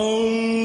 Oh. 0.00 0.57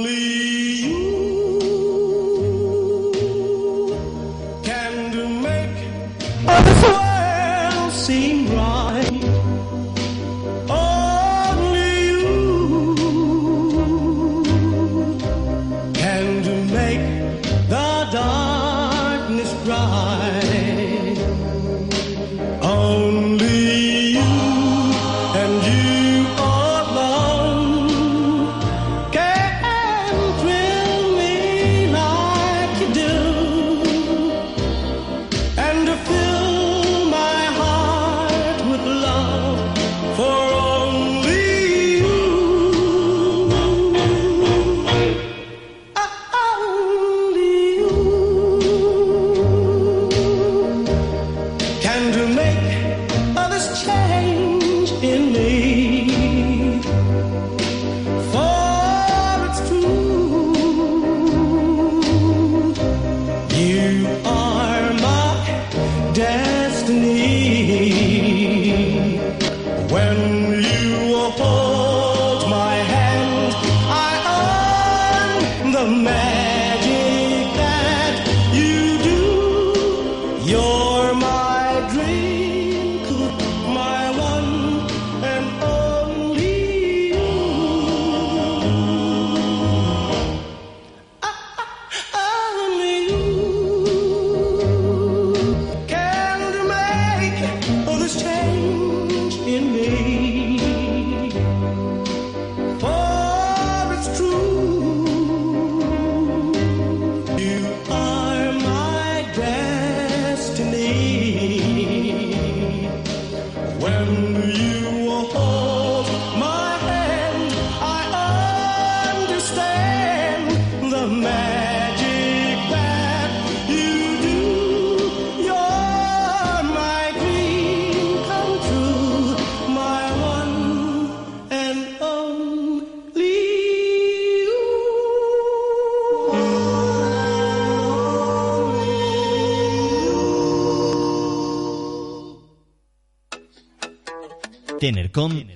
man. 75.93 76.52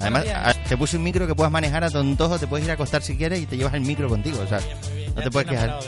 Además, 0.00 0.24
días. 0.24 0.40
a- 0.48 0.54
te 0.54 0.74
puse 0.78 0.96
un 0.96 1.02
micro 1.02 1.26
que 1.26 1.34
puedas 1.34 1.52
manejar 1.52 1.84
a 1.84 1.90
tu 1.90 1.98
antojo, 1.98 2.38
te 2.38 2.46
puedes 2.46 2.64
ir 2.64 2.70
a 2.70 2.74
acostar 2.74 3.02
si 3.02 3.14
quieres 3.16 3.40
y 3.42 3.46
te 3.46 3.58
llevas 3.58 3.74
el 3.74 3.82
micro 3.82 4.08
contigo, 4.08 4.38
o 4.42 4.46
sea, 4.48 4.58
No 5.14 5.22
te 5.22 5.30
puedes 5.30 5.48
quejar. 5.48 5.78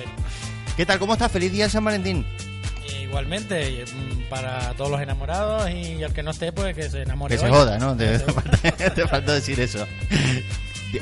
¿Qué 0.76 0.86
tal? 0.86 0.98
¿Cómo 0.98 1.12
estás? 1.14 1.30
Feliz 1.30 1.52
día 1.52 1.64
de 1.64 1.70
San 1.70 1.84
Valentín. 1.84 2.26
Y 2.88 3.04
Igualmente, 3.04 3.84
mm, 3.84 4.28
para 4.28 4.74
todos 4.74 4.90
los 4.90 5.00
enamorados 5.00 5.70
y 5.70 6.02
el 6.02 6.12
que 6.12 6.22
no 6.22 6.32
esté, 6.32 6.50
pues 6.52 6.74
que 6.74 6.90
se 6.90 7.02
enamore. 7.02 7.34
Que 7.34 7.38
se 7.38 7.46
hoy. 7.46 7.52
joda, 7.52 7.78
¿no? 7.78 7.96
Te, 7.96 8.18
te 8.90 9.06
faltó 9.06 9.32
decir 9.32 9.60
eso. 9.60 9.86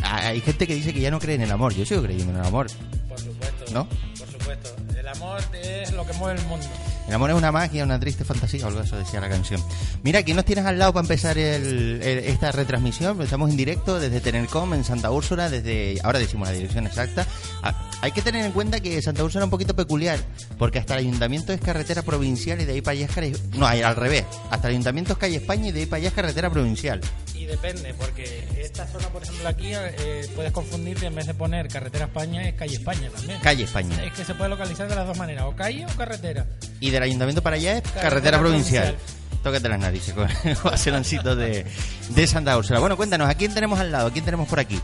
Hay 0.03 0.41
gente 0.41 0.67
que 0.67 0.75
dice 0.75 0.93
que 0.93 1.01
ya 1.01 1.11
no 1.11 1.19
cree 1.19 1.37
en 1.37 1.43
el 1.43 1.51
amor. 1.51 1.75
Yo 1.75 1.85
sigo 1.87 2.03
creyendo 2.03 2.33
en 2.33 2.41
el 2.41 2.47
amor. 2.47 2.67
Por 3.09 3.19
supuesto. 3.19 3.65
¿No? 3.73 3.87
Por 4.19 4.29
supuesto. 4.31 4.77
El 5.03 5.09
amor 5.09 5.41
es 5.61 5.91
lo 5.91 6.07
que 6.07 6.13
mueve 6.13 6.39
el 6.41 6.47
mundo. 6.47 6.65
El 7.09 7.15
amor 7.15 7.31
es 7.31 7.37
una 7.37 7.51
magia, 7.51 7.83
una 7.83 7.99
triste 7.99 8.25
fantasía, 8.25 8.65
algo 8.69 8.81
eso 8.83 8.97
decía 8.97 9.21
la 9.21 9.29
canción. 9.29 9.61
Mira, 10.05 10.21
aquí 10.21 10.33
nos 10.33 10.45
tienes 10.45 10.65
al 10.65 10.79
lado 10.79 10.93
para 10.93 11.03
empezar 11.03 11.37
el- 11.37 12.01
el- 12.01 12.19
esta 12.21 12.53
retransmisión. 12.53 13.21
Estamos 13.21 13.51
en 13.51 13.57
directo 13.57 13.99
desde 13.99 14.21
Tenercom 14.21 14.73
en 14.75 14.85
Santa 14.85 15.11
Úrsula, 15.11 15.51
desde 15.51 15.99
ahora 16.05 16.21
decimos 16.21 16.47
la 16.47 16.55
dirección 16.55 16.87
exacta. 16.87 17.27
Ah, 17.65 17.75
hay 18.01 18.13
que 18.13 18.23
tener 18.23 18.47
en 18.47 18.53
cuenta 18.53 18.79
que 18.79 19.03
Santa 19.03 19.25
Úrsula 19.25 19.43
es 19.43 19.47
un 19.47 19.51
poquito 19.51 19.75
peculiar, 19.75 20.21
porque 20.57 20.79
hasta 20.79 20.95
el 20.95 21.01
ayuntamiento 21.01 21.53
es 21.53 21.61
carretera 21.61 22.03
provincial 22.03 22.61
y 22.61 22.65
de 22.65 22.75
ahí 22.75 22.81
para 22.81 22.93
allá 22.93 23.07
es 23.17 23.41
no, 23.57 23.67
al 23.67 23.97
revés. 23.97 24.25
Hasta 24.51 24.69
el 24.69 24.75
ayuntamiento 24.75 25.15
es 25.15 25.19
calle 25.19 25.37
España 25.39 25.67
y 25.69 25.73
de 25.73 25.81
ahí 25.81 25.87
para 25.87 25.99
allá 25.99 26.09
es 26.11 26.15
carretera 26.15 26.49
provincial. 26.49 27.01
Y 27.43 27.47
depende, 27.47 27.93
porque 27.95 28.47
esta 28.57 28.87
zona, 28.87 29.09
por 29.09 29.21
ejemplo, 29.25 29.49
aquí 29.49 29.73
eh, 29.75 30.29
puedes 30.37 30.53
confundirte 30.53 31.07
en 31.07 31.15
vez 31.17 31.27
de 31.27 31.35
poner 31.35 31.67
carretera 31.67 32.05
España, 32.05 32.47
es 32.47 32.55
calle 32.55 32.77
España 32.77 33.11
también. 33.13 33.41
Calle 33.41 33.65
España. 33.65 34.05
Es 34.05 34.13
que 34.13 34.25
se 34.25 34.35
puede 34.37 34.49
localizar 34.49 34.89
de 34.89 34.95
las 34.95 35.09
dos 35.09 35.19
maneras, 35.19 35.47
o 35.47 35.57
calle 35.57 35.85
o 35.85 35.97
carretera. 35.97 36.47
Y 36.79 36.91
del 36.91 37.03
ayuntamiento 37.03 37.43
para 37.43 37.57
allá 37.57 37.79
es 37.79 37.83
carretera, 37.83 38.03
Carretera 38.11 38.39
provincial. 38.39 38.95
provincial. 38.95 39.41
Tócate 39.43 39.69
las 39.69 39.81
narices 39.81 40.15
con 40.15 40.29
el 40.31 41.37
de, 41.37 41.67
de 42.11 42.27
Santa 42.29 42.57
Úrsula. 42.57 42.79
Bueno, 42.79 42.97
cuéntanos, 42.97 43.29
¿a 43.29 43.35
quién 43.35 43.53
tenemos 43.53 43.81
al 43.81 43.91
lado? 43.91 44.07
¿A 44.07 44.13
quién 44.13 44.25
tenemos 44.25 44.47
por 44.49 44.61
aquí? 44.61 44.81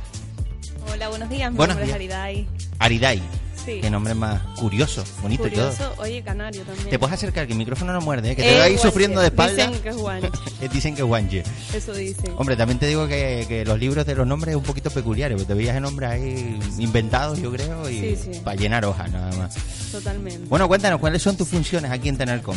Hola, 0.93 1.09
buenos 1.11 1.31
días. 1.31 1.53
Mi 1.53 1.57
Buenos 1.59 1.77
nombre 1.77 1.87
días. 1.87 1.95
es 1.95 1.95
Aridai. 1.95 2.49
Ariday. 2.81 3.23
Sí. 3.69 3.81
Qué 3.83 3.91
nombre 3.91 4.15
más 4.15 4.41
curioso, 4.57 5.05
bonito 5.21 5.47
y 5.47 5.51
Curioso. 5.51 5.91
todo. 5.91 6.03
Oye, 6.03 6.23
canario 6.23 6.63
también. 6.63 6.89
Te 6.89 6.99
puedes 6.99 7.13
acercar, 7.15 7.47
que 7.47 7.53
el 7.53 7.59
micrófono 7.59 7.93
no 7.93 8.01
muerde, 8.01 8.31
¿eh? 8.31 8.37
que 8.37 8.43
te 8.43 8.49
Eh, 8.51 8.55
veo 8.55 8.63
ahí 8.63 8.71
guanche. 8.73 8.89
sufriendo 8.89 9.21
de 9.21 9.27
espalda. 9.27 9.67
Dicen 9.67 9.83
que 9.83 9.89
es 9.91 9.97
guanche. 9.97 10.29
Dicen 10.73 10.95
que 10.95 11.03
es 11.03 11.07
guanche. 11.09 11.43
Eso 11.75 11.93
dicen. 11.93 12.33
Hombre, 12.39 12.57
también 12.57 12.79
te 12.79 12.87
digo 12.87 13.07
que, 13.07 13.45
que 13.47 13.65
los 13.67 13.79
libros 13.79 14.07
de 14.07 14.15
los 14.15 14.27
nombres 14.27 14.53
es 14.53 14.57
un 14.57 14.63
poquito 14.65 14.91
peculiares, 14.91 15.37
porque 15.37 15.49
te 15.49 15.55
veías 15.55 15.77
en 15.77 15.83
nombres 15.83 16.11
ahí 16.11 16.59
inventados, 16.79 17.39
yo 17.41 17.53
creo, 17.53 17.89
y 17.91 18.01
Sí, 18.01 18.17
sí. 18.33 18.41
para 18.43 18.57
llenar 18.57 18.85
hojas 18.87 19.11
nada 19.13 19.31
más. 19.37 19.55
Totalmente. 19.93 20.49
Bueno, 20.49 20.67
cuéntanos, 20.69 20.99
¿cuáles 21.01 21.21
son 21.23 21.37
tus 21.37 21.49
funciones 21.49 21.91
aquí 21.91 22.09
en 22.09 22.17
Tenercom? 22.17 22.57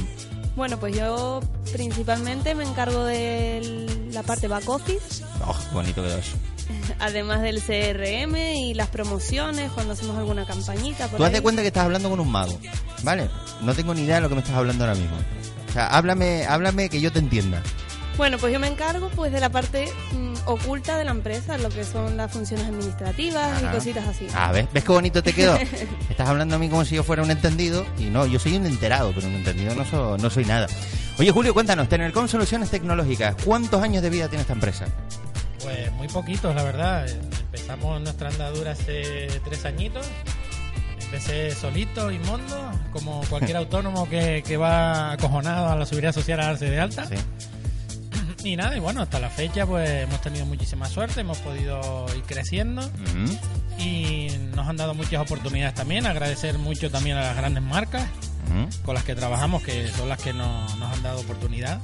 Bueno, 0.56 0.78
pues 0.80 0.96
yo 0.96 1.40
principalmente 1.72 2.56
me 2.56 2.64
encargo 2.66 3.06
de 3.06 3.88
la 4.12 4.22
parte 4.24 4.48
back 4.48 4.68
office, 4.70 5.24
Oh, 5.48 5.56
bonito 5.74 6.04
quedó 6.04 6.18
eso. 6.18 6.32
además 7.00 7.42
del 7.42 7.62
CRM 7.62 8.36
y 8.56 8.74
las 8.74 8.88
promociones 8.88 9.72
cuando 9.72 9.94
hacemos 9.94 10.18
alguna 10.18 10.46
campañita. 10.46 11.08
Por 11.08 11.18
Tú 11.18 11.24
haz 11.26 11.32
de 11.32 11.42
cuenta 11.42 11.62
que 11.62 11.68
estás 11.70 11.86
hablando 11.86 12.10
con 12.10 12.20
un 12.20 12.32
mago, 12.32 12.58
¿vale? 13.04 13.30
No 13.62 13.74
tengo 13.74 13.94
ni 13.94 14.02
idea 14.02 14.16
de 14.16 14.22
lo 14.22 14.30
que 14.30 14.36
me 14.36 14.42
estás 14.42 14.56
hablando 14.56 14.84
ahora 14.86 14.96
mismo. 14.96 15.16
O 15.70 15.74
sea, 15.74 15.88
háblame, 15.88 16.46
háblame 16.46 16.90
que 16.90 17.00
yo 17.00 17.12
te 17.12 17.20
entienda. 17.20 17.62
Bueno, 18.18 18.38
pues 18.38 18.52
yo 18.52 18.60
me 18.60 18.68
encargo 18.68 19.10
pues 19.16 19.32
de 19.32 19.40
la 19.40 19.50
parte 19.50 19.90
mm, 20.12 20.34
oculta 20.46 20.98
de 20.98 21.06
la 21.06 21.12
empresa, 21.12 21.58
lo 21.58 21.70
que 21.70 21.86
son 21.86 22.18
las 22.18 22.30
funciones 22.32 22.68
administrativas 22.68 23.52
Ajá. 23.64 23.72
y 23.72 23.76
cositas 23.76 24.06
así. 24.06 24.28
Ah, 24.36 24.52
¿ves? 24.52 24.68
¿Ves 24.74 24.84
qué 24.84 24.92
bonito 24.92 25.24
te 25.24 25.32
quedó? 25.34 25.56
Estás 26.10 26.28
hablando 26.28 26.58
a 26.58 26.60
mí 26.60 26.68
como 26.68 26.84
si 26.84 26.96
yo 26.96 27.04
fuera 27.04 27.24
un 27.24 27.32
entendido 27.32 27.86
y 27.98 28.06
no, 28.06 28.26
yo 28.26 28.38
soy 28.38 28.58
un 28.58 28.66
enterado, 28.66 29.14
pero 29.16 29.28
un 29.28 29.36
entendido 29.36 29.74
no, 29.76 29.86
so- 29.86 30.18
no 30.18 30.30
soy 30.30 30.44
nada. 30.44 30.68
Oye, 31.18 31.32
Julio, 31.32 31.54
cuéntanos, 31.54 31.88
Tenercom 31.88 32.28
Soluciones 32.28 32.70
Tecnológicas, 32.70 33.36
¿cuántos 33.46 33.82
años 33.82 34.04
de 34.04 34.10
vida 34.10 34.28
tiene 34.28 34.42
esta 34.42 34.54
empresa? 34.54 34.86
Pues 35.64 35.92
muy 35.94 36.08
poquitos, 36.08 36.56
la 36.56 36.64
verdad. 36.64 37.08
Empezamos 37.10 38.02
nuestra 38.02 38.30
andadura 38.30 38.72
hace 38.72 39.28
tres 39.44 39.66
añitos. 39.66 40.08
Empecé 41.04 41.52
solito 41.52 42.12
y 42.12 42.20
mondo, 42.20 42.72
como 42.92 43.22
cualquier 43.30 43.58
autónomo 43.58 44.08
que, 44.10 44.44
que 44.46 44.58
va 44.58 45.12
acojonado 45.12 45.68
a 45.68 45.76
la 45.76 45.86
seguridad 45.86 46.14
social 46.14 46.40
a 46.40 46.46
darse 46.46 46.70
de 46.70 46.80
alta. 46.80 47.06
Sí. 47.06 47.16
Y 48.44 48.56
nada, 48.56 48.76
y 48.76 48.80
bueno, 48.80 49.04
hasta 49.04 49.20
la 49.20 49.30
fecha 49.30 49.68
pues 49.68 49.88
hemos 49.88 50.20
tenido 50.22 50.48
muchísima 50.48 50.88
suerte, 50.88 51.22
hemos 51.22 51.38
podido 51.38 52.08
ir 52.18 52.24
creciendo 52.24 52.82
y 53.78 54.30
nos 54.56 54.68
han 54.68 54.78
dado 54.78 54.96
muchas 54.96 55.22
oportunidades 55.22 55.76
también. 55.76 56.08
Agradecer 56.08 56.58
mucho 56.58 56.90
también 56.90 57.18
a 57.18 57.22
las 57.22 57.38
grandes 57.38 57.62
marcas 57.62 58.04
con 58.84 58.96
las 58.96 59.04
que 59.04 59.14
trabajamos, 59.14 59.62
que 59.62 59.88
son 59.90 60.10
las 60.10 60.20
que 60.20 60.34
nos, 60.34 60.76
nos 60.78 60.92
han 60.92 61.04
dado 61.04 61.22
oportunidad. 61.22 61.80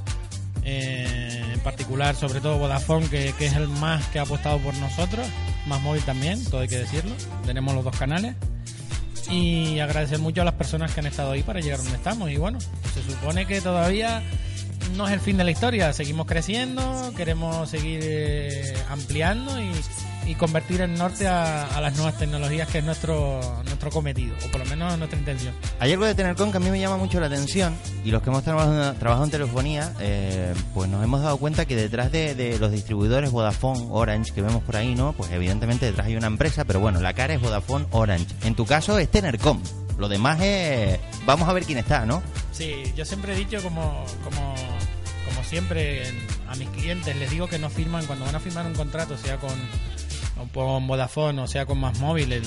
Eh, 0.70 1.42
en 1.54 1.60
particular, 1.62 2.14
sobre 2.16 2.42
todo 2.42 2.58
Vodafone, 2.58 3.08
que, 3.10 3.34
que 3.38 3.46
es 3.46 3.54
el 3.54 3.70
más 3.70 4.06
que 4.08 4.20
ha 4.20 4.24
apostado 4.24 4.60
por 4.60 4.76
nosotros, 4.76 5.26
más 5.66 5.82
móvil 5.82 6.04
también, 6.04 6.44
todo 6.44 6.60
hay 6.60 6.68
que 6.68 6.78
decirlo. 6.78 7.16
Tenemos 7.46 7.74
los 7.74 7.86
dos 7.86 7.96
canales. 7.96 8.36
Y 9.32 9.80
agradecer 9.80 10.20
mucho 10.20 10.42
a 10.42 10.46
las 10.46 10.54
personas 10.56 10.94
que 10.94 11.00
han 11.00 11.06
estado 11.06 11.32
ahí 11.32 11.44
para 11.44 11.62
llegar 11.62 11.80
donde 11.80 11.96
estamos. 11.96 12.30
Y 12.32 12.38
bueno, 12.38 12.60
se 12.94 13.02
supone 13.02 13.46
que 13.46 13.62
todavía 13.62 14.22
no 14.96 15.08
es 15.08 15.14
el 15.14 15.22
fin 15.22 15.38
de 15.38 15.46
la 15.46 15.52
historia. 15.52 15.94
Seguimos 15.94 16.28
creciendo, 16.28 17.14
queremos 17.16 17.70
seguir 17.70 18.02
eh, 18.04 18.74
ampliando 18.90 19.62
y, 19.62 19.72
y 20.28 20.36
convertir 20.36 20.82
el 20.82 20.94
norte 20.96 21.28
a, 21.28 21.66
a 21.68 21.80
las 21.82 21.96
nuevas 21.96 22.18
tecnologías, 22.18 22.68
que 22.68 22.80
es 22.80 22.84
nuestro, 22.84 23.40
nuestro 23.66 23.90
cometido, 23.90 24.36
o 24.46 24.52
por 24.52 24.60
lo 24.60 24.66
menos 24.66 24.98
nuestra 24.98 25.18
intención. 25.18 25.54
Hay 25.80 25.94
algo 25.94 26.06
de 26.06 26.14
Tenercom 26.16 26.52
que 26.52 26.58
a 26.58 26.60
mí 26.60 26.70
me 26.70 26.80
llama 26.80 26.98
mucho 26.98 27.20
la 27.20 27.28
atención 27.28 27.76
y 28.04 28.12
los 28.12 28.22
que 28.22 28.30
hemos 28.30 28.44
trabajado, 28.44 28.94
trabajado 28.96 29.26
en 29.26 29.32
telefonía, 29.32 29.94
eh, 30.00 30.54
pues 30.74 30.90
nos 30.90 31.04
hemos 31.04 31.22
dado 31.22 31.38
cuenta 31.38 31.66
que 31.66 31.76
detrás 31.76 32.12
de, 32.12 32.36
de 32.36 32.60
los 32.60 32.72
distribuidores 32.72 33.32
Vodafone, 33.32 33.88
Orange 33.90 34.34
que 34.34 34.42
vemos 34.42 34.62
por 34.64 34.76
ahí, 34.76 34.96
¿no? 34.96 35.14
Pues 35.14 35.32
evidentemente 35.32 35.86
detrás 35.86 36.08
hay 36.08 36.16
una 36.18 36.28
empresa, 36.28 36.66
pero 36.66 36.80
bueno, 36.80 37.00
la 37.00 37.14
cara 37.14 37.34
es 37.34 37.42
Vodafone, 37.42 37.86
Orange. 37.92 38.28
En 38.44 38.54
tu 38.56 38.66
caso 38.66 39.00
es 39.00 39.10
Tenercom. 39.10 39.62
Lo 39.98 40.10
demás 40.10 40.40
es... 40.42 41.00
Vamos 41.26 41.48
a 41.50 41.54
ver 41.54 41.64
quién 41.64 41.78
está, 41.80 42.06
¿no? 42.06 42.22
Sí, 42.52 42.84
yo 42.96 43.04
siempre 43.06 43.34
he 43.34 43.36
dicho 43.36 43.62
como, 43.64 44.04
como, 44.24 44.54
como 45.28 45.44
siempre 45.44 46.08
en- 46.08 46.28
a 46.50 46.56
mis 46.56 46.70
clientes, 46.70 47.16
les 47.16 47.30
digo 47.32 47.48
que 47.48 47.58
no 47.60 47.70
firman, 47.70 48.06
cuando 48.06 48.26
van 48.26 48.36
a 48.36 48.40
firmar 48.40 48.66
un 48.68 48.74
contrato, 48.76 49.18
sea 49.18 49.38
con, 49.38 49.52
con 50.54 50.88
Vodafone 50.88 51.42
o 51.42 51.48
sea 51.48 51.66
con 51.66 51.80
Más 51.80 52.00
Móvil, 52.00 52.32
el- 52.34 52.44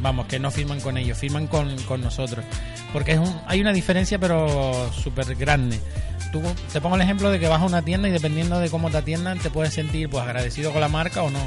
vamos, 0.00 0.26
que 0.26 0.38
no 0.38 0.50
firman 0.50 0.80
con 0.80 0.96
ellos, 0.98 1.18
firman 1.18 1.46
con, 1.46 1.74
con 1.82 2.00
nosotros. 2.02 2.44
Porque 2.92 3.12
es 3.12 3.18
un, 3.18 3.34
hay 3.46 3.60
una 3.60 3.72
diferencia 3.72 4.18
pero 4.18 4.90
súper 4.92 5.34
grande. 5.34 5.80
Tú, 6.32 6.42
te 6.72 6.80
pongo 6.80 6.96
el 6.96 7.02
ejemplo 7.02 7.30
de 7.30 7.38
que 7.38 7.48
vas 7.48 7.60
a 7.60 7.64
una 7.64 7.82
tienda 7.82 8.08
y 8.08 8.12
dependiendo 8.12 8.58
de 8.58 8.68
cómo 8.70 8.90
te 8.90 8.98
atiendan 8.98 9.38
te 9.38 9.48
puedes 9.50 9.72
sentir 9.74 10.08
pues 10.10 10.22
agradecido 10.24 10.72
con 10.72 10.80
la 10.80 10.88
marca 10.88 11.22
o 11.22 11.30
no. 11.30 11.38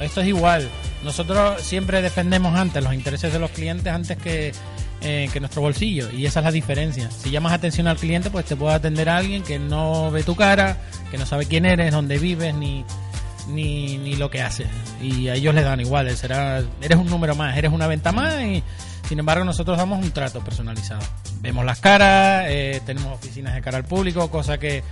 Esto 0.00 0.20
es 0.20 0.26
igual. 0.28 0.68
Nosotros 1.04 1.62
siempre 1.62 2.02
defendemos 2.02 2.54
antes 2.58 2.82
los 2.82 2.92
intereses 2.92 3.32
de 3.32 3.38
los 3.38 3.50
clientes 3.50 3.90
antes 3.92 4.18
que, 4.18 4.52
eh, 5.00 5.28
que 5.32 5.40
nuestro 5.40 5.62
bolsillo 5.62 6.10
y 6.10 6.26
esa 6.26 6.40
es 6.40 6.44
la 6.44 6.52
diferencia. 6.52 7.10
Si 7.10 7.30
llamas 7.30 7.52
atención 7.52 7.86
al 7.88 7.96
cliente 7.96 8.30
pues 8.30 8.44
te 8.44 8.56
puede 8.56 8.74
atender 8.74 9.08
a 9.08 9.16
alguien 9.18 9.42
que 9.42 9.58
no 9.58 10.10
ve 10.10 10.22
tu 10.22 10.34
cara, 10.36 10.76
que 11.10 11.18
no 11.18 11.24
sabe 11.24 11.46
quién 11.46 11.64
eres, 11.64 11.92
dónde 11.92 12.18
vives 12.18 12.54
ni, 12.54 12.84
ni, 13.48 13.98
ni 13.98 14.16
lo 14.16 14.30
que 14.30 14.42
haces. 14.42 14.68
Y 15.02 15.28
a 15.28 15.34
ellos 15.34 15.54
les 15.54 15.64
dan 15.64 15.80
igual, 15.80 16.14
será, 16.16 16.62
eres 16.80 16.98
un 16.98 17.06
número 17.06 17.34
más, 17.34 17.56
eres 17.56 17.72
una 17.72 17.86
venta 17.86 18.12
más 18.12 18.40
y 18.42 18.62
sin 19.08 19.18
embargo 19.18 19.44
nosotros 19.44 19.76
damos 19.76 20.02
un 20.04 20.10
trato 20.10 20.40
personalizado. 20.40 21.02
Vemos 21.40 21.64
las 21.64 21.80
caras, 21.80 22.46
eh, 22.48 22.80
tenemos 22.84 23.12
oficinas 23.12 23.54
de 23.54 23.62
cara 23.62 23.78
al 23.78 23.84
público, 23.84 24.30
cosa 24.30 24.58
que 24.58 24.82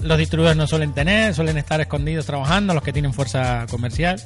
los 0.00 0.18
distribuidores 0.18 0.56
no 0.56 0.66
suelen 0.66 0.92
tener, 0.92 1.34
suelen 1.34 1.58
estar 1.58 1.80
escondidos 1.80 2.26
trabajando, 2.26 2.74
los 2.74 2.82
que 2.82 2.92
tienen 2.92 3.12
fuerza 3.12 3.66
comercial. 3.70 4.20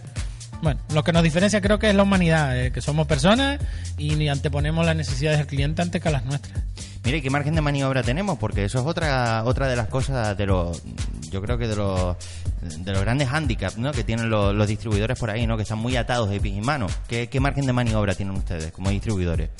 Bueno, 0.62 0.80
lo 0.94 1.04
que 1.04 1.12
nos 1.12 1.22
diferencia 1.22 1.60
creo 1.60 1.78
que 1.78 1.90
es 1.90 1.94
la 1.94 2.02
humanidad, 2.02 2.58
eh, 2.58 2.72
que 2.72 2.80
somos 2.80 3.06
personas 3.06 3.60
y 3.98 4.26
anteponemos 4.28 4.86
las 4.86 4.96
necesidades 4.96 5.38
del 5.38 5.46
cliente 5.46 5.82
antes 5.82 6.02
que 6.02 6.10
las 6.10 6.24
nuestras. 6.24 6.64
Mire, 7.06 7.22
¿qué 7.22 7.30
margen 7.30 7.54
de 7.54 7.60
maniobra 7.62 8.02
tenemos? 8.02 8.36
Porque 8.38 8.64
eso 8.64 8.80
es 8.80 8.84
otra 8.84 9.44
otra 9.44 9.68
de 9.68 9.76
las 9.76 9.86
cosas 9.88 10.36
de 10.36 10.44
los 10.44 10.82
yo 11.30 11.40
creo 11.40 11.56
que 11.56 11.68
de 11.68 11.76
los 11.76 12.16
de 12.62 12.92
los 12.92 13.00
grandes 13.00 13.28
handicaps, 13.32 13.78
¿no? 13.78 13.92
que 13.92 14.02
tienen 14.04 14.28
los, 14.28 14.52
los 14.54 14.66
distribuidores 14.66 15.16
por 15.18 15.30
ahí, 15.30 15.46
¿no? 15.46 15.56
que 15.56 15.62
están 15.62 15.78
muy 15.78 15.96
atados 15.96 16.28
de 16.30 16.40
pies 16.40 16.56
y 16.56 16.60
manos. 16.60 16.92
¿Qué, 17.06 17.28
qué 17.28 17.38
margen 17.40 17.64
de 17.64 17.72
maniobra 17.72 18.14
tienen 18.14 18.34
ustedes 18.36 18.72
como 18.72 18.90
distribuidores? 18.90 19.50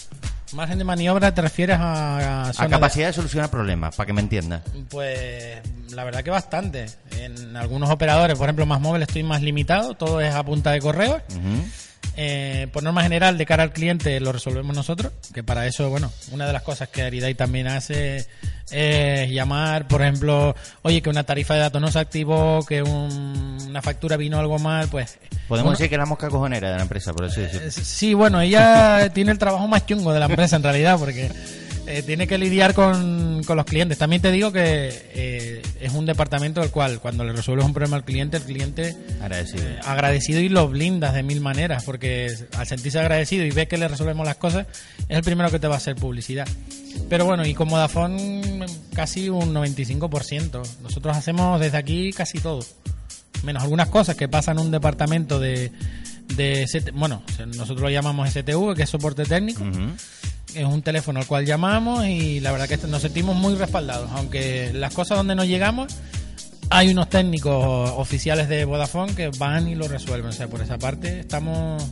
Margen 0.55 0.79
de 0.79 0.85
maniobra 0.85 1.33
te 1.35 1.41
refieres 1.43 1.77
a, 1.79 2.19
a 2.19 2.43
A 2.49 2.53
zonas 2.53 2.71
de- 2.71 2.75
capacidad 2.77 3.07
de 3.09 3.13
solucionar 3.13 3.51
problemas, 3.51 3.95
para 3.97 4.07
que 4.07 4.13
me 4.13 4.21
entiendas. 4.21 4.63
Pues 4.91 5.59
la 5.93 6.05
verdad 6.05 6.23
que 6.25 6.31
bastante. 6.31 6.87
En 7.19 7.57
algunos 7.57 7.91
operadores, 7.91 8.37
por 8.39 8.47
ejemplo, 8.49 8.65
más 8.67 8.81
móvil 8.81 9.03
estoy 9.03 9.23
más 9.23 9.43
limitado, 9.43 9.95
todo 9.95 10.21
es 10.21 10.35
a 10.35 10.43
punta 10.45 10.71
de 10.73 10.81
correo. 10.81 11.21
Ujú. 11.31 11.65
Eh, 12.19 12.69
por 12.73 12.83
norma 12.83 13.03
general, 13.03 13.37
de 13.37 13.45
cara 13.47 13.63
al 13.63 13.73
cliente 13.73 14.19
lo 14.21 14.33
resolvemos 14.33 14.75
nosotros, 14.75 15.13
que 15.35 15.43
para 15.43 15.67
eso, 15.67 15.91
bueno, 15.91 16.11
una 16.33 16.47
de 16.47 16.53
las 16.53 16.63
cosas 16.63 16.89
que 16.89 17.03
Aridai 17.03 17.35
también 17.35 17.67
hace 17.67 18.27
es 18.71 19.31
llamar, 19.31 19.87
por 19.87 20.01
ejemplo, 20.03 20.57
oye, 20.83 21.03
que 21.03 21.11
una 21.11 21.25
tarifa 21.25 21.55
de 21.55 21.61
datos 21.61 21.81
no 21.81 21.91
se 21.93 21.99
activó, 21.99 22.65
que 22.67 22.83
un- 22.83 23.59
una 23.69 23.83
factura 23.83 24.17
vino 24.17 24.39
algo 24.39 24.59
mal, 24.59 24.89
pues... 24.89 25.19
Podemos 25.47 25.65
bueno, 25.65 25.71
decir 25.79 25.91
que 25.91 25.99
la 25.99 26.07
mosca 26.07 26.29
cojonera 26.31 26.71
de 26.71 26.77
la 26.77 26.83
empresa, 26.83 27.13
por 27.13 27.27
así 27.27 27.43
decirlo. 27.43 27.69
eh, 27.69 27.71
Sí, 27.71 28.15
bueno, 28.15 28.41
ella 28.41 29.11
tiene 29.15 29.31
el 29.33 29.39
trabajo 29.39 29.69
más 29.69 29.85
chungo 29.87 30.13
de 30.13 30.19
la 30.21 30.27
empresa 30.27 30.57
en 30.57 30.63
realidad, 30.63 30.99
porque 30.99 31.31
eh, 31.87 32.03
tiene 32.05 32.27
que 32.27 32.39
lidiar 32.39 32.75
con, 32.75 33.43
con 33.45 33.57
los 33.57 33.67
clientes. 33.67 33.99
También 33.99 34.21
te 34.23 34.31
digo 34.33 34.53
que 34.53 34.91
eh, 35.15 35.63
es 35.81 35.93
un 35.93 36.07
departamento 36.07 36.61
del 36.61 36.71
cual 36.71 37.01
cuando 37.01 37.25
le 37.25 37.33
resuelves 37.33 37.65
un 37.65 37.73
problema 37.73 37.97
al 37.97 38.05
cliente, 38.05 38.37
el 38.39 38.43
cliente 38.43 38.97
Agradecido. 39.21 39.63
eh, 39.65 39.79
agradecido 39.85 40.41
y 40.41 40.49
lo 40.49 40.69
blindas 40.69 41.15
de 41.15 41.23
mil 41.23 41.41
maneras, 41.41 41.85
porque 41.85 42.35
al 42.57 42.67
sentirse 42.67 42.99
agradecido 42.99 43.45
y 43.45 43.51
ves 43.51 43.69
que 43.69 43.79
le 43.79 43.89
resolvemos 43.89 44.27
las 44.27 44.37
cosas, 44.37 44.67
es 45.09 45.17
el 45.17 45.23
primero 45.23 45.51
que 45.51 45.59
te 45.59 45.69
va 45.69 45.75
a 45.75 45.79
hacer 45.79 45.95
publicidad. 45.97 46.47
Pero 47.09 47.25
bueno, 47.25 47.47
y 47.47 47.55
con 47.55 47.69
Vodafone 47.69 48.65
casi 48.95 49.29
un 49.29 49.55
95%. 49.55 50.63
Nosotros 50.83 51.17
hacemos 51.17 51.61
desde 51.61 51.77
aquí 51.77 52.13
casi 52.13 52.39
todo. 52.41 52.65
Menos 53.45 53.63
algunas 53.63 53.89
cosas 53.91 54.17
que 54.17 54.29
pasan 54.29 54.59
en 54.59 54.65
un 54.67 54.71
departamento 54.73 55.39
de, 55.39 55.71
de 56.37 56.67
bueno, 56.95 57.23
nosotros 57.49 57.81
lo 57.81 57.91
llamamos 57.91 58.31
STV, 58.31 58.75
que 58.75 58.83
es 58.85 58.91
soporte 58.91 59.25
técnico. 59.25 59.63
Es 60.57 60.65
un 60.65 60.81
teléfono 60.81 61.21
al 61.21 61.27
cual 61.27 61.45
llamamos 61.45 62.07
y 62.07 62.41
la 62.41 62.51
verdad 62.51 62.67
que 62.67 62.79
nos 62.87 63.03
sentimos 63.03 63.37
muy 63.37 63.57
respaldados. 63.57 64.11
Aunque 64.13 64.73
las 64.73 64.95
cosas 64.95 65.19
donde 65.19 65.35
nos 65.35 65.47
llegamos, 65.47 65.95
hay 66.71 66.89
unos 66.89 67.11
técnicos 67.11 67.91
oficiales 67.95 68.49
de 68.49 68.65
Vodafone 68.65 69.15
que 69.15 69.29
van 69.37 69.69
y 69.69 69.75
lo 69.75 69.87
resuelven. 69.87 70.31
O 70.31 70.33
sea, 70.33 70.49
por 70.49 70.63
esa 70.63 70.79
parte 70.79 71.21
estamos... 71.21 71.85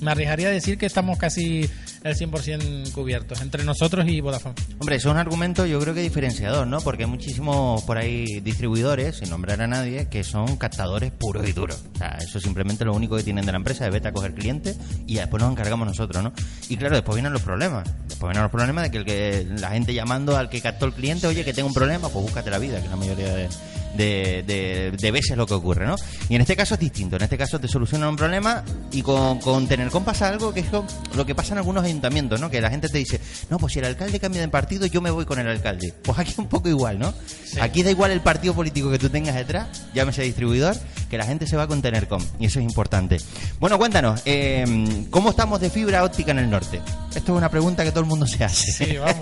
Me 0.00 0.10
arriesgaría 0.10 0.48
a 0.48 0.50
decir 0.50 0.78
que 0.78 0.86
estamos 0.86 1.18
casi 1.18 1.68
el 2.04 2.14
100% 2.16 2.92
cubiertos 2.92 3.40
entre 3.40 3.64
nosotros 3.64 4.06
y 4.08 4.20
Vodafone. 4.20 4.54
Hombre, 4.78 4.96
eso 4.96 5.08
es 5.08 5.12
un 5.12 5.18
argumento 5.18 5.66
yo 5.66 5.80
creo 5.80 5.94
que 5.94 6.00
diferenciador, 6.00 6.66
¿no? 6.66 6.80
Porque 6.80 7.04
hay 7.04 7.10
muchísimos 7.10 7.82
por 7.82 7.98
ahí 7.98 8.40
distribuidores, 8.40 9.16
sin 9.16 9.30
nombrar 9.30 9.60
a 9.60 9.66
nadie, 9.66 10.08
que 10.08 10.22
son 10.24 10.56
captadores 10.56 11.10
puros 11.10 11.48
y 11.48 11.52
duros. 11.52 11.84
O 11.94 11.98
sea, 11.98 12.18
eso 12.20 12.40
simplemente 12.40 12.84
lo 12.84 12.94
único 12.94 13.16
que 13.16 13.22
tienen 13.22 13.44
de 13.44 13.52
la 13.52 13.58
empresa 13.58 13.86
es 13.86 13.92
vete 13.92 14.08
a 14.08 14.12
coger 14.12 14.34
clientes 14.34 14.78
y 15.06 15.14
después 15.14 15.42
nos 15.42 15.52
encargamos 15.52 15.86
nosotros, 15.86 16.22
¿no? 16.22 16.32
Y 16.68 16.76
claro, 16.76 16.94
después 16.94 17.16
vienen 17.16 17.32
los 17.32 17.42
problemas. 17.42 17.88
Después 18.06 18.30
vienen 18.30 18.42
los 18.42 18.52
problemas 18.52 18.84
de 18.84 18.90
que, 18.90 18.98
el 18.98 19.04
que 19.04 19.46
la 19.60 19.70
gente 19.70 19.94
llamando 19.94 20.36
al 20.36 20.48
que 20.48 20.60
captó 20.60 20.86
el 20.86 20.92
cliente, 20.92 21.26
oye, 21.26 21.44
que 21.44 21.52
tengo 21.52 21.68
un 21.68 21.74
problema, 21.74 22.08
pues 22.08 22.24
búscate 22.24 22.50
la 22.50 22.58
vida, 22.58 22.80
que 22.82 22.88
la 22.88 22.96
mayoría 22.96 23.34
de, 23.34 23.48
de, 23.96 24.42
de- 24.46 24.92
de 24.96 25.10
veces 25.10 25.32
es 25.32 25.36
lo 25.36 25.46
que 25.46 25.54
ocurre, 25.54 25.86
¿no? 25.86 25.96
Y 26.28 26.34
en 26.34 26.40
este 26.40 26.56
caso 26.56 26.74
es 26.74 26.80
distinto. 26.80 27.16
En 27.16 27.22
este 27.22 27.36
caso 27.38 27.58
te 27.58 27.68
solucionan 27.68 28.10
un 28.10 28.16
problema 28.16 28.64
y 28.92 29.02
con, 29.02 29.38
con 29.40 29.66
Tenercom 29.66 30.04
pasa 30.04 30.28
algo 30.28 30.52
que 30.52 30.60
es 30.60 30.72
lo, 30.72 30.84
lo 31.14 31.24
que 31.26 31.34
pasa 31.34 31.52
en 31.54 31.58
algunos 31.58 31.84
ayuntamientos, 31.84 32.40
¿no? 32.40 32.50
Que 32.50 32.60
la 32.60 32.70
gente 32.70 32.88
te 32.88 32.98
dice, 32.98 33.20
no, 33.50 33.58
pues 33.58 33.72
si 33.72 33.78
el 33.78 33.84
alcalde 33.86 34.20
cambia 34.20 34.40
de 34.40 34.48
partido, 34.48 34.86
yo 34.86 35.00
me 35.00 35.10
voy 35.10 35.24
con 35.24 35.38
el 35.38 35.48
alcalde. 35.48 35.92
Pues 36.02 36.18
aquí 36.18 36.32
es 36.32 36.38
un 36.38 36.48
poco 36.48 36.68
igual, 36.68 36.98
¿no? 36.98 37.12
Aquí 37.60 37.82
da 37.82 37.90
igual 37.90 38.10
el 38.10 38.20
partido 38.20 38.54
político 38.54 38.90
que 38.90 38.98
tú 38.98 39.08
tengas 39.10 39.34
detrás, 39.34 39.66
llámese 39.94 40.22
distribuidor, 40.22 40.76
que 41.10 41.18
la 41.18 41.24
gente 41.24 41.46
se 41.46 41.56
va 41.56 41.66
con 41.66 41.82
Tenercom. 41.82 42.22
Y 42.38 42.46
eso 42.46 42.58
es 42.60 42.64
importante. 42.64 43.18
Bueno, 43.58 43.78
cuéntanos, 43.78 44.20
eh, 44.24 44.64
¿cómo 45.10 45.30
estamos 45.30 45.60
de 45.60 45.70
fibra 45.70 46.04
óptica 46.04 46.30
en 46.32 46.38
el 46.40 46.50
norte? 46.50 46.80
Esto 47.14 47.32
es 47.32 47.38
una 47.38 47.48
pregunta 47.50 47.84
que 47.84 47.90
todo 47.90 48.00
el 48.00 48.06
mundo 48.06 48.26
se 48.26 48.44
hace. 48.44 48.72
Sí, 48.72 48.96
vamos. 48.96 49.16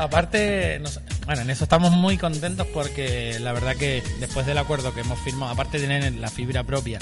Aparte, 0.00 0.78
nos- 0.80 1.00
bueno, 1.26 1.42
en 1.42 1.50
eso 1.50 1.64
estamos 1.64 1.92
muy 1.92 2.16
contentos 2.16 2.66
porque 2.72 3.38
la 3.40 3.52
verdad 3.52 3.76
que 3.76 4.02
después 4.20 4.46
del 4.46 4.58
acuerdo 4.58 4.94
que 4.94 5.00
hemos 5.00 5.18
firmado, 5.20 5.52
aparte 5.52 5.78
de 5.78 5.86
tener 5.86 6.12
la 6.14 6.28
fibra 6.30 6.64
propia, 6.64 6.98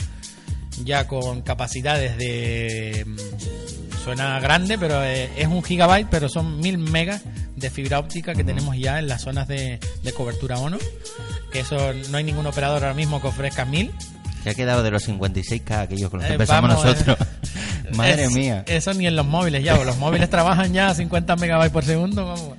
ya 0.84 1.06
con 1.06 1.42
capacidades 1.42 2.16
de... 2.18 3.04
mm, 3.06 3.16
Suena 4.04 4.38
grande, 4.38 4.78
pero 4.78 5.02
eh, 5.02 5.28
es 5.36 5.48
un 5.48 5.64
gigabyte, 5.64 6.06
pero 6.08 6.28
son 6.28 6.60
mil 6.60 6.78
megas 6.78 7.22
de 7.56 7.70
fibra 7.70 7.98
óptica 7.98 8.34
que 8.34 8.44
tenemos 8.44 8.76
ya 8.78 9.00
en 9.00 9.08
las 9.08 9.22
zonas 9.22 9.48
de, 9.48 9.80
de 10.04 10.12
cobertura 10.12 10.58
ONO. 10.60 10.78
Que 11.50 11.60
eso 11.60 11.92
no 12.10 12.18
hay 12.18 12.22
ningún 12.22 12.46
operador 12.46 12.84
ahora 12.84 12.94
mismo 12.94 13.20
que 13.20 13.26
ofrezca 13.26 13.64
mil. 13.64 13.90
¿Qué 14.44 14.50
ha 14.50 14.54
quedado 14.54 14.84
de 14.84 14.92
los 14.92 15.08
56K 15.08 15.80
aquellos 15.80 16.08
con 16.08 16.20
los 16.20 16.26
que 16.28 16.34
Eh, 16.34 16.36
empezamos 16.36 16.70
vamos, 16.70 16.84
nosotros? 16.84 17.18
eh, 17.20 17.90
Madre 17.96 18.24
es- 18.26 18.30
mía. 18.32 18.62
Eso 18.68 18.94
ni 18.94 19.08
en 19.08 19.16
los 19.16 19.26
móviles 19.26 19.64
ya, 19.64 19.76
los 19.82 19.96
móviles 19.98 20.30
trabajan 20.30 20.72
ya 20.72 20.90
a 20.90 20.94
50 20.94 21.34
megabytes 21.34 21.72
por 21.72 21.84
segundo, 21.84 22.26
vamos. 22.26 22.52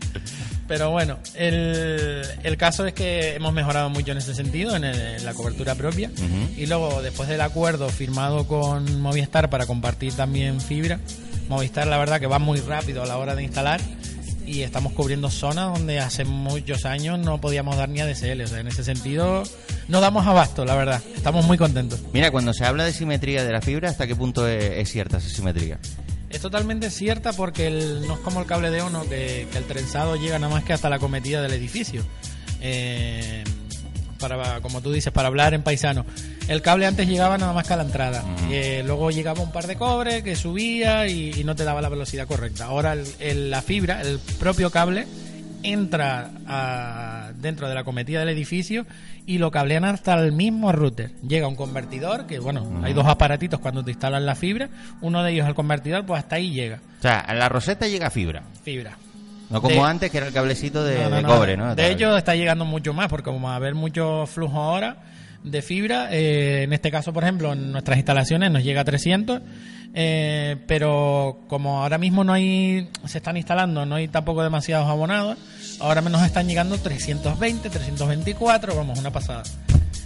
Pero 0.68 0.92
bueno, 0.92 1.18
el, 1.36 2.24
el 2.44 2.58
caso 2.58 2.86
es 2.86 2.94
que 2.94 3.36
hemos 3.36 3.54
mejorado 3.54 3.90
mucho 3.90 4.12
en 4.12 4.18
ese 4.18 4.36
sentido, 4.36 4.76
en, 4.76 4.84
el- 4.84 5.00
en 5.00 5.26
la 5.26 5.34
cobertura 5.34 5.76
propia. 5.76 6.12
Y 6.58 6.66
luego, 6.66 7.02
después 7.02 7.30
del 7.30 7.42
acuerdo 7.42 7.88
firmado 7.90 8.46
con 8.48 9.00
Movistar 9.02 9.50
para 9.50 9.66
compartir 9.66 10.14
también 10.14 10.60
fibra, 10.62 11.00
Movistar 11.50 11.88
la 11.88 11.98
verdad 11.98 12.20
que 12.20 12.28
va 12.28 12.40
muy 12.40 12.60
rápido 12.60 13.02
a 13.02 13.06
la 13.06 13.18
hora 13.18 13.34
de 13.36 13.44
instalar 13.44 13.80
y 14.46 14.62
estamos 14.64 14.94
cubriendo 14.94 15.30
zonas 15.30 15.74
donde 15.78 16.00
hace 16.00 16.24
muchos 16.26 16.86
años 16.86 17.18
no 17.20 17.40
podíamos 17.40 17.78
dar 17.78 17.88
ni 17.90 18.02
ADSL. 18.02 18.42
O 18.42 18.48
sea, 18.48 18.60
en 18.60 18.68
ese 18.68 18.84
sentido, 18.84 19.44
no 19.88 20.02
damos 20.02 20.28
abasto, 20.28 20.66
la 20.66 20.76
verdad. 20.76 21.02
Estamos 21.16 21.46
muy 21.46 21.58
contentos. 21.58 22.00
Mira, 22.14 22.32
cuando 22.32 22.54
se 22.54 22.66
habla 22.66 22.84
de 22.84 22.92
simetría 22.94 23.44
de 23.46 23.52
la 23.54 23.62
fibra, 23.62 23.90
¿hasta 23.90 24.06
qué 24.08 24.16
punto 24.16 24.46
es, 24.48 24.64
es 24.64 24.90
cierta 24.92 25.18
esa 25.18 25.30
simetría? 25.30 25.80
Es 26.30 26.42
totalmente 26.42 26.90
cierta 26.90 27.32
porque 27.34 27.68
el- 27.68 28.06
no 28.08 28.16
es 28.16 28.20
como 28.20 28.42
el 28.42 28.46
cable 28.46 28.70
de 28.70 28.82
ONO, 28.82 29.04
que, 29.08 29.48
que 29.52 29.58
el 29.58 29.64
trenzado 29.66 30.16
llega 30.16 30.38
nada 30.40 30.54
más 30.54 30.64
que 30.64 30.74
hasta 30.74 30.90
la 30.90 31.00
cometida 31.00 31.42
del 31.42 31.54
edificio. 31.54 32.04
Eh, 32.62 33.44
para, 34.20 34.62
como 34.62 34.82
tú 34.82 34.92
dices, 34.92 35.14
para 35.14 35.28
hablar 35.28 35.54
en 35.54 35.62
paisano. 35.62 36.04
El 36.48 36.62
cable 36.64 36.88
antes 36.88 37.08
llegaba 37.08 37.38
nada 37.38 37.54
más 37.54 37.68
que 37.68 37.74
a 37.74 37.78
la 37.78 37.84
entrada. 37.84 38.24
Eh, 38.50 38.82
luego 38.86 39.12
llegaba 39.12 39.42
un 39.42 39.52
par 39.52 39.68
de 39.68 39.76
cobre 39.76 40.24
que 40.24 40.36
subía 40.36 41.08
y, 41.08 41.32
y 41.40 41.44
no 41.44 41.56
te 41.56 41.64
daba 41.64 41.82
la 41.82 41.90
velocidad 41.90 42.28
correcta. 42.28 42.66
Ahora 42.66 42.94
el- 42.94 43.06
el- 43.20 43.52
la 43.52 43.62
fibra, 43.62 44.02
el 44.02 44.18
propio 44.40 44.72
cable, 44.72 45.06
entra 45.64 46.30
a- 46.48 47.32
dentro 47.36 47.68
de 47.70 47.76
la 47.76 47.84
cometida 47.84 48.20
del 48.22 48.30
edificio 48.30 48.86
y 49.26 49.38
lo 49.38 49.52
cablean 49.52 49.86
hasta 49.86 50.14
el 50.16 50.32
mismo 50.32 50.72
router. 50.72 51.12
Llega 51.28 51.48
un 51.48 51.56
convertidor, 51.56 52.26
que 52.28 52.40
bueno, 52.40 52.82
hay 52.84 52.94
dos 52.94 53.06
aparatitos 53.08 53.60
cuando 53.60 53.84
te 53.84 53.92
instalan 53.92 54.26
la 54.26 54.36
fibra. 54.36 54.70
Uno 55.02 55.24
de 55.24 55.32
ellos 55.32 55.44
es 55.44 55.50
el 55.50 55.56
convertidor, 55.56 56.06
pues 56.06 56.20
hasta 56.24 56.38
ahí 56.38 56.52
llega. 56.52 56.80
O 57.00 57.02
sea, 57.02 57.20
a 57.20 57.34
la 57.34 57.50
roseta 57.50 57.88
llega 57.88 58.10
fibra. 58.10 58.44
Fibra. 58.64 58.98
No 59.50 59.62
como 59.62 59.76
De- 59.76 59.82
antes, 59.90 60.12
que 60.12 60.18
era 60.18 60.28
el 60.28 60.34
cablecito 60.34 60.84
de, 60.84 61.04
No, 61.04 61.10
no, 61.10 61.16
de 61.18 61.24
cobre, 61.24 61.56
¿no? 61.58 61.74
De 61.76 61.90
hecho, 61.92 62.18
está 62.18 62.36
llegando 62.36 62.66
mucho 62.66 62.94
más, 62.94 63.08
porque 63.08 63.26
como 63.32 63.48
va 63.48 63.54
a 63.54 63.56
haber 63.58 63.76
mucho 63.76 64.26
flujo 64.28 64.60
ahora 64.62 64.98
de 65.44 65.62
fibra, 65.62 66.10
eh, 66.12 66.64
en 66.64 66.74
este 66.74 66.92
caso, 66.92 67.14
por 67.14 67.24
ejemplo, 67.24 67.54
en 67.54 67.72
nuestras 67.72 67.98
instalaciones 67.98 68.52
nos 68.52 68.64
llega 68.64 68.82
a 68.82 68.86
300, 68.86 69.42
eh, 69.94 70.58
pero 70.68 71.42
como 71.48 71.82
ahora 71.82 71.98
mismo 71.98 72.24
no 72.24 72.34
hay, 72.34 72.90
se 73.06 73.20
están 73.20 73.38
instalando, 73.38 73.86
no 73.86 73.96
hay 73.96 74.08
tampoco 74.08 74.44
demasiados 74.44 74.88
abonados, 74.88 75.38
ahora 75.80 76.02
nos 76.02 76.24
están 76.24 76.48
llegando 76.48 76.78
320, 76.78 77.70
324, 77.70 78.76
vamos, 78.76 79.00
una 79.00 79.12
pasada. 79.12 79.44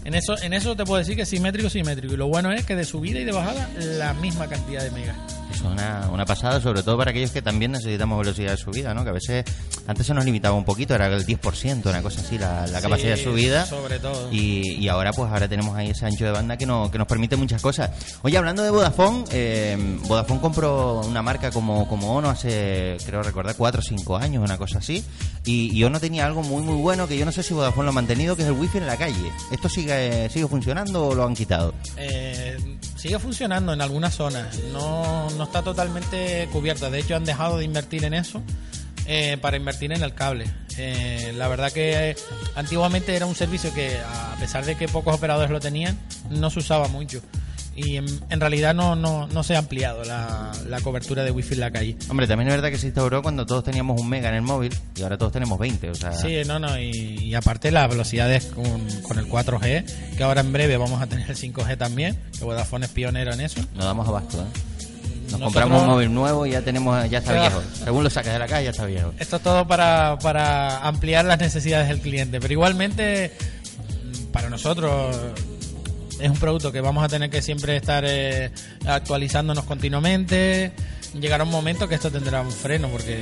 En 0.03 0.15
eso, 0.15 0.35
en 0.41 0.53
eso 0.53 0.75
te 0.75 0.83
puedo 0.83 0.97
decir 0.97 1.15
que 1.15 1.25
simétrico, 1.25 1.69
simétrico. 1.69 2.15
Y 2.15 2.17
lo 2.17 2.27
bueno 2.27 2.51
es 2.51 2.65
que 2.65 2.75
de 2.75 2.85
subida 2.85 3.19
y 3.19 3.23
de 3.23 3.31
bajada, 3.31 3.69
la 3.77 4.13
misma 4.13 4.47
cantidad 4.47 4.81
de 4.81 4.91
megas. 4.91 5.40
Una, 5.63 6.09
una 6.11 6.25
pasada, 6.25 6.61
sobre 6.61 6.83
todo 6.83 6.97
para 6.97 7.11
aquellos 7.11 7.31
que 7.31 7.41
también 7.41 7.71
necesitamos 7.71 8.19
velocidad 8.19 8.51
de 8.51 8.57
subida, 8.57 8.93
¿no? 8.93 9.03
Que 9.03 9.09
a 9.09 9.13
veces 9.13 9.45
antes 9.87 10.05
se 10.05 10.13
nos 10.13 10.25
limitaba 10.25 10.55
un 10.55 10.65
poquito, 10.65 10.95
era 10.95 11.07
el 11.07 11.25
10%, 11.25 11.89
una 11.89 12.01
cosa 12.01 12.21
así, 12.21 12.37
la, 12.37 12.67
la 12.67 12.77
Sí, 12.77 12.83
capacidad 12.83 13.15
de 13.15 13.23
subida. 13.23 13.65
Sobre 13.65 13.99
todo. 13.99 14.31
Y, 14.31 14.73
y 14.73 14.87
ahora 14.87 15.11
pues 15.13 15.31
ahora 15.31 15.47
tenemos 15.47 15.75
ahí 15.75 15.89
ese 15.89 16.05
ancho 16.05 16.25
de 16.25 16.31
banda 16.31 16.57
que, 16.57 16.65
no, 16.65 16.89
que 16.91 16.97
nos 16.97 17.07
permite 17.07 17.35
muchas 17.35 17.61
cosas. 17.61 17.91
Oye, 18.23 18.37
hablando 18.37 18.63
de 18.63 18.69
Vodafone, 18.69 19.25
eh, 19.31 19.97
Vodafone 20.07 20.41
compró 20.41 21.01
una 21.01 21.21
marca 21.21 21.51
como, 21.51 21.87
como 21.87 22.15
Ono 22.15 22.29
hace, 22.29 22.97
creo 23.05 23.23
recordar, 23.23 23.55
4 23.55 23.79
o 23.79 23.83
5 23.83 24.17
años, 24.17 24.43
una 24.43 24.57
cosa 24.57 24.79
así. 24.79 25.03
Y, 25.45 25.75
y 25.77 25.83
Ono 25.83 25.99
tenía 25.99 26.25
algo 26.25 26.43
muy 26.43 26.61
muy 26.61 26.75
bueno 26.75 27.07
que 27.07 27.17
yo 27.17 27.25
no 27.25 27.31
sé 27.31 27.43
si 27.43 27.53
Vodafone 27.53 27.85
lo 27.85 27.89
ha 27.89 27.93
mantenido, 27.93 28.35
que 28.35 28.43
es 28.43 28.47
el 28.47 28.53
wifi 28.53 28.77
en 28.77 28.87
la 28.87 28.97
calle. 28.97 29.31
¿Esto 29.51 29.69
sigue, 29.69 30.29
sigue 30.29 30.47
funcionando 30.47 31.07
o 31.07 31.15
lo 31.15 31.25
han 31.25 31.35
quitado? 31.35 31.73
Eh, 31.97 32.57
sigue 33.01 33.17
funcionando 33.17 33.73
en 33.73 33.81
algunas 33.81 34.13
zonas, 34.13 34.59
no, 34.71 35.27
no 35.31 35.43
está 35.45 35.63
totalmente 35.63 36.47
cubierta. 36.51 36.91
De 36.91 36.99
hecho, 36.99 37.15
han 37.15 37.25
dejado 37.25 37.57
de 37.57 37.65
invertir 37.65 38.05
en 38.05 38.13
eso 38.13 38.43
eh, 39.07 39.39
para 39.41 39.57
invertir 39.57 39.91
en 39.91 40.03
el 40.03 40.13
cable. 40.13 40.45
Eh, 40.77 41.33
la 41.35 41.47
verdad 41.47 41.71
que 41.71 42.11
eh, 42.11 42.15
antiguamente 42.53 43.15
era 43.15 43.25
un 43.25 43.33
servicio 43.33 43.73
que, 43.73 43.97
a 43.97 44.35
pesar 44.39 44.65
de 44.65 44.75
que 44.75 44.87
pocos 44.87 45.15
operadores 45.15 45.49
lo 45.49 45.59
tenían, 45.59 45.97
no 46.29 46.51
se 46.51 46.59
usaba 46.59 46.89
mucho. 46.89 47.23
Y 47.75 47.95
en, 47.95 48.05
en 48.29 48.39
realidad 48.41 48.73
no, 48.75 48.95
no, 48.97 49.27
no 49.27 49.43
se 49.43 49.55
ha 49.55 49.59
ampliado 49.59 50.03
la, 50.03 50.51
la 50.67 50.81
cobertura 50.81 51.23
de 51.23 51.31
wifi 51.31 51.53
en 51.53 51.59
la 51.61 51.71
calle. 51.71 51.95
Hombre, 52.09 52.27
también 52.27 52.49
es 52.49 52.55
verdad 52.55 52.69
que 52.69 52.77
se 52.77 52.87
instauró 52.87 53.21
cuando 53.23 53.45
todos 53.45 53.63
teníamos 53.63 53.99
un 53.99 54.09
mega 54.09 54.27
en 54.29 54.35
el 54.35 54.41
móvil 54.41 54.75
y 54.95 55.01
ahora 55.03 55.17
todos 55.17 55.31
tenemos 55.31 55.57
20, 55.57 55.89
o 55.89 55.95
sea... 55.95 56.11
Sí, 56.11 56.41
no, 56.45 56.59
no, 56.59 56.77
y, 56.77 56.89
y 56.91 57.33
aparte 57.33 57.71
las 57.71 57.89
velocidades 57.89 58.47
con, 58.47 58.85
con 59.03 59.17
el 59.19 59.25
4G, 59.29 59.85
que 60.17 60.23
ahora 60.23 60.41
en 60.41 60.51
breve 60.51 60.75
vamos 60.75 61.01
a 61.01 61.07
tener 61.07 61.29
el 61.29 61.37
5G 61.37 61.77
también, 61.77 62.19
que 62.37 62.43
Vodafone 62.43 62.87
es 62.87 62.91
pionero 62.91 63.33
en 63.33 63.39
eso. 63.41 63.61
No 63.73 63.85
damos 63.85 64.05
abasto, 64.07 64.41
¿eh? 64.41 64.45
Nos 65.31 65.39
Nosotros- 65.39 65.43
compramos 65.63 65.81
un 65.83 65.87
móvil 65.87 66.13
nuevo 66.13 66.45
y 66.45 66.51
ya 66.51 66.61
tenemos, 66.61 67.09
ya 67.09 67.19
está 67.19 67.39
viejo. 67.39 67.63
Según 67.85 68.03
lo 68.03 68.09
sacas 68.09 68.33
de 68.33 68.39
la 68.39 68.47
calle, 68.47 68.65
ya 68.65 68.71
está 68.71 68.85
viejo. 68.85 69.13
Esto 69.17 69.37
es 69.37 69.41
todo 69.43 69.65
para, 69.65 70.19
para 70.19 70.79
ampliar 70.85 71.23
las 71.23 71.39
necesidades 71.39 71.87
del 71.87 72.01
cliente, 72.01 72.41
pero 72.41 72.51
igualmente 72.51 73.31
para 74.33 74.49
nosotros 74.49 75.15
es 76.21 76.29
un 76.29 76.37
producto 76.37 76.71
que 76.71 76.81
vamos 76.81 77.03
a 77.03 77.07
tener 77.07 77.29
que 77.29 77.41
siempre 77.41 77.75
estar 77.75 78.03
eh, 78.07 78.51
actualizándonos 78.85 79.63
continuamente. 79.65 80.71
Llegará 81.19 81.43
un 81.43 81.51
momento 81.51 81.87
que 81.89 81.95
esto 81.95 82.09
tendrá 82.09 82.41
un 82.41 82.51
freno, 82.51 82.87
porque 82.87 83.21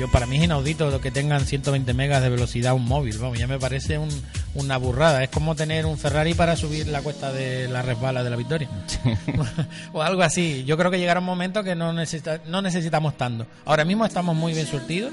yo 0.00 0.10
para 0.10 0.26
mí 0.26 0.38
es 0.38 0.44
inaudito 0.44 0.90
lo 0.90 1.00
que 1.00 1.10
tengan 1.12 1.44
120 1.46 1.94
megas 1.94 2.22
de 2.22 2.28
velocidad 2.28 2.74
un 2.74 2.84
móvil. 2.86 3.16
Vamos, 3.18 3.38
ya 3.38 3.46
me 3.46 3.58
parece 3.58 3.98
un- 3.98 4.10
una 4.54 4.76
burrada. 4.78 5.22
Es 5.22 5.30
como 5.30 5.54
tener 5.54 5.86
un 5.86 5.96
Ferrari 5.96 6.34
para 6.34 6.56
subir 6.56 6.88
la 6.88 7.02
cuesta 7.02 7.32
de 7.32 7.68
la 7.68 7.82
resbala 7.82 8.24
de 8.24 8.30
la 8.30 8.36
Victoria. 8.36 8.68
o 9.92 10.02
algo 10.02 10.22
así. 10.22 10.64
Yo 10.66 10.76
creo 10.76 10.90
que 10.90 10.98
llegará 10.98 11.20
un 11.20 11.26
momento 11.26 11.62
que 11.62 11.76
no, 11.76 11.92
necesita, 11.92 12.40
no 12.48 12.62
necesitamos 12.62 13.16
tanto. 13.16 13.46
Ahora 13.64 13.84
mismo 13.84 14.04
estamos 14.04 14.34
muy 14.34 14.52
bien 14.52 14.66
surtidos. 14.66 15.12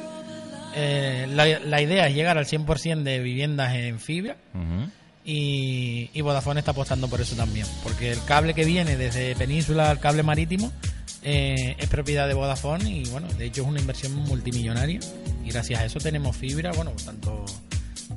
Eh, 0.76 1.28
la, 1.34 1.46
la 1.60 1.82
idea 1.82 2.08
es 2.08 2.16
llegar 2.16 2.38
al 2.38 2.46
100% 2.46 3.04
de 3.04 3.20
viviendas 3.20 3.74
en 3.76 4.00
fibra. 4.00 4.38
Y, 5.30 6.22
Vodafone 6.22 6.62
está 6.62 6.72
apostando 6.72 7.10
por 7.10 7.20
eso 7.20 7.36
también, 7.36 7.68
porque 7.84 8.14
el 8.14 8.24
cable 8.24 8.54
que 8.54 8.64
viene 8.64 8.96
desde 8.96 9.36
Península 9.36 9.92
al 9.92 10.00
cable 10.00 10.24
marítimo 10.24 10.72
eh, 11.22 11.76
es 11.78 11.90
propiedad 11.90 12.30
de 12.30 12.34
Vodafone 12.34 12.90
y 12.90 13.04
bueno, 13.10 13.28
de 13.38 13.46
hecho 13.46 13.64
es 13.64 13.68
una 13.68 13.80
inversión 13.80 14.16
multimillonaria 14.16 15.02
y 15.46 15.50
gracias 15.50 15.82
a 15.82 15.86
eso 15.86 16.00
tenemos 16.00 16.36
fibra, 16.38 16.72
bueno, 16.72 16.94
tanto 17.04 17.46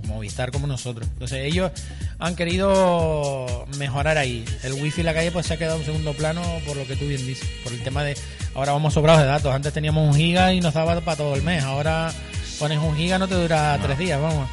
Movistar 0.06 0.52
como 0.52 0.66
nosotros. 0.66 1.08
Entonces 1.12 1.44
ellos 1.44 1.72
han 2.18 2.36
querido 2.36 3.66
mejorar 3.78 4.16
ahí. 4.18 4.44
El 4.62 4.74
wifi 4.74 5.00
en 5.00 5.06
la 5.06 5.14
calle 5.14 5.32
pues 5.32 5.46
se 5.46 5.54
ha 5.54 5.56
quedado 5.56 5.78
en 5.78 5.84
segundo 5.84 6.12
plano 6.14 6.42
por 6.66 6.76
lo 6.76 6.86
que 6.86 6.96
tú 6.96 7.06
bien 7.06 7.26
dices, 7.26 7.48
por 7.64 7.72
el 7.72 7.82
tema 7.82 8.04
de 8.04 8.16
ahora 8.54 8.72
vamos 8.72 8.94
sobrados 8.94 9.22
de 9.22 9.26
datos. 9.26 9.52
Antes 9.52 9.72
teníamos 9.72 10.08
un 10.08 10.14
giga 10.14 10.52
y 10.52 10.60
nos 10.60 10.74
daba 10.74 11.00
para 11.00 11.16
todo 11.16 11.34
el 11.34 11.42
mes. 11.42 11.64
Ahora 11.64 12.12
pones 12.58 12.78
un 12.78 12.96
giga 12.96 13.18
no 13.18 13.26
te 13.26 13.34
dura 13.34 13.78
tres 13.82 13.98
días, 13.98 14.20
vamos. 14.20 14.48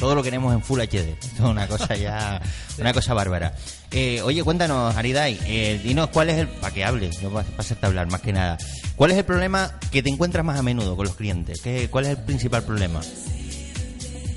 Todo 0.00 0.14
lo 0.14 0.22
queremos 0.22 0.54
en 0.54 0.62
Full 0.62 0.80
HD. 0.80 1.14
Esto 1.20 1.26
es 1.34 1.40
una 1.40 1.68
cosa 1.68 1.94
ya, 1.94 2.40
una 2.78 2.94
cosa 2.94 3.12
bárbara. 3.12 3.54
Eh, 3.90 4.22
oye, 4.22 4.42
cuéntanos, 4.42 4.96
Aridai, 4.96 5.38
eh, 5.44 5.78
dinos 5.84 6.08
cuál 6.08 6.30
es 6.30 6.38
el, 6.38 6.48
para 6.48 6.72
que 6.72 6.84
hables, 6.84 7.20
yo 7.20 7.30
para 7.30 7.46
hacerte 7.58 7.86
hablar 7.86 8.10
más 8.10 8.22
que 8.22 8.32
nada. 8.32 8.56
¿Cuál 8.96 9.10
es 9.10 9.18
el 9.18 9.24
problema 9.24 9.78
que 9.90 10.02
te 10.02 10.08
encuentras 10.08 10.44
más 10.44 10.58
a 10.58 10.62
menudo 10.62 10.96
con 10.96 11.06
los 11.06 11.16
clientes? 11.16 11.60
¿Qué, 11.60 11.88
¿Cuál 11.90 12.06
es 12.06 12.10
el 12.12 12.16
principal 12.24 12.64
problema? 12.64 13.02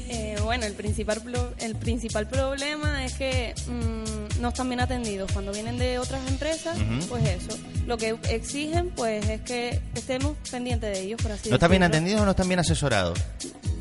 Eh, 0.10 0.36
bueno, 0.44 0.66
el 0.66 0.74
principal, 0.74 1.22
el 1.60 1.76
principal 1.76 2.28
problema 2.28 3.06
es 3.06 3.14
que 3.14 3.56
mm, 3.68 4.42
no 4.42 4.50
están 4.50 4.68
bien 4.68 4.82
atendidos. 4.82 5.32
Cuando 5.32 5.54
vienen 5.54 5.78
de 5.78 5.98
otras 5.98 6.28
empresas, 6.28 6.78
pues 7.08 7.24
eso. 7.26 7.58
Lo 7.88 7.98
que 7.98 8.18
exigen, 8.30 8.90
pues 8.90 9.28
es 9.30 9.42
que 9.42 9.82
estemos 9.96 10.36
pendientes 10.52 10.94
de 10.98 11.04
ellos, 11.06 11.22
por 11.22 11.32
así 11.32 11.50
¿No 11.50 11.56
están 11.56 11.72
bien 11.72 11.84
atendidos 11.84 12.22
o 12.22 12.26
no 12.26 12.32
están 12.32 12.48
bien 12.48 12.60
asesorados? 12.60 13.18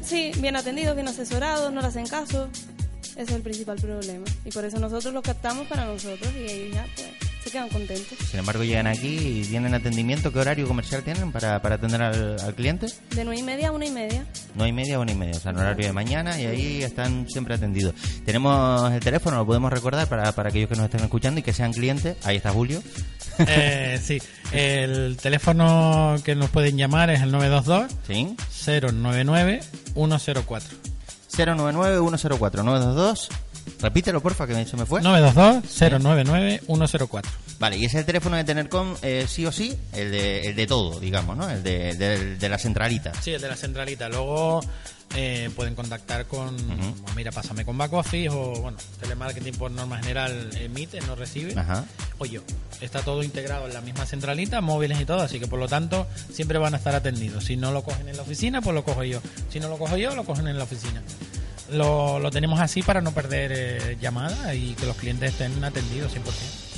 Sí, 0.03 0.33
bien 0.39 0.57
atendidos, 0.57 0.95
bien 0.95 1.09
asesorados, 1.09 1.73
no 1.73 1.81
le 1.81 1.87
hacen 1.87 2.07
caso. 2.07 2.49
Ese 3.13 3.23
es 3.23 3.31
el 3.31 3.43
principal 3.43 3.79
problema. 3.79 4.25
Y 4.45 4.51
por 4.51 4.65
eso 4.65 4.79
nosotros 4.79 5.13
los 5.15 5.23
captamos 5.23 5.67
para 5.69 5.85
nosotros 5.85 6.33
y 6.35 6.51
ellos 6.51 6.75
ya 6.75 6.87
pues, 6.95 7.22
quedan 7.53 7.69
contentos. 7.69 8.19
Sin 8.29 8.41
embargo, 8.41 8.65
llegan 8.65 8.87
aquí 8.87 9.41
y 9.41 9.45
tienen 9.45 9.75
atendimiento. 9.75 10.33
¿Qué 10.33 10.39
horario 10.41 10.67
comercial 10.67 11.03
tienen 11.03 11.31
para, 11.31 11.61
para 11.63 11.77
atender 11.77 12.03
al, 12.03 12.41
al 12.41 12.55
cliente? 12.55 12.87
De 13.11 13.25
nueve 13.25 13.41
y 13.41 13.43
media 13.43 13.69
a 13.69 13.73
una 13.73 13.87
y 13.87 13.91
media. 13.91 14.27
No 14.55 14.65
hay 14.65 14.73
media, 14.73 14.99
una 14.99 15.13
y 15.13 15.15
media. 15.15 15.37
O 15.37 15.41
sea, 15.41 15.53
en 15.53 15.59
horario 15.59 15.87
de 15.87 15.93
mañana 15.93 16.41
y 16.41 16.47
ahí 16.47 16.83
están 16.83 17.27
siempre 17.29 17.55
atendidos. 17.55 17.95
Tenemos 18.25 18.91
el 18.93 19.01
teléfono, 19.01 19.37
lo 19.37 19.47
podemos 19.47 19.73
recordar 19.73 20.09
para, 20.09 20.33
para 20.33 20.49
aquellos 20.49 20.69
que 20.69 20.77
nos 20.77 20.87
estén 20.87 21.03
escuchando 21.03 21.41
y 21.41 21.43
que 21.43 21.53
sean 21.53 21.73
clientes. 21.73 22.17
Ahí 22.25 22.37
está 22.37 22.51
Julio. 22.51 22.83
Eh, 23.39 23.99
sí, 24.03 24.21
el 24.53 25.17
teléfono 25.17 26.17
que 26.23 26.37
nos 26.37 26.51
pueden 26.51 26.77
llamar 26.77 27.09
es 27.09 27.23
el 27.23 27.33
922 27.33 27.91
¿Sí? 28.07 28.37
099 28.93 29.63
104. 29.95 30.93
099-104-922. 31.33 33.29
Repítelo, 33.81 34.21
porfa, 34.21 34.47
que 34.47 34.65
se 34.65 34.77
me 34.77 34.87
fue. 34.87 35.03
922 35.03 36.01
099 36.03 36.63
104. 36.67 37.31
Vale, 37.59 37.77
y 37.77 37.85
ese 37.85 37.97
es 37.97 38.01
el 38.01 38.07
teléfono 38.07 38.37
de 38.37 38.45
Tenercom, 38.45 38.95
eh, 39.03 39.27
sí 39.29 39.47
o 39.47 39.53
sí, 39.53 39.77
el 39.93 40.11
de, 40.11 40.49
el 40.49 40.57
de 40.57 40.67
todo, 40.67 40.99
digamos, 40.99 41.37
¿no? 41.37 41.49
El 41.49 41.63
de, 41.63 41.95
de 42.37 42.49
la 42.49 42.59
centralita. 42.59 43.13
Sí, 43.21 43.33
el 43.33 43.41
de 43.41 43.49
la 43.49 43.57
centralita. 43.57 44.09
Luego 44.09 44.61
eh, 45.15 45.51
pueden 45.55 45.75
contactar 45.75 46.27
con, 46.27 46.57
pues 46.57 47.17
mira, 47.17 47.31
pásame 47.33 47.65
con 47.67 47.77
back 47.77 47.93
office 47.93 48.31
o, 48.31 48.55
bueno, 48.63 48.79
telemarketing 49.01 49.55
por 49.55 49.71
norma 49.71 49.99
general 49.99 50.51
emite, 50.59 51.01
no 51.03 51.15
recibe. 51.15 51.59
Ajá. 51.59 51.85
O 52.19 52.25
yo. 52.25 52.41
Está 52.81 53.03
todo 53.03 53.23
integrado 53.23 53.67
en 53.67 53.75
la 53.75 53.81
misma 53.83 54.07
centralita, 54.07 54.61
móviles 54.61 55.01
y 55.01 55.05
todo, 55.05 55.21
así 55.21 55.39
que 55.39 55.47
por 55.47 55.59
lo 55.59 55.69
tanto 55.69 56.07
siempre 56.33 56.59
van 56.59 56.75
a 56.75 56.79
estar 56.79 56.95
atendidos. 56.95 57.45
Si 57.45 57.57
no 57.57 57.73
lo 57.73 57.83
cogen 57.83 58.09
en 58.09 58.17
la 58.17 58.23
oficina, 58.23 58.63
pues 58.63 58.75
lo 58.75 58.85
cojo 58.85 59.05
yo. 59.05 59.21
Si 59.51 59.61
no 59.61 59.69
lo 59.69 59.77
cojo 59.77 59.97
yo, 59.97 60.15
lo 60.15 60.25
cogen 60.25 60.49
en 60.49 60.57
la 60.57 60.65
oficina. 60.65 61.03
Lo, 61.73 62.19
lo 62.19 62.31
tenemos 62.31 62.61
así 62.61 62.83
para 62.83 63.01
no 63.01 63.13
perder 63.13 63.53
eh, 63.55 63.97
llamadas 64.01 64.55
y 64.55 64.75
que 64.75 64.87
los 64.87 64.97
clientes 64.97 65.33
estén 65.33 65.63
atendidos 65.65 66.15
100%. 66.15 66.72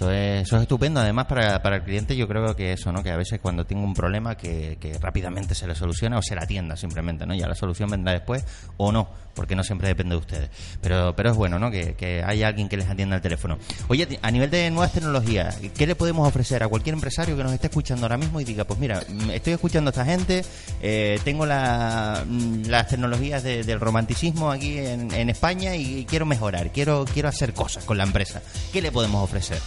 Eso 0.00 0.56
es, 0.56 0.62
estupendo. 0.62 1.00
Además, 1.00 1.26
para, 1.26 1.60
para 1.62 1.76
el 1.76 1.82
cliente, 1.82 2.16
yo 2.16 2.26
creo 2.26 2.56
que 2.56 2.72
eso, 2.72 2.90
¿no? 2.90 3.02
Que 3.02 3.10
a 3.10 3.16
veces 3.16 3.38
cuando 3.40 3.66
tengo 3.66 3.84
un 3.84 3.92
problema, 3.92 4.34
que, 4.36 4.78
que 4.80 4.98
rápidamente 4.98 5.54
se 5.54 5.66
le 5.66 5.74
soluciona 5.74 6.16
o 6.18 6.22
se 6.22 6.34
la 6.34 6.42
atienda 6.42 6.74
simplemente, 6.76 7.26
¿no? 7.26 7.34
Ya 7.34 7.46
la 7.46 7.54
solución 7.54 7.90
vendrá 7.90 8.12
después 8.12 8.44
o 8.78 8.92
no, 8.92 9.08
porque 9.34 9.54
no 9.54 9.62
siempre 9.62 9.88
depende 9.88 10.14
de 10.14 10.18
ustedes. 10.20 10.50
Pero, 10.80 11.14
pero 11.14 11.30
es 11.30 11.36
bueno, 11.36 11.58
¿no? 11.58 11.70
Que, 11.70 11.94
que 11.94 12.22
haya 12.22 12.48
alguien 12.48 12.68
que 12.70 12.78
les 12.78 12.88
atienda 12.88 13.16
el 13.16 13.22
teléfono. 13.22 13.58
Oye, 13.88 14.18
a 14.22 14.30
nivel 14.30 14.50
de 14.50 14.70
nuevas 14.70 14.92
tecnologías, 14.92 15.58
¿qué 15.76 15.86
le 15.86 15.94
podemos 15.94 16.26
ofrecer 16.26 16.62
a 16.62 16.68
cualquier 16.68 16.94
empresario 16.94 17.36
que 17.36 17.42
nos 17.42 17.52
esté 17.52 17.66
escuchando 17.66 18.06
ahora 18.06 18.16
mismo 18.16 18.40
y 18.40 18.44
diga, 18.44 18.64
pues 18.64 18.80
mira, 18.80 19.02
mm, 19.06 19.30
estoy 19.30 19.52
escuchando 19.52 19.90
a 19.90 19.92
esta 19.92 20.06
gente, 20.06 20.42
eh, 20.80 21.18
tengo 21.24 21.44
la- 21.44 22.24
mm, 22.26 22.62
las 22.68 22.88
tecnologías 22.88 23.42
de- 23.42 23.64
del 23.64 23.80
romanticismo 23.80 24.50
aquí 24.50 24.78
en, 24.78 25.12
en 25.12 25.28
España 25.28 25.76
y 25.76 26.06
quiero 26.06 26.24
mejorar, 26.24 26.70
quiero, 26.72 27.04
quiero 27.04 27.28
hacer 27.28 27.52
cosas 27.52 27.84
con 27.84 27.98
la 27.98 28.04
empresa. 28.04 28.40
¿Qué 28.72 28.80
le 28.80 28.90
podemos 28.90 29.22
ofrecer? 29.22 29.58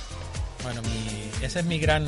Bueno, 0.63 0.81
mi, 0.81 1.45
esa 1.45 1.59
es 1.59 1.65
mi 1.65 1.77
gran, 1.77 2.05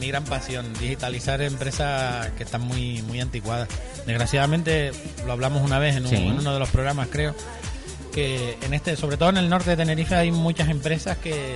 mi 0.00 0.08
gran 0.08 0.24
pasión, 0.24 0.72
digitalizar 0.80 1.42
empresas 1.42 2.28
que 2.38 2.42
están 2.44 2.62
muy, 2.62 3.02
muy 3.02 3.20
anticuadas. 3.20 3.68
Desgraciadamente, 4.06 4.92
lo 5.26 5.32
hablamos 5.32 5.62
una 5.62 5.78
vez 5.78 5.96
en, 5.96 6.04
un- 6.04 6.10
Sí. 6.10 6.16
en 6.16 6.38
uno 6.38 6.52
de 6.54 6.58
los 6.58 6.70
programas, 6.70 7.08
creo, 7.10 7.34
que 8.12 8.56
en 8.62 8.72
este, 8.74 8.96
sobre 8.96 9.16
todo 9.18 9.28
en 9.28 9.36
el 9.36 9.48
norte 9.50 9.70
de 9.70 9.76
Tenerife, 9.76 10.14
hay 10.14 10.30
muchas 10.32 10.68
empresas 10.70 11.18
que, 11.18 11.54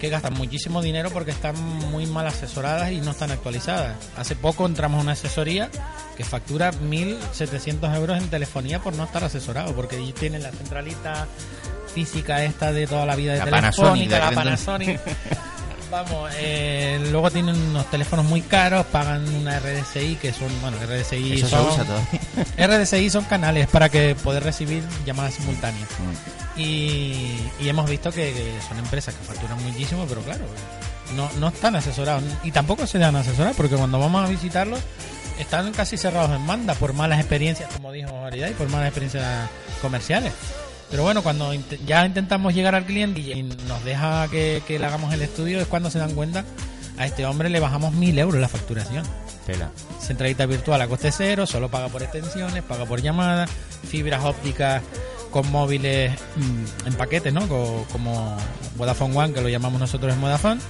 que 0.00 0.08
gastan 0.08 0.34
muchísimo 0.34 0.80
dinero 0.82 1.10
porque 1.10 1.32
están 1.32 1.60
muy 1.90 2.06
mal 2.06 2.26
asesoradas 2.28 2.92
y 2.92 3.00
no 3.00 3.10
están 3.10 3.32
actualizadas. 3.32 3.96
Hace 4.16 4.36
poco 4.36 4.64
entramos 4.66 4.98
a 5.00 5.02
una 5.02 5.12
asesoría 5.12 5.68
que 6.16 6.24
factura 6.24 6.72
1.700 6.72 7.94
euros 7.96 8.18
en 8.18 8.28
telefonía 8.28 8.78
por 8.78 8.94
no 8.94 9.04
estar 9.04 9.24
asesorado, 9.24 9.74
porque 9.74 9.96
allí 9.96 10.12
tienen 10.12 10.42
la 10.44 10.52
centralita 10.52 11.26
física 11.92 12.42
esta 12.44 12.72
de 12.72 12.86
toda 12.86 13.04
la 13.04 13.16
vida 13.16 13.32
de 13.32 13.38
La 13.40 13.44
Telefónica, 13.44 14.18
Panasonic, 14.18 14.30
la 14.30 14.30
Panasonic. 14.34 15.00
Vamos, 15.92 16.30
eh, 16.38 17.06
luego 17.10 17.30
tienen 17.30 17.54
unos 17.54 17.84
teléfonos 17.90 18.24
muy 18.24 18.40
caros, 18.40 18.86
pagan 18.86 19.28
una 19.34 19.60
RDSI 19.60 20.16
que 20.16 20.32
son, 20.32 20.48
bueno, 20.62 20.78
RDSI 20.78 21.34
Eso 21.34 21.46
se 21.46 21.54
son, 21.54 21.66
usa. 21.68 21.84
RDSI 22.66 23.10
son 23.10 23.24
canales 23.24 23.68
para 23.68 23.90
que 23.90 24.14
poder 24.14 24.42
recibir 24.42 24.82
llamadas 25.04 25.34
simultáneas. 25.34 25.90
Mm. 25.90 26.58
Y, 26.58 27.36
y 27.60 27.68
hemos 27.68 27.90
visto 27.90 28.10
que, 28.10 28.32
que 28.32 28.54
son 28.66 28.78
empresas 28.78 29.14
que 29.14 29.22
facturan 29.22 29.62
muchísimo, 29.62 30.06
pero 30.08 30.22
claro, 30.22 30.46
no, 31.14 31.30
no 31.38 31.48
están 31.48 31.76
asesorados. 31.76 32.24
Y 32.42 32.52
tampoco 32.52 32.86
se 32.86 32.98
dan 32.98 33.14
asesorar, 33.14 33.52
porque 33.54 33.76
cuando 33.76 33.98
vamos 33.98 34.24
a 34.24 34.30
visitarlos 34.30 34.80
están 35.38 35.72
casi 35.72 35.98
cerrados 35.98 36.30
en 36.30 36.46
banda 36.46 36.74
por 36.74 36.94
malas 36.94 37.20
experiencias, 37.20 37.70
como 37.70 37.92
dijo 37.92 38.18
María, 38.18 38.48
y 38.48 38.54
por 38.54 38.66
malas 38.70 38.88
experiencias 38.88 39.46
comerciales. 39.82 40.32
Pero 40.92 41.02
bueno, 41.02 41.22
cuando 41.22 41.52
int- 41.54 41.78
ya 41.84 42.06
intentamos 42.06 42.54
llegar 42.54 42.74
al 42.76 42.84
cliente 42.84 43.20
y 43.20 43.42
nos 43.42 43.82
deja 43.84 44.28
que, 44.28 44.62
que 44.68 44.78
le 44.78 44.86
hagamos 44.86 45.12
el 45.12 45.22
estudio, 45.22 45.60
es 45.60 45.66
cuando 45.66 45.90
se 45.90 45.98
dan 45.98 46.14
cuenta, 46.14 46.44
a 46.98 47.06
este 47.06 47.26
hombre 47.26 47.48
le 47.50 47.58
bajamos 47.58 47.92
mil 47.94 48.16
euros 48.18 48.40
la 48.40 48.46
facturación. 48.48 49.04
Tela. 49.46 49.70
Centralita 50.00 50.46
virtual 50.46 50.80
a 50.82 50.86
coste 50.86 51.10
cero, 51.10 51.46
solo 51.46 51.68
paga 51.68 51.88
por 51.88 52.02
extensiones, 52.04 52.62
paga 52.62 52.84
por 52.84 53.02
llamadas, 53.02 53.50
fibras 53.88 54.22
ópticas 54.24 54.82
con 55.32 55.50
móviles 55.50 56.12
mm, 56.36 56.86
en 56.88 56.94
paquetes, 56.94 57.32
¿no? 57.32 57.48
Co- 57.48 57.84
Como 57.90 58.36
Vodafone 58.76 59.16
One, 59.16 59.32
que 59.34 59.40
lo 59.40 59.48
llamamos 59.48 59.80
nosotros 59.80 60.12
en 60.12 60.20
Vodafone, 60.20 60.60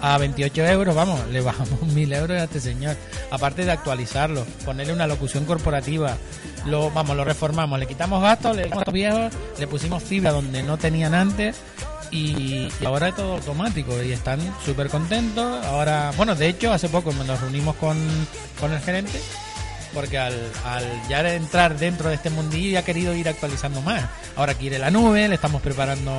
a 0.00 0.18
28 0.18 0.66
euros, 0.66 0.94
vamos, 0.94 1.26
le 1.28 1.40
bajamos 1.40 1.82
mil 1.94 2.12
euros 2.12 2.40
a 2.40 2.44
este 2.44 2.60
señor. 2.60 2.96
Aparte 3.30 3.64
de 3.64 3.72
actualizarlo, 3.72 4.44
ponerle 4.64 4.92
una 4.92 5.06
locución 5.06 5.44
corporativa, 5.44 6.16
lo, 6.64 6.90
vamos, 6.90 7.16
lo 7.16 7.24
reformamos, 7.24 7.78
le 7.78 7.86
quitamos 7.86 8.22
gastos, 8.22 8.56
le 8.56 8.68
gastos 8.68 8.92
viejos, 8.92 9.32
le 9.58 9.66
pusimos 9.66 10.02
fibra 10.02 10.32
donde 10.32 10.62
no 10.62 10.78
tenían 10.78 11.14
antes 11.14 11.56
y, 12.10 12.68
y 12.80 12.84
ahora 12.84 13.08
es 13.08 13.16
todo 13.16 13.34
automático 13.34 14.02
y 14.02 14.12
están 14.12 14.40
súper 14.64 14.88
contentos. 14.88 15.64
Ahora, 15.66 16.12
bueno, 16.16 16.34
de 16.34 16.48
hecho, 16.48 16.72
hace 16.72 16.88
poco 16.88 17.12
nos 17.12 17.40
reunimos 17.40 17.76
con, 17.76 17.96
con 18.60 18.72
el 18.72 18.80
gerente 18.80 19.20
porque 19.96 20.18
al, 20.18 20.34
al 20.66 20.84
ya 21.08 21.26
entrar 21.34 21.78
dentro 21.78 22.10
de 22.10 22.16
este 22.16 22.28
mundillo 22.28 22.72
ya 22.72 22.80
ha 22.80 22.84
querido 22.84 23.14
ir 23.14 23.28
actualizando 23.28 23.80
más. 23.80 24.04
Ahora 24.36 24.54
quiere 24.54 24.78
la 24.78 24.90
nube, 24.90 25.26
le 25.26 25.34
estamos 25.34 25.62
preparando... 25.62 26.12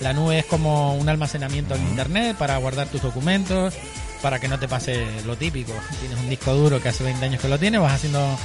La 0.00 0.12
nube 0.12 0.38
es 0.40 0.44
como 0.46 0.94
un 0.96 1.08
almacenamiento 1.08 1.74
en 1.74 1.82
internet 1.88 2.36
para 2.36 2.56
guardar 2.58 2.88
tus 2.88 3.00
documentos, 3.02 3.74
para 4.22 4.38
que 4.40 4.48
no 4.48 4.58
te 4.58 4.68
pase 4.68 5.06
lo 5.24 5.36
típico. 5.36 5.72
Tienes 6.00 6.18
un 6.18 6.28
disco 6.28 6.52
duro 6.54 6.80
que 6.82 6.88
hace 6.88 7.04
20 7.04 7.24
años 7.24 7.40
que 7.40 7.48
lo 7.48 7.58
tienes, 7.58 7.80
vas 7.80 7.92
haciendo 7.94 8.38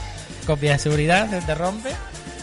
copias 0.46 0.78
de 0.78 0.84
seguridad, 0.84 1.30
se 1.30 1.42
te 1.42 1.56
rompe 1.56 1.90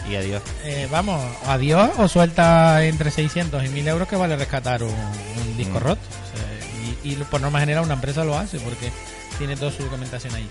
Y 0.09 0.15
adiós. 0.15 0.41
eh, 0.65 0.87
vamos, 0.91 1.21
adiós 1.47 1.89
o 1.97 2.07
suelta 2.07 2.83
entre 2.85 3.11
600 3.11 3.63
y 3.65 3.69
1000 3.69 3.87
euros 3.87 4.07
que 4.07 4.15
vale 4.15 4.35
rescatar 4.35 4.83
un, 4.83 4.89
un 4.91 5.57
disco 5.57 5.79
Mm. 5.79 5.83
roto. 5.83 6.01
O 6.01 6.37
sea, 6.37 6.99
y, 7.03 7.11
y 7.11 7.15
por 7.15 7.41
norma 7.41 7.59
general 7.59 7.83
una 7.85 7.93
empresa 7.95 8.23
lo 8.23 8.37
hace 8.37 8.59
porque 8.59 8.91
tiene 9.37 9.55
toda 9.55 9.71
su 9.71 9.83
documentación 9.83 10.33
ahí. 10.35 10.49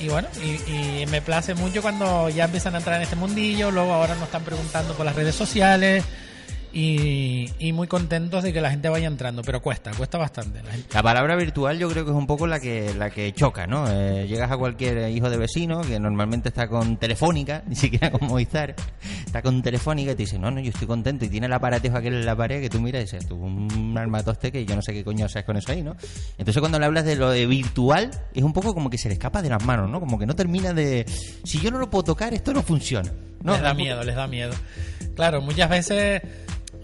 Y 0.00 0.08
bueno, 0.08 0.28
y, 0.42 1.02
y 1.02 1.06
me 1.06 1.20
place 1.22 1.54
mucho 1.54 1.82
cuando 1.82 2.28
ya 2.28 2.44
empiezan 2.44 2.74
a 2.74 2.78
entrar 2.78 2.96
en 2.96 3.02
este 3.02 3.16
mundillo, 3.16 3.70
luego 3.72 3.92
ahora 3.92 4.14
nos 4.14 4.24
están 4.24 4.44
preguntando 4.44 4.94
por 4.94 5.04
las 5.04 5.16
redes 5.16 5.34
sociales 5.34 6.04
y, 6.72 7.50
y 7.58 7.72
muy 7.72 7.86
contentos 7.88 8.42
de 8.44 8.52
que 8.52 8.60
la 8.60 8.70
gente 8.70 8.88
vaya 8.88 9.06
entrando, 9.06 9.42
pero 9.42 9.60
cuesta, 9.62 9.90
cuesta 9.92 10.18
bastante. 10.18 10.62
La 10.62 10.70
gente- 10.72 10.88
La 10.94 11.02
palabra 11.02 11.36
virtual 11.36 11.78
yo 11.78 11.88
creo 11.88 12.04
que 12.04 12.10
es 12.10 12.16
un 12.16 12.26
poco 12.26 12.46
la 12.46 12.60
que 12.60 12.92
la 12.94 13.10
que 13.10 13.32
choca, 13.32 13.66
¿no? 13.66 13.86
Eh, 13.90 14.26
llegas 14.28 14.50
a 14.50 14.56
cualquier 14.56 15.10
hijo 15.10 15.30
de 15.30 15.36
vecino 15.36 15.80
que 15.82 15.98
normalmente 15.98 16.48
está 16.48 16.68
con 16.68 16.96
Telefónica, 16.96 17.62
ni 17.68 17.74
siquiera 17.76 18.10
con 18.10 18.28
Movistar, 18.28 18.74
está 19.26 19.42
con 19.42 19.62
Telefónica 19.62 20.12
y 20.12 20.14
te 20.14 20.22
dice, 20.22 20.38
no, 20.38 20.50
no, 20.50 20.60
yo 20.60 20.70
estoy 20.70 20.86
contento 20.86 21.24
y 21.24 21.28
tiene 21.28 21.46
el 21.46 21.52
aparatejo 21.52 21.96
aquel 21.96 22.14
en 22.14 22.26
la 22.26 22.36
pared 22.36 22.60
que 22.60 22.70
tú 22.70 22.80
miras 22.80 23.00
y 23.02 23.04
dices, 23.04 23.26
tú, 23.26 23.36
un 23.36 23.96
armatoste 23.96 24.52
que 24.52 24.64
yo 24.64 24.74
no 24.76 24.82
sé 24.82 24.92
qué 24.92 25.04
coño 25.04 25.26
haces 25.26 25.44
con 25.44 25.56
eso 25.56 25.72
ahí, 25.72 25.82
¿no? 25.82 25.96
Entonces 26.38 26.60
cuando 26.60 26.78
le 26.78 26.86
hablas 26.86 27.04
de 27.04 27.16
lo 27.16 27.30
de 27.30 27.46
virtual, 27.46 28.10
es 28.34 28.42
un 28.42 28.52
poco 28.52 28.74
como 28.74 28.90
que 28.90 28.98
se 28.98 29.08
le 29.08 29.14
escapa 29.14 29.42
de 29.42 29.48
las 29.50 29.64
manos, 29.64 29.90
¿no? 29.90 30.00
Como 30.00 30.18
que 30.18 30.26
no 30.26 30.34
termina 30.36 30.72
de... 30.72 31.04
Si 31.44 31.60
yo 31.60 31.70
no 31.70 31.78
lo 31.78 31.88
puedo 31.90 32.04
tocar, 32.04 32.34
esto 32.34 32.52
no 32.52 32.62
funciona. 32.62 33.10
¿no? 33.42 33.52
les 33.52 33.62
da 33.62 33.72
miedo, 33.72 34.02
les 34.02 34.16
da 34.16 34.26
miedo. 34.26 34.52
Claro, 35.14 35.40
muchas 35.40 35.70
veces 35.70 36.22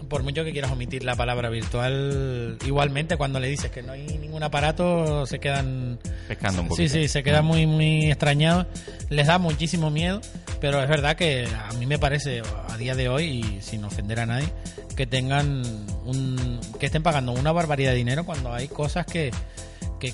por 0.07 0.23
mucho 0.23 0.43
que 0.43 0.51
quieras 0.51 0.71
omitir 0.71 1.03
la 1.03 1.15
palabra 1.15 1.49
virtual, 1.49 2.57
igualmente 2.65 3.17
cuando 3.17 3.39
le 3.39 3.47
dices 3.47 3.71
que 3.71 3.81
no 3.83 3.93
hay 3.93 4.05
ningún 4.17 4.43
aparato, 4.43 5.25
se 5.25 5.39
quedan... 5.39 5.99
Pescando 6.27 6.61
un 6.61 6.67
Sí, 6.67 6.69
poquito. 6.69 6.93
sí, 6.93 7.07
se 7.07 7.23
quedan 7.23 7.45
muy, 7.45 7.65
muy 7.67 8.05
extrañados. 8.11 8.67
Les 9.09 9.27
da 9.27 9.37
muchísimo 9.37 9.91
miedo, 9.91 10.21
pero 10.61 10.81
es 10.81 10.89
verdad 10.89 11.15
que 11.15 11.47
a 11.47 11.73
mí 11.73 11.85
me 11.85 11.99
parece, 11.99 12.41
a 12.69 12.77
día 12.77 12.95
de 12.95 13.09
hoy, 13.09 13.25
y 13.57 13.61
sin 13.61 13.83
ofender 13.85 14.19
a 14.19 14.25
nadie, 14.25 14.47
que 14.95 15.05
tengan 15.05 15.61
un... 16.05 16.59
que 16.79 16.85
estén 16.87 17.03
pagando 17.03 17.31
una 17.33 17.51
barbaridad 17.51 17.91
de 17.91 17.97
dinero 17.97 18.25
cuando 18.25 18.53
hay 18.53 18.67
cosas 18.67 19.05
que, 19.05 19.31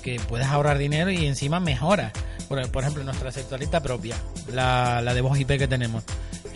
que 0.00 0.18
puedes 0.20 0.46
ahorrar 0.46 0.78
dinero 0.78 1.10
y 1.10 1.26
encima 1.26 1.60
mejoras. 1.60 2.12
Por, 2.48 2.82
ejemplo, 2.82 3.02
nuestra 3.02 3.32
centralita 3.32 3.82
propia, 3.82 4.14
la, 4.52 5.00
la 5.00 5.14
de 5.14 5.22
voz 5.22 5.40
IP 5.40 5.56
que 5.56 5.66
tenemos, 5.66 6.04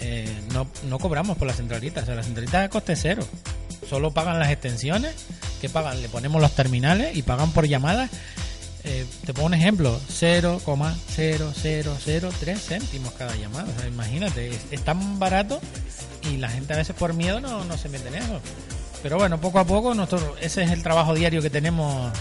eh, 0.01 0.29
no, 0.53 0.66
no 0.88 0.99
cobramos 0.99 1.38
por 1.38 1.46
la 1.46 1.55
centralita, 1.55 2.03
o 2.03 2.05
sea, 2.05 2.14
la 2.14 2.22
centralita 2.22 2.68
coste 2.68 2.94
cero. 2.96 3.27
Solo 3.88 4.11
pagan 4.11 4.38
las 4.38 4.51
extensiones, 4.51 5.14
que 5.61 5.70
pagan, 5.70 6.03
le 6.03 6.11
ponemos 6.11 6.42
los 6.42 6.53
terminales 6.53 7.16
y 7.16 7.22
pagan 7.22 7.53
por 7.53 7.66
llamadas. 7.66 8.11
Eh, 8.85 9.07
te 9.25 9.33
pongo 9.33 9.46
un 9.46 9.55
ejemplo, 9.55 9.99
0,0003 10.09 12.59
céntimos 12.59 13.14
cada 13.14 13.35
llamada. 13.37 13.72
Imagínate, 13.88 14.51
es, 14.51 14.66
es 14.70 14.83
tan 14.83 15.18
barato 15.18 15.62
y 16.31 16.37
la 16.37 16.49
gente 16.49 16.75
a 16.75 16.77
veces 16.77 16.94
por 16.94 17.14
miedo 17.14 17.40
no, 17.40 17.64
no 17.64 17.79
se 17.79 17.88
mete 17.88 18.09
en 18.09 18.16
eso. 18.16 18.40
Pero 19.03 19.16
bueno, 19.16 19.40
poco 19.40 19.59
a 19.59 19.64
poco, 19.64 19.94
nosotros, 19.94 20.37
ese 20.40 20.64
es 20.64 20.70
el 20.70 20.83
trabajo 20.83 21.14
diario 21.14 21.42
que 21.42 21.51
tenemos 21.51 22.12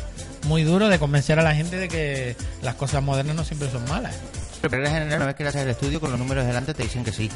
muy 0.45 0.63
duro 0.63 0.87
de 0.89 0.99
convencer 0.99 1.39
a 1.39 1.43
la 1.43 1.53
gente 1.55 1.77
de 1.77 1.87
que 1.87 2.35
las 2.61 2.75
cosas 2.75 3.03
modernas 3.03 3.35
no 3.35 3.43
siempre 3.43 3.69
son 3.71 3.83
malas. 3.89 4.15
Pero 4.61 4.77
en 4.83 4.91
general, 4.91 5.17
una 5.17 5.25
vez 5.27 5.35
que 5.35 5.43
le 5.43 5.49
haces 5.49 5.61
el 5.61 5.69
estudio 5.69 5.99
con 5.99 6.09
los 6.09 6.19
números 6.19 6.45
delante, 6.45 6.73
te 6.73 6.83
dicen 6.83 7.03
que 7.03 7.11
sí. 7.11 7.29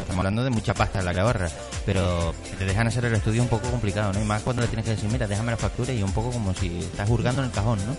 Estamos 0.00 0.18
hablando 0.18 0.44
de 0.44 0.50
mucha 0.50 0.74
pasta 0.74 0.98
en 0.98 1.06
la 1.06 1.14
que 1.14 1.20
ahorras. 1.20 1.54
Pero 1.86 2.34
si 2.44 2.56
te 2.56 2.66
dejan 2.66 2.86
hacer 2.86 3.04
el 3.06 3.14
estudio 3.14 3.42
un 3.42 3.48
poco 3.48 3.70
complicado, 3.70 4.12
¿no? 4.12 4.20
Y 4.20 4.24
más 4.24 4.42
cuando 4.42 4.60
le 4.62 4.68
tienes 4.68 4.84
que 4.84 4.90
decir, 4.90 5.08
mira, 5.10 5.26
déjame 5.26 5.52
la 5.52 5.56
factura 5.56 5.92
y 5.92 6.02
un 6.02 6.12
poco 6.12 6.30
como 6.30 6.52
si 6.54 6.80
estás 6.80 7.08
hurgando 7.08 7.40
en 7.42 7.48
el 7.48 7.54
cajón, 7.54 7.78
¿no? 7.86 7.96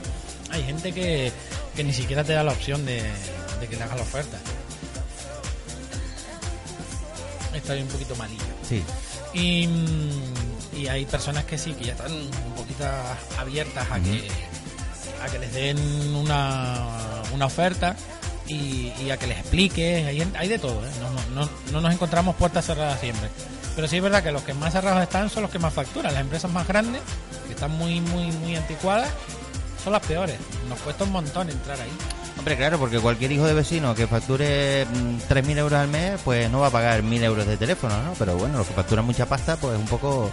Hay 0.52 0.64
gente 0.64 0.94
que, 0.94 1.32
que 1.76 1.84
ni 1.84 1.94
siquiera 1.94 2.24
te 2.24 2.34
da 2.34 2.44
la 2.44 2.52
opción 2.52 2.86
de, 2.86 3.02
de 3.60 3.68
que 3.68 3.76
te 3.78 3.84
haga 3.84 3.96
la 3.96 4.02
oferta. 4.04 4.38
Estoy 7.56 7.82
un 7.82 7.88
poquito 7.88 8.16
malillo. 8.16 8.44
Sí. 8.68 8.84
Y, 9.34 9.68
y 10.78 10.88
hay 10.88 11.06
personas 11.06 11.46
que 11.46 11.58
sí, 11.58 11.74
que 11.74 11.86
ya 11.86 11.94
están 11.94 12.12
poquito 12.78 13.40
abiertas 13.40 13.92
a 13.92 14.00
que, 14.00 14.28
a 15.24 15.32
que 15.32 15.40
les 15.40 15.54
den 15.54 16.16
una, 16.16 16.78
una 17.34 17.46
oferta 17.46 17.96
y, 18.48 18.94
y 19.02 19.12
a 19.12 19.18
que 19.18 19.28
les 19.28 19.40
expliques. 19.40 20.06
Hay, 20.06 20.32
hay 20.36 20.48
de 20.48 20.60
todo, 20.60 20.86
¿eh? 20.86 20.90
no, 21.34 21.42
no, 21.42 21.50
no 21.72 21.82
nos 21.82 21.94
encontramos 21.94 22.36
puertas 22.36 22.66
cerradas 22.66 23.00
siempre. 23.00 23.30
Pero 23.76 23.88
sí 23.88 23.98
es 23.98 24.04
verdad 24.04 24.24
que 24.24 24.32
los 24.32 24.42
que 24.42 24.54
más 24.54 24.74
cerrados 24.74 25.04
están 25.04 25.30
son 25.30 25.44
los 25.44 25.52
que 25.52 25.60
más 25.60 25.74
facturan. 25.74 26.14
Las 26.14 26.22
empresas 26.22 26.52
más 26.52 26.68
grandes, 26.68 27.02
que 27.46 27.54
están 27.54 27.72
muy, 27.72 28.02
muy, 28.02 28.32
muy 28.32 28.56
anticuadas, 28.56 29.10
son 29.84 29.94
las 29.94 30.06
peores. 30.06 30.38
Nos 30.68 30.80
cuesta 30.80 31.04
un 31.04 31.12
montón 31.12 31.50
entrar 31.50 31.80
ahí. 31.80 31.92
Hombre, 32.38 32.56
claro, 32.56 32.78
porque 32.80 33.00
cualquier 33.00 33.32
hijo 33.32 33.46
de 33.46 33.54
vecino 33.54 33.94
que 33.96 34.08
facture 34.08 34.86
mm, 34.86 35.18
3.000 35.30 35.58
euros 35.58 35.80
al 35.80 35.88
mes, 35.88 36.20
pues 36.24 36.50
no 36.50 36.60
va 36.60 36.68
a 36.68 36.72
pagar 36.72 37.02
1.000 37.04 37.24
euros 37.24 37.46
de 37.48 37.58
teléfono, 37.58 38.02
¿no? 38.04 38.14
Pero 38.18 38.38
bueno, 38.38 38.60
los 38.60 38.68
que 38.68 38.74
facturan 38.74 39.06
mucha 39.06 39.26
pasta, 39.26 39.58
pues 39.58 39.78
un 39.78 39.86
poco 39.88 40.32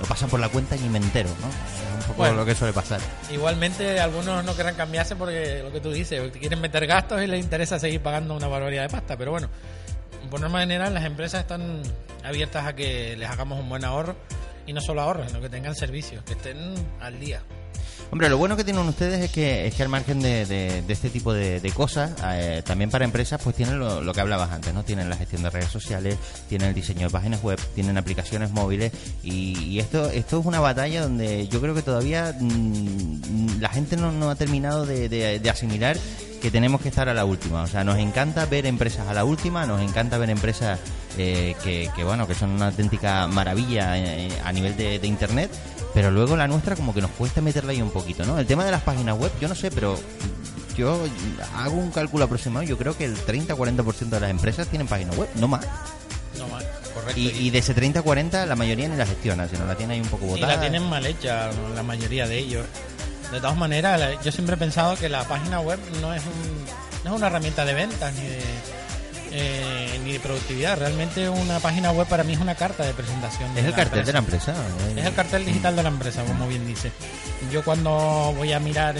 lo 0.00 0.06
pasan 0.06 0.28
por 0.28 0.38
la 0.38 0.48
cuenta 0.48 0.76
y 0.76 0.88
me 0.88 0.98
entero, 0.98 1.28
¿no? 1.40 1.48
Es 1.48 1.94
un 2.02 2.06
poco 2.08 2.18
Bueno. 2.18 2.34
lo 2.36 2.44
que 2.44 2.54
suele 2.54 2.72
pasar. 2.72 3.00
Igualmente, 3.32 3.98
algunos 3.98 4.44
no 4.44 4.54
querrán 4.54 4.74
cambiarse 4.76 5.16
porque 5.16 5.60
lo 5.62 5.72
que 5.72 5.80
tú 5.80 5.90
dices, 5.92 6.30
quieren 6.32 6.60
meter 6.60 6.86
gastos 6.86 7.22
y 7.22 7.26
les 7.26 7.42
interesa 7.42 7.78
seguir 7.78 8.00
pagando 8.00 8.34
una 8.36 8.46
barbaridad 8.46 8.82
de 8.82 8.88
pasta. 8.90 9.16
Pero 9.16 9.32
bueno, 9.32 9.48
por 10.30 10.40
norma 10.40 10.60
general, 10.60 10.94
las 10.94 11.04
empresas 11.04 11.40
están 11.40 11.82
abiertas 12.22 12.66
a 12.66 12.74
que 12.76 13.16
les 13.16 13.28
hagamos 13.30 13.58
un 13.58 13.68
buen 13.68 13.84
ahorro 13.84 14.14
y 14.66 14.72
no 14.72 14.80
solo 14.80 15.00
ahorro, 15.00 15.26
sino 15.26 15.40
que 15.40 15.48
tengan 15.48 15.74
servicios, 15.74 16.22
que 16.24 16.34
estén 16.34 16.74
al 17.00 17.18
día. 17.18 17.40
Hombre, 18.10 18.28
lo 18.28 18.38
bueno 18.38 18.56
que 18.56 18.62
tienen 18.62 18.86
ustedes 18.86 19.20
es 19.20 19.30
que, 19.32 19.66
es 19.66 19.74
que 19.74 19.82
al 19.82 19.88
margen 19.88 20.20
de, 20.20 20.84
este 20.88 21.10
tipo 21.10 21.32
de, 21.34 21.72
cosas, 21.74 22.12
eh, 22.24 22.62
también 22.64 22.90
para 22.90 23.04
empresas, 23.04 23.40
pues 23.42 23.56
tienen 23.56 23.78
lo, 23.78 24.12
que 24.12 24.20
hablabas 24.20 24.52
antes, 24.52 24.72
¿no? 24.72 24.84
Tienen 24.84 25.10
la 25.10 25.16
gestión 25.16 25.42
de 25.42 25.50
redes 25.50 25.70
sociales, 25.70 26.16
tienen 26.48 26.68
el 26.68 26.74
diseño 26.74 27.08
de 27.08 27.10
páginas 27.10 27.42
web, 27.42 27.58
tienen 27.74 27.98
aplicaciones 27.98 28.52
móviles 28.52 28.92
y, 29.22 29.78
esto, 29.80 30.08
esto 30.10 30.40
es 30.40 30.46
una 30.46 30.60
batalla 30.60 31.02
donde 31.02 31.48
yo 31.48 31.60
creo 31.60 31.74
que 31.74 31.82
todavía 31.82 32.34
mm, 32.38 33.60
la 33.60 33.68
gente 33.70 33.96
no, 33.96 34.30
ha 34.30 34.34
terminado 34.36 34.86
de, 34.86 35.42
asimilar 35.50 35.96
que 36.40 36.50
tenemos 36.50 36.80
que 36.80 36.88
estar 36.88 37.08
a 37.08 37.14
la 37.14 37.24
última. 37.24 37.62
O 37.62 37.66
sea, 37.66 37.82
nos 37.82 37.98
encanta 37.98 38.46
ver 38.46 38.66
empresas 38.66 39.08
a 39.08 39.14
la 39.14 39.24
última, 39.24 39.66
nos 39.66 39.82
encanta 39.82 40.16
ver 40.16 40.30
empresas 40.30 40.78
eh, 41.18 41.56
que, 41.62 42.04
bueno, 42.04 42.26
que 42.28 42.34
son 42.34 42.50
una 42.50 42.68
auténtica 42.68 43.26
maravilla 43.26 43.98
eh, 43.98 44.28
a 44.44 44.52
nivel 44.52 44.76
de 44.76 45.00
Internet, 45.02 45.50
pero 45.96 46.10
luego 46.10 46.36
la 46.36 46.46
nuestra 46.46 46.76
como 46.76 46.92
que 46.92 47.00
nos 47.00 47.10
cuesta 47.12 47.40
meterla 47.40 47.72
ahí 47.72 47.80
un 47.80 47.88
poquito, 47.88 48.22
¿no? 48.26 48.38
El 48.38 48.44
tema 48.46 48.66
de 48.66 48.70
las 48.70 48.82
páginas 48.82 49.16
web, 49.18 49.32
yo 49.40 49.48
no 49.48 49.54
sé, 49.54 49.70
pero 49.70 49.98
yo 50.76 51.00
hago 51.54 51.74
un 51.74 51.90
cálculo 51.90 52.26
aproximado, 52.26 52.66
yo 52.66 52.76
creo 52.76 52.94
que 52.94 53.06
el 53.06 53.16
30-40% 53.16 54.10
de 54.10 54.20
las 54.20 54.28
empresas 54.28 54.68
tienen 54.68 54.86
página 54.86 55.12
web, 55.12 55.26
no 55.36 55.48
más. 55.48 55.64
No 56.36 56.48
más, 56.48 56.64
correcto. 56.92 57.18
Y, 57.18 57.28
y 57.28 57.48
de 57.48 57.60
ese 57.60 57.74
30-40 57.74 58.44
la 58.44 58.54
mayoría 58.56 58.86
ni 58.90 58.96
la 58.96 59.06
gestiona, 59.06 59.48
sino 59.48 59.64
la 59.64 59.74
tiene 59.74 59.94
ahí 59.94 60.00
un 60.02 60.08
poco 60.08 60.26
Y 60.26 60.28
botada. 60.28 60.56
la 60.56 60.60
tienen 60.60 60.82
mal 60.86 61.06
hecha, 61.06 61.48
la 61.74 61.82
mayoría 61.82 62.26
de 62.28 62.40
ellos. 62.40 62.66
De 63.32 63.40
todas 63.40 63.56
maneras, 63.56 64.22
yo 64.22 64.30
siempre 64.30 64.56
he 64.56 64.58
pensado 64.58 64.96
que 64.96 65.08
la 65.08 65.24
página 65.24 65.60
web 65.60 65.78
no 66.02 66.12
es, 66.12 66.22
un, 66.26 66.64
no 67.04 67.12
es 67.12 67.16
una 67.16 67.28
herramienta 67.28 67.64
de 67.64 67.72
ventas 67.72 68.12
ni 68.16 68.20
de, 68.28 68.42
eh, 69.32 70.00
ni 70.04 70.12
de 70.12 70.20
productividad. 70.20 70.78
Realmente 70.78 71.28
una 71.28 71.58
página 71.60 71.90
web 71.92 72.06
para 72.06 72.24
mí 72.24 72.32
es 72.34 72.38
una 72.40 72.54
carta 72.54 72.84
de 72.84 72.94
presentación. 72.94 73.50
Es 73.56 73.64
el 73.64 73.74
cartel 73.74 74.04
de 74.04 74.12
la 74.12 74.18
empresa. 74.20 74.54
Es 75.00 75.06
el 75.06 75.14
cartel 75.14 75.44
digital 75.44 75.76
de 75.76 75.82
la 75.82 75.88
empresa, 75.88 76.24
como 76.24 76.46
bien 76.48 76.66
dice. 76.66 76.90
Yo 77.52 77.64
cuando 77.64 78.32
voy 78.36 78.52
a 78.52 78.60
mirar, 78.60 78.94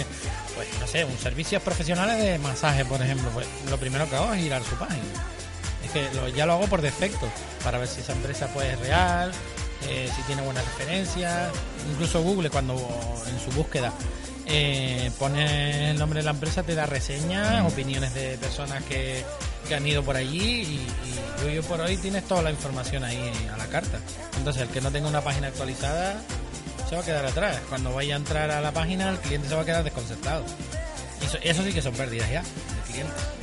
pues 0.55 0.67
no 0.79 0.87
sé, 0.87 1.05
un 1.05 1.17
servicios 1.17 1.61
profesionales 1.61 2.21
de 2.23 2.37
masaje, 2.39 2.85
por 2.85 3.01
ejemplo, 3.01 3.29
pues 3.33 3.47
lo 3.69 3.77
primero 3.77 4.09
que 4.09 4.15
hago 4.15 4.33
es 4.33 4.41
ir 4.43 4.53
a 4.53 4.59
su 4.63 4.75
página. 4.75 5.01
Es 5.83 5.91
que 5.91 6.09
lo- 6.13 6.27
ya 6.29 6.45
lo 6.45 6.53
hago 6.53 6.67
por 6.67 6.81
defecto, 6.81 7.27
para 7.63 7.77
ver 7.77 7.87
si 7.87 8.01
esa 8.01 8.11
empresa 8.13 8.47
pues, 8.53 8.73
es 8.73 8.79
real, 8.79 9.31
eh, 9.87 10.09
si 10.15 10.21
tiene 10.23 10.41
buenas 10.41 10.65
referencias. 10.65 11.49
Incluso 11.91 12.21
Google, 12.21 12.49
cuando 12.49 12.73
en 13.27 13.39
su 13.39 13.51
búsqueda 13.55 13.93
eh, 14.45 15.11
pone 15.19 15.91
el 15.91 15.99
nombre 15.99 16.19
de 16.19 16.25
la 16.25 16.31
empresa, 16.31 16.63
te 16.63 16.73
da 16.75 16.85
reseñas, 16.85 17.65
opiniones 17.65 18.13
de 18.13 18.37
personas 18.37 18.83
que, 18.83 19.23
que 19.67 19.75
han 19.75 19.85
ido 19.85 20.03
por 20.03 20.15
allí 20.15 20.39
y, 20.39 20.87
y 21.43 21.57
hoy 21.57 21.61
por 21.61 21.81
hoy 21.81 21.97
tienes 21.97 22.23
toda 22.27 22.41
la 22.41 22.51
información 22.51 23.03
ahí 23.03 23.31
a 23.53 23.57
la 23.57 23.65
carta. 23.67 23.99
Entonces, 24.37 24.63
el 24.63 24.69
que 24.69 24.81
no 24.81 24.91
tenga 24.91 25.07
una 25.07 25.21
página 25.21 25.47
actualizada 25.47 26.21
se 26.89 26.95
va 26.95 27.01
a 27.01 27.05
quedar 27.05 27.25
atrás. 27.25 27.59
Cuando 27.69 27.93
vaya 27.93 28.15
a 28.15 28.17
entrar 28.17 28.49
a 28.49 28.61
la 28.61 28.71
página, 28.71 29.09
el 29.09 29.17
cliente 29.19 29.49
se 29.49 29.55
va 29.55 29.61
a 29.61 29.65
quedar 29.65 29.83
desconcertado. 29.83 30.45
Eso, 31.21 31.37
eso 31.41 31.63
sí 31.63 31.73
que 31.73 31.81
son 31.81 31.93
pérdidas 31.93 32.29
ya, 32.29 32.43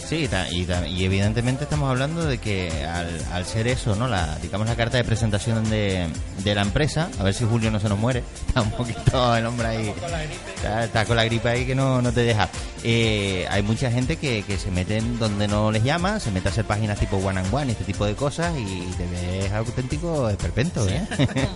Sí, 0.07 0.29
y, 0.51 0.67
y 0.91 1.05
evidentemente 1.05 1.65
estamos 1.65 1.89
hablando 1.89 2.27
de 2.27 2.37
que 2.37 2.71
al, 2.85 3.09
al 3.33 3.47
ser 3.47 3.67
eso, 3.69 3.97
¿no? 3.97 4.07
La, 4.07 4.37
digamos 4.43 4.67
la 4.69 4.77
carta 4.77 4.99
de 4.99 5.05
presentación 5.05 5.69
de, 5.71 6.07
de 6.45 6.55
la 6.55 6.61
empresa, 6.61 7.09
a 7.19 7.23
ver 7.23 7.33
si 7.33 7.45
Julio 7.47 7.71
no 7.71 7.81
se 7.81 7.89
nos 7.89 7.99
muere, 7.99 8.23
está 8.49 8.61
un 8.61 8.71
poquito 8.73 9.35
el 9.35 9.47
hombre 9.47 9.67
ahí, 9.67 9.95
está, 10.57 10.85
está 10.85 11.05
con 11.07 11.17
la 11.17 11.25
gripe 11.25 11.49
ahí 11.49 11.65
que 11.65 11.75
no, 11.75 12.03
no 12.03 12.13
te 12.13 12.21
deja. 12.21 12.51
Eh, 12.83 13.47
hay 13.51 13.63
mucha 13.63 13.91
gente 13.91 14.17
que, 14.17 14.43
que 14.43 14.59
se 14.59 14.71
mete 14.71 14.99
en 14.99 15.19
donde 15.19 15.49
no 15.49 15.73
les 15.73 15.83
llama, 15.83 16.21
se 16.21 16.31
mete 16.31 16.49
a 16.49 16.51
hacer 16.51 16.67
páginas 16.67 16.99
tipo 16.99 17.17
one 17.17 17.41
and 17.41 17.53
one, 17.55 17.73
este 17.73 17.85
tipo 17.85 18.05
de 18.05 18.15
cosas 18.15 18.55
y 18.59 18.83
te 18.99 19.07
ves 19.07 19.53
auténtico 19.53 20.29
esperpento, 20.29 20.87
¿eh? 20.87 21.03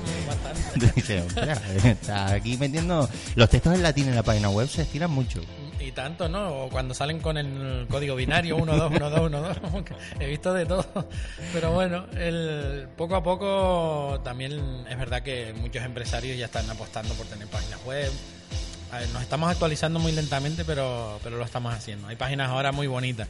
"Ostras, 1.26 1.60
está 1.84 2.32
aquí 2.32 2.56
metiendo 2.56 3.08
los 3.34 3.50
textos 3.50 3.74
en 3.74 3.82
latín 3.82 4.08
en 4.08 4.14
la 4.14 4.22
página 4.22 4.48
web 4.48 4.68
se 4.68 4.82
estiran 4.82 5.10
mucho. 5.10 5.40
Y 5.88 5.92
tanto, 5.92 6.28
¿no? 6.28 6.64
O 6.64 6.68
cuando 6.68 6.92
salen 6.92 7.18
con 7.20 7.38
el 7.38 7.86
código 7.88 8.14
binario 8.14 8.56
1, 8.56 8.76
2, 8.76 8.92
1, 8.96 9.10
2, 9.10 9.20
1, 9.20 9.40
2. 9.40 9.56
He 10.20 10.26
visto 10.26 10.52
de 10.52 10.66
todo. 10.66 11.08
Pero 11.52 11.72
bueno, 11.72 12.04
el, 12.16 12.88
poco 12.96 13.16
a 13.16 13.22
poco 13.22 14.20
también 14.22 14.84
es 14.88 14.98
verdad 14.98 15.22
que 15.22 15.54
muchos 15.56 15.82
empresarios 15.82 16.36
ya 16.36 16.44
están 16.46 16.68
apostando 16.68 17.14
por 17.14 17.26
tener 17.26 17.48
páginas 17.48 17.82
web. 17.86 18.10
A 18.92 18.98
ver, 18.98 19.08
nos 19.10 19.22
estamos 19.22 19.50
actualizando 19.50 19.98
muy 19.98 20.12
lentamente, 20.12 20.64
pero, 20.64 21.18
pero 21.22 21.38
lo 21.38 21.44
estamos 21.44 21.72
haciendo. 21.74 22.08
Hay 22.08 22.16
páginas 22.16 22.50
ahora 22.50 22.70
muy 22.72 22.86
bonitas. 22.86 23.28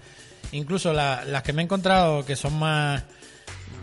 Incluso 0.53 0.92
la- 0.92 1.25
las 1.25 1.42
que 1.44 1.53
me 1.53 1.62
he 1.62 1.64
encontrado 1.64 2.25
que 2.25 2.35
son 2.37 2.59
más, 2.59 3.05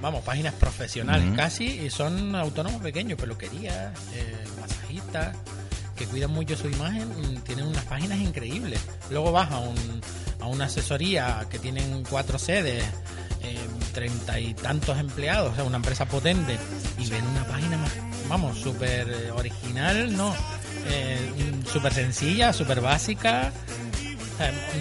vamos, 0.01 0.21
páginas 0.23 0.53
profesionales 0.55 1.29
casi, 1.35 1.65
y 1.65 1.89
son 1.89 2.35
autónomos 2.35 2.81
pequeños, 2.81 3.17
peluquerías, 3.19 3.93
eh, 4.13 4.35
masajistas, 4.59 5.35
que 5.95 6.05
cuidan 6.05 6.31
mucho 6.31 6.57
su 6.57 6.69
imagen, 6.69 7.09
tienen 7.45 7.67
unas 7.67 7.85
páginas 7.85 8.19
increíbles. 8.19 8.81
Luego 9.09 9.31
vas 9.31 9.51
a, 9.51 9.59
un, 9.59 9.75
a 10.41 10.47
una 10.47 10.65
asesoría 10.65 11.45
que 11.49 11.59
tienen 11.59 12.03
cuatro 12.09 12.37
sedes, 12.37 12.83
eh, 13.43 13.57
treinta 13.93 14.39
y 14.39 14.53
tantos 14.53 14.97
empleados, 14.97 15.57
o 15.57 15.65
una 15.65 15.77
empresa 15.77 16.05
potente, 16.05 16.57
y 16.97 17.09
ven 17.09 17.25
una 17.25 17.45
página, 17.45 17.77
más, 17.77 17.91
vamos, 18.27 18.57
súper 18.57 19.31
original, 19.35 20.15
¿no? 20.15 20.35
Eh, 20.87 21.31
súper 21.71 21.93
sencilla, 21.93 22.53
súper 22.53 22.81
básica. 22.81 23.51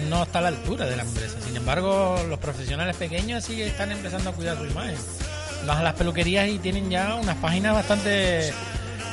No 0.09 0.23
está 0.23 0.39
a 0.39 0.41
la 0.41 0.47
altura 0.49 0.85
de 0.85 0.97
la 0.97 1.03
empresa. 1.03 1.37
Sin 1.39 1.55
embargo, 1.55 2.21
los 2.27 2.39
profesionales 2.39 2.97
pequeños 2.97 3.45
sí 3.45 3.61
están 3.61 3.89
empezando 3.89 4.31
a 4.31 4.33
cuidar 4.33 4.57
su 4.57 4.65
imagen. 4.65 4.97
vas 5.65 5.77
a 5.79 5.83
las 5.83 5.93
peluquerías 5.95 6.47
y 6.49 6.59
tienen 6.59 6.89
ya 6.89 7.15
unas 7.15 7.37
páginas 7.37 7.73
bastante 7.73 8.53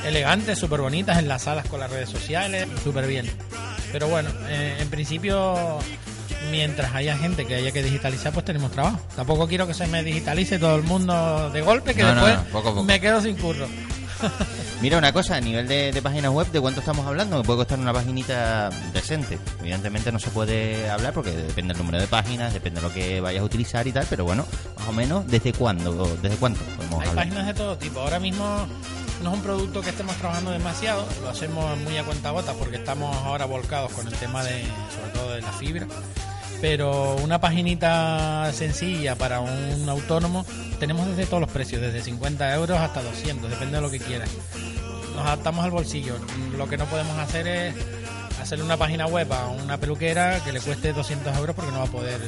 elegantes, 0.05 0.57
súper 0.59 0.81
bonitas, 0.81 1.17
enlazadas 1.19 1.65
con 1.67 1.79
las 1.79 1.89
redes 1.91 2.09
sociales, 2.09 2.67
súper 2.83 3.07
bien. 3.07 3.29
Pero 3.91 4.07
bueno, 4.07 4.29
eh, 4.47 4.77
en 4.79 4.89
principio, 4.89 5.79
mientras 6.51 6.93
haya 6.95 7.17
gente 7.17 7.45
que 7.45 7.55
haya 7.55 7.71
que 7.71 7.83
digitalizar, 7.83 8.33
pues 8.33 8.45
tenemos 8.45 8.71
trabajo. 8.71 8.99
Tampoco 9.15 9.47
quiero 9.47 9.67
que 9.67 9.73
se 9.73 9.87
me 9.87 10.03
digitalice 10.03 10.57
todo 10.59 10.75
el 10.75 10.83
mundo 10.83 11.49
de 11.51 11.61
golpe, 11.61 11.93
que 11.93 12.01
No, 12.03 12.09
después 12.15 12.35
no, 12.37 12.43
poco 12.45 12.69
a 12.69 12.71
poco. 12.71 12.83
me 12.83 12.99
quedo 12.99 13.21
sin 13.21 13.35
curro. 13.35 13.67
Mira 14.81 14.97
una 14.97 15.11
cosa, 15.11 15.35
a 15.35 15.41
nivel 15.41 15.67
de, 15.67 15.91
de 15.91 16.01
páginas 16.01 16.31
web, 16.31 16.47
¿de 16.51 16.61
cuánto 16.61 16.79
estamos 16.79 17.05
hablando? 17.05 17.41
Que 17.41 17.45
puede 17.45 17.57
costar 17.59 17.79
una 17.79 17.91
paginita 17.93 18.69
decente. 18.93 19.37
Evidentemente 19.59 20.11
no 20.13 20.19
se 20.19 20.29
puede 20.29 20.89
hablar 20.89 21.13
porque 21.13 21.31
depende 21.31 21.73
del 21.73 21.83
número 21.83 21.99
de 21.99 22.07
páginas, 22.07 22.53
depende 22.53 22.79
de 22.79 22.87
lo 22.87 22.93
que 22.93 23.19
vayas 23.19 23.41
a 23.41 23.45
utilizar 23.45 23.85
y 23.85 23.91
tal, 23.91 24.05
pero 24.09 24.23
bueno, 24.23 24.45
más 24.79 24.87
o 24.87 24.93
menos, 24.93 25.27
¿desde 25.27 25.51
cuándo? 25.53 26.17
¿Desde 26.21 26.37
cuánto 26.37 26.61
podemos 26.77 27.01
Hay 27.01 27.09
hablar? 27.09 27.25
páginas 27.25 27.47
de 27.47 27.53
todo 27.53 27.77
tipo. 27.77 27.99
Ahora 27.99 28.19
mismo 28.19 28.65
no 29.23 29.29
es 29.29 29.37
un 29.37 29.43
producto 29.43 29.81
que 29.81 29.89
estemos 29.89 30.15
trabajando 30.17 30.51
demasiado, 30.51 31.07
lo 31.21 31.29
hacemos 31.29 31.77
muy 31.79 31.97
a 31.97 32.03
cuenta 32.03 32.31
gota 32.31 32.53
porque 32.53 32.75
estamos 32.75 33.15
ahora 33.17 33.45
volcados 33.45 33.91
con 33.93 34.05
el 34.05 34.13
tema 34.13 34.43
de, 34.43 34.63
sobre 34.93 35.11
todo 35.13 35.31
de 35.31 35.41
la 35.41 35.51
fibra. 35.53 35.87
Pero 36.59 37.15
una 37.15 37.39
paginita 37.39 38.51
sencilla 38.53 39.15
para 39.15 39.39
un 39.39 39.87
autónomo 39.89 40.45
tenemos 40.79 41.07
desde 41.07 41.25
todos 41.25 41.41
los 41.41 41.49
precios, 41.49 41.81
desde 41.81 42.01
50 42.01 42.53
euros 42.55 42.77
hasta 42.77 43.01
200, 43.01 43.49
depende 43.49 43.77
de 43.77 43.81
lo 43.81 43.89
que 43.89 43.99
quieras. 43.99 44.29
Nos 45.15 45.25
adaptamos 45.25 45.63
al 45.63 45.71
bolsillo. 45.71 46.15
Lo 46.57 46.67
que 46.67 46.77
no 46.77 46.85
podemos 46.85 47.17
hacer 47.17 47.47
es 47.47 47.75
hacerle 48.41 48.65
una 48.65 48.77
página 48.77 49.07
web 49.07 49.31
a 49.31 49.47
una 49.47 49.77
peluquera 49.77 50.41
que 50.43 50.51
le 50.51 50.59
cueste 50.59 50.91
200 50.91 51.37
euros 51.37 51.55
porque 51.55 51.71
no 51.71 51.79
va 51.79 51.85
a 51.85 51.87
poder 51.87 52.19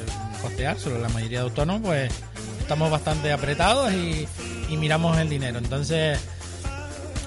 costeárselo. 0.41 0.99
La 0.99 1.10
mayoría 1.10 1.39
de 1.39 1.45
autónomos 1.45 1.81
pues 1.84 2.13
estamos 2.60 2.89
bastante 2.89 3.31
apretados 3.31 3.91
y, 3.93 4.27
y 4.69 4.77
miramos 4.77 5.17
el 5.17 5.29
dinero. 5.29 5.60
Entonces, 5.60 6.19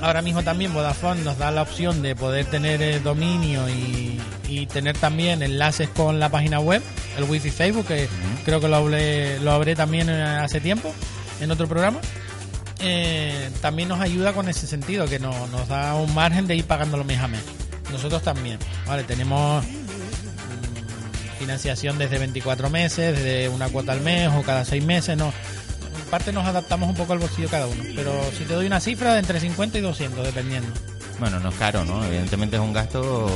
ahora 0.01 0.23
mismo 0.23 0.43
también 0.43 0.73
Vodafone 0.73 1.23
nos 1.23 1.39
da 1.39 1.51
la 1.51 1.63
opción 1.63 2.03
de 2.03 2.15
poder 2.17 2.47
tener 2.47 2.81
eh, 2.83 3.01
dominio 3.01 3.69
y, 3.69 4.21
y 4.49 4.67
tener 4.67 4.97
también 4.97 5.43
enlaces 5.43 5.89
con 5.89 6.19
la 6.21 6.29
página 6.31 6.61
web, 6.61 6.83
el 7.17 7.25
wifi 7.25 7.51
Facebook, 7.51 7.87
que 7.87 8.09
creo 8.45 8.61
que 8.61 8.69
lo 8.69 8.77
hablé, 8.77 9.39
lo 9.41 9.53
hablé 9.53 9.75
también 9.77 10.09
eh, 10.11 10.23
hace 10.23 10.61
tiempo 10.61 10.93
en 11.41 11.51
otro 11.51 11.67
programa. 11.69 11.99
Eh, 12.81 13.51
también 13.61 13.89
nos 13.89 14.01
ayuda 14.01 14.33
con 14.33 14.49
ese 14.49 14.67
sentido, 14.67 15.07
que 15.07 15.19
no- 15.19 15.47
nos 15.49 15.67
da 15.69 15.95
un 15.97 16.15
margen 16.15 16.47
de 16.47 16.55
ir 16.57 16.65
pagándolo 16.65 17.03
mes 17.05 17.19
a 17.19 17.27
mes. 17.29 17.41
Nosotros 17.91 18.23
también, 18.23 18.59
¿vale? 18.87 19.03
Tenemos 19.03 19.65
mm, 19.65 21.39
financiación 21.39 21.99
desde 21.99 22.19
24 22.19 22.71
meses, 22.71 23.17
desde 23.17 23.49
una 23.49 23.69
cuota 23.69 23.93
al 23.93 24.01
mes 24.01 24.29
o 24.35 24.43
cada 24.43 24.65
6 24.65 24.85
meses, 24.85 25.17
no. 25.17 25.33
En 26.09 26.11
parte 26.11 26.33
nos 26.33 26.47
adaptamos 26.47 26.89
un 26.89 26.95
poco 26.95 27.13
al 27.13 27.19
bolsillo 27.19 27.51
cada 27.51 27.67
uno, 27.67 27.85
pero 27.95 28.11
si 28.33 28.45
te 28.45 28.55
doy 28.55 28.67
una 28.67 28.81
cifra 28.81 29.13
de 29.13 29.19
entre 29.21 29.39
50 29.41 29.77
y 29.77 29.81
200, 29.83 30.25
dependiendo. 30.25 30.73
Bueno, 31.21 31.39
no 31.39 31.51
es 31.51 31.55
caro, 31.57 31.85
¿no? 31.85 32.03
Evidentemente 32.03 32.57
es 32.57 32.63
un 32.63 32.73
gasto, 32.73 33.29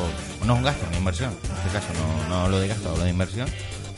no 0.47 0.53
es 0.55 0.59
un 0.59 0.65
gasto, 0.65 0.87
una 0.89 0.97
inversión. 0.97 1.37
En 1.51 1.57
este 1.59 1.69
caso 1.71 1.89
no, 1.93 2.29
no 2.31 2.43
hablo 2.45 2.59
de 2.61 2.69
gasto, 2.69 2.89
hablo 2.89 3.05
de 3.05 3.11
inversión. 3.11 3.47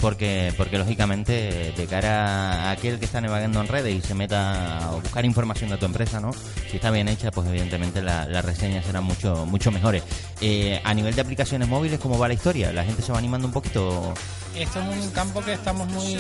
Porque, 0.00 0.52
porque 0.56 0.76
lógicamente 0.76 1.72
de 1.76 1.86
cara 1.86 2.64
a 2.64 2.70
aquel 2.72 2.98
que 2.98 3.04
está 3.04 3.20
navegando 3.20 3.60
en 3.60 3.68
redes 3.68 3.94
y 3.94 4.00
se 4.04 4.12
meta 4.14 4.88
a 4.88 4.90
buscar 4.90 5.24
información 5.24 5.70
de 5.70 5.76
tu 5.76 5.86
empresa, 5.86 6.18
¿no? 6.18 6.32
Si 6.68 6.74
está 6.76 6.90
bien 6.90 7.06
hecha, 7.08 7.30
pues 7.30 7.46
evidentemente 7.48 8.02
la- 8.02 8.26
las 8.26 8.44
reseñas 8.44 8.84
serán 8.84 9.04
mucho, 9.04 9.46
mucho 9.46 9.70
mejores. 9.70 10.02
Eh, 10.40 10.80
a 10.82 10.92
nivel 10.94 11.14
de 11.14 11.20
aplicaciones 11.20 11.68
móviles, 11.68 12.00
¿cómo 12.00 12.18
va 12.18 12.26
la 12.26 12.34
historia? 12.34 12.72
¿La 12.72 12.82
gente 12.84 13.02
se 13.02 13.12
va 13.12 13.18
animando 13.18 13.46
un 13.46 13.52
poquito? 13.52 14.12
Esto 14.58 14.80
es 14.80 15.04
un 15.04 15.10
campo 15.12 15.40
que 15.42 15.52
estamos 15.52 15.88
muy, 15.88 16.16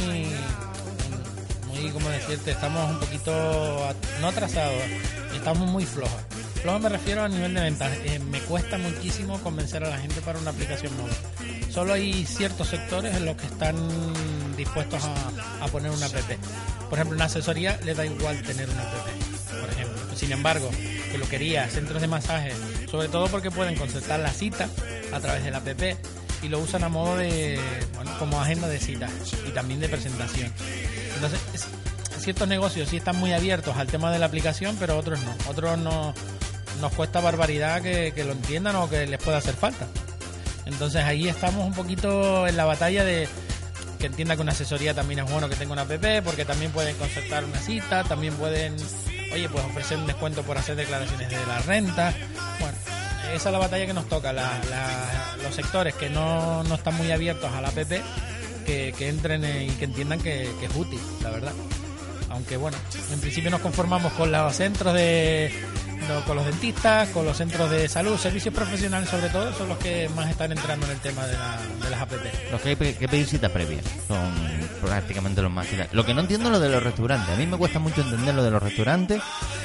¿cómo 1.90 2.08
decirte? 2.08 2.52
Estamos 2.52 2.90
un 2.90 3.00
poquito, 3.00 3.32
no 4.20 4.28
atrasados, 4.28 4.82
estamos 5.34 5.68
muy 5.68 5.84
flojos. 5.84 6.20
Flojos 6.62 6.80
me 6.80 6.88
refiero 6.88 7.22
a 7.22 7.28
nivel 7.28 7.52
de 7.54 7.60
ventas. 7.60 7.90
Eh, 8.04 8.18
me 8.18 8.40
cuesta 8.40 8.78
muchísimo 8.78 9.38
convencer 9.42 9.84
a 9.84 9.90
la 9.90 9.98
gente 9.98 10.20
para 10.22 10.38
una 10.38 10.50
aplicación 10.50 10.96
móvil. 10.96 11.14
Solo 11.70 11.92
hay 11.92 12.24
ciertos 12.24 12.68
sectores 12.68 13.14
en 13.16 13.26
los 13.26 13.36
que 13.36 13.46
están 13.46 13.76
dispuestos 14.56 15.02
a, 15.04 15.64
a 15.64 15.68
poner 15.68 15.90
una 15.90 16.06
app. 16.06 16.14
Por 16.88 16.98
ejemplo, 16.98 17.16
una 17.16 17.26
asesoría 17.26 17.78
le 17.84 17.94
da 17.94 18.06
igual 18.06 18.40
tener 18.42 18.68
una 18.70 18.82
app, 18.82 18.94
por 19.60 19.70
ejemplo. 19.70 20.16
Sin 20.16 20.32
embargo, 20.32 20.70
peluquería, 21.12 21.68
centros 21.68 22.00
de 22.00 22.08
masaje, 22.08 22.52
sobre 22.90 23.08
todo 23.08 23.26
porque 23.28 23.50
pueden 23.50 23.74
concertar 23.76 24.20
la 24.20 24.30
cita 24.30 24.68
a 25.12 25.20
través 25.20 25.44
de 25.44 25.50
la 25.50 25.58
app 25.58 25.68
y 26.42 26.48
lo 26.48 26.58
usan 26.58 26.84
a 26.84 26.88
modo 26.88 27.16
de, 27.16 27.58
bueno, 27.94 28.10
como 28.18 28.40
agenda 28.40 28.68
de 28.68 28.78
citas 28.78 29.10
y 29.46 29.50
también 29.50 29.80
de 29.80 29.88
presentación. 29.88 30.52
Entonces, 31.14 31.40
es- 31.54 31.66
ciertos 32.22 32.48
negocios 32.48 32.88
sí 32.88 32.96
están 32.96 33.16
muy 33.16 33.32
abiertos 33.32 33.76
al 33.76 33.86
tema 33.86 34.10
de 34.10 34.18
la 34.18 34.26
aplicación, 34.26 34.76
pero 34.80 34.96
otros 34.96 35.20
no. 35.22 35.34
Otros 35.48 35.76
no 35.78 36.14
nos 36.80 36.92
cuesta 36.94 37.20
barbaridad 37.20 37.82
que, 37.82 38.12
lo 38.24 38.32
entiendan 38.32 38.76
o 38.76 38.88
que 38.88 39.06
les 39.06 39.22
pueda 39.22 39.38
hacer 39.38 39.54
falta. 39.54 39.86
Entonces 40.66 41.04
ahí 41.04 41.28
estamos 41.28 41.66
un 41.66 41.74
poquito 41.74 42.46
en 42.46 42.56
la 42.56 42.64
batalla 42.64 43.04
de 43.04 43.28
que 43.98 44.06
entienda 44.06 44.34
que 44.36 44.42
una 44.42 44.52
asesoría 44.52 44.94
también 44.94 45.20
es 45.20 45.30
bueno 45.30 45.48
que 45.48 45.56
tenga 45.56 45.72
una 45.72 45.82
app, 45.82 45.92
porque 46.24 46.44
también 46.44 46.70
pueden 46.72 46.96
concertar 46.96 47.44
una 47.44 47.58
cita, 47.58 48.04
también 48.04 48.34
pueden, 48.34 48.74
oye, 49.32 49.48
pues 49.48 49.64
ofrecer 49.64 49.98
un 49.98 50.06
descuento 50.06 50.42
por 50.42 50.56
hacer 50.58 50.76
declaraciones 50.76 51.28
de 51.30 51.46
la 51.46 51.58
renta. 51.60 52.14
Bueno, 52.58 52.76
esa 53.34 53.48
es 53.48 53.52
la 53.52 53.58
batalla 53.58 53.86
que 53.86 53.92
nos 53.94 54.08
toca, 54.08 54.32
los 54.32 55.54
sectores 55.54 55.94
que 55.94 56.08
no, 56.10 56.64
no 56.64 56.74
están 56.74 56.94
muy 56.96 57.10
abiertos 57.12 57.50
a 57.52 57.60
la 57.60 57.68
app, 57.68 57.76
que, 58.64 58.94
que 58.96 59.08
entren 59.08 59.44
y 59.44 59.70
que 59.72 59.84
entiendan 59.84 60.20
que, 60.20 60.42
es 60.44 60.76
útil, 60.76 60.98
la 61.22 61.30
verdad. 61.30 61.52
Aunque 62.30 62.56
bueno, 62.56 62.76
en 63.12 63.20
principio 63.20 63.50
nos 63.50 63.60
conformamos 63.60 64.12
con 64.14 64.32
los 64.32 64.54
centros 64.56 64.92
de 64.94 65.52
con 66.26 66.36
los 66.36 66.44
dentistas, 66.44 67.08
con 67.10 67.24
los 67.24 67.34
centros 67.34 67.70
de 67.70 67.88
salud, 67.88 68.18
servicios 68.18 68.54
profesionales 68.54 69.08
sobre 69.08 69.30
todo, 69.30 69.54
son 69.54 69.70
los 69.70 69.78
que 69.78 70.06
más 70.14 70.28
están 70.28 70.52
entrando 70.52 70.84
en 70.84 70.92
el 70.92 70.98
tema 70.98 71.26
de, 71.26 71.32
la- 71.32 71.58
de 71.82 71.90
las 71.90 72.00
app. 72.02 72.12
Los 72.50 72.60
que 72.60 72.68
hay 72.70 72.76
que 72.76 73.08
pedir 73.08 73.26
cita 73.26 73.48
previa 73.50 73.78
son 74.06 74.30
prácticamente 74.82 75.40
los 75.40 75.50
más. 75.50 75.66
Lo 75.92 76.04
que 76.04 76.12
no 76.12 76.20
entiendo 76.20 76.48
es 76.48 76.52
lo 76.52 76.60
de 76.60 76.68
los 76.68 76.82
restaurantes. 76.82 77.30
A 77.30 77.36
mí 77.36 77.46
me 77.46 77.56
cuesta 77.56 77.78
mucho 77.78 78.02
entender 78.02 78.34
lo 78.34 78.42
de 78.44 78.50
los 78.50 78.62
restaurantes. 78.62 79.22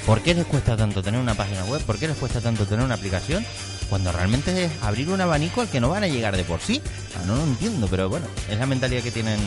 ¿Por 0.10 0.24
qué 0.24 0.34
les 0.34 0.48
cuesta 0.48 0.76
tanto 0.76 1.04
tener 1.04 1.20
una 1.22 1.36
página 1.36 1.64
web? 1.66 1.84
¿Por 1.84 2.00
qué 2.00 2.08
les 2.08 2.18
cuesta 2.18 2.42
tanto 2.42 2.66
tener 2.66 2.84
una 2.84 2.96
aplicación? 2.96 3.46
Cuando 3.92 4.12
realmente 4.12 4.66
es 4.66 4.72
abrir 4.82 5.08
un 5.10 5.22
abanico 5.22 5.62
al 5.62 5.68
que 5.70 5.80
no 5.80 5.90
van 5.90 6.04
a 6.04 6.08
llegar 6.08 6.36
de 6.36 6.44
por 6.44 6.62
sí. 6.62 6.82
Sea, 7.14 7.22
no 7.28 7.36
lo 7.36 7.44
entiendo, 7.44 7.88
pero 7.88 8.10
bueno, 8.10 8.26
es 8.50 8.58
la 8.58 8.66
mentalidad 8.66 9.04
que 9.04 9.12
tienen 9.12 9.38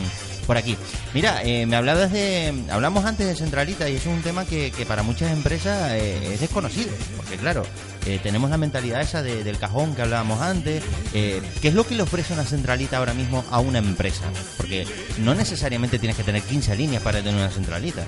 por 0.47 0.55
aquí. 0.55 0.77
Mira, 1.13 1.43
eh, 1.43 1.65
me 1.65 1.75
hablabas 1.75 2.13
de. 2.13 2.63
Hablamos 2.71 3.03
antes 3.03 3.27
de 3.27 3.35
Centralita 3.35 3.89
y 3.89 3.97
es 3.97 4.05
un 4.05 4.21
tema 4.21 4.45
que, 4.45 4.71
para 4.87 5.03
muchas 5.03 5.33
empresas 5.33 5.91
eh, 5.91 6.35
es 6.35 6.39
desconocido. 6.39 6.91
Porque, 7.17 7.35
claro, 7.35 7.63
eh, 8.05 8.21
tenemos 8.23 8.49
la 8.49 8.57
mentalidad 8.57 9.01
esa 9.01 9.21
de- 9.21 9.43
del 9.43 9.57
cajón 9.57 9.95
que 9.95 10.03
hablábamos 10.03 10.39
antes. 10.39 10.81
¿Qué 11.11 11.41
es 11.61 11.73
lo 11.73 11.85
que 11.85 11.95
le 11.95 12.03
ofrece 12.03 12.31
una 12.31 12.45
centralita 12.45 12.99
ahora 12.99 13.13
mismo 13.13 13.43
a 13.51 13.59
una 13.59 13.79
empresa? 13.79 14.23
Porque 14.55 14.87
no 15.17 15.35
necesariamente 15.35 15.99
tienes 15.99 16.15
que 16.15 16.23
tener 16.23 16.41
15 16.41 16.73
líneas 16.77 17.03
para 17.03 17.17
tener 17.19 17.35
una 17.35 17.49
centralita. 17.49 18.05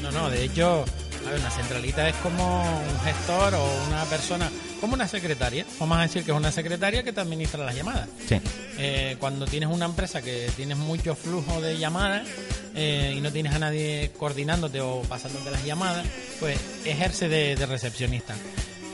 No, 0.00 0.10
no, 0.12 0.28
de 0.30 0.44
hecho, 0.44 0.84
a 1.26 1.30
ver, 1.30 1.40
una 1.40 1.50
centralita 1.50 2.08
es 2.08 2.14
como 2.16 2.62
un 2.62 3.00
gestor 3.00 3.54
o 3.54 3.64
una 3.88 4.04
persona, 4.04 4.50
como 4.80 4.94
una 4.94 5.08
secretaria. 5.08 5.64
Vamos 5.78 5.98
a 5.98 6.02
decir 6.02 6.24
que 6.24 6.30
es 6.30 6.36
una 6.36 6.52
secretaria 6.52 7.02
que 7.02 7.12
te 7.12 7.20
administra 7.20 7.64
las 7.64 7.74
llamadas. 7.74 8.08
Sí. 8.28 8.40
Eh, 8.78 9.16
cuando 9.18 9.46
tienes 9.46 9.68
una 9.68 9.86
empresa 9.86 10.22
que 10.22 10.50
tienes 10.56 10.76
mucho 10.76 11.14
flujo 11.14 11.60
de 11.60 11.78
llamadas 11.78 12.26
eh, 12.74 13.14
y 13.16 13.20
no 13.20 13.30
tienes 13.32 13.54
a 13.54 13.58
nadie 13.58 14.10
coordinándote 14.18 14.80
o 14.80 15.02
pasándote 15.02 15.50
las 15.50 15.64
llamadas, 15.64 16.06
pues 16.40 16.58
ejerce 16.84 17.28
de, 17.28 17.56
de 17.56 17.66
recepcionista. 17.66 18.34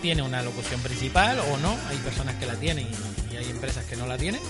Tiene 0.02 0.22
una 0.22 0.42
locución 0.42 0.80
principal 0.80 1.38
o 1.40 1.56
no, 1.58 1.76
hay 1.88 1.96
personas 1.98 2.36
que 2.36 2.46
la 2.46 2.54
tienen 2.54 2.86
y, 3.30 3.34
y 3.34 3.36
hay 3.36 3.50
empresas 3.50 3.84
que 3.84 3.96
no 3.96 4.06
la 4.06 4.16
tienen. 4.16 4.40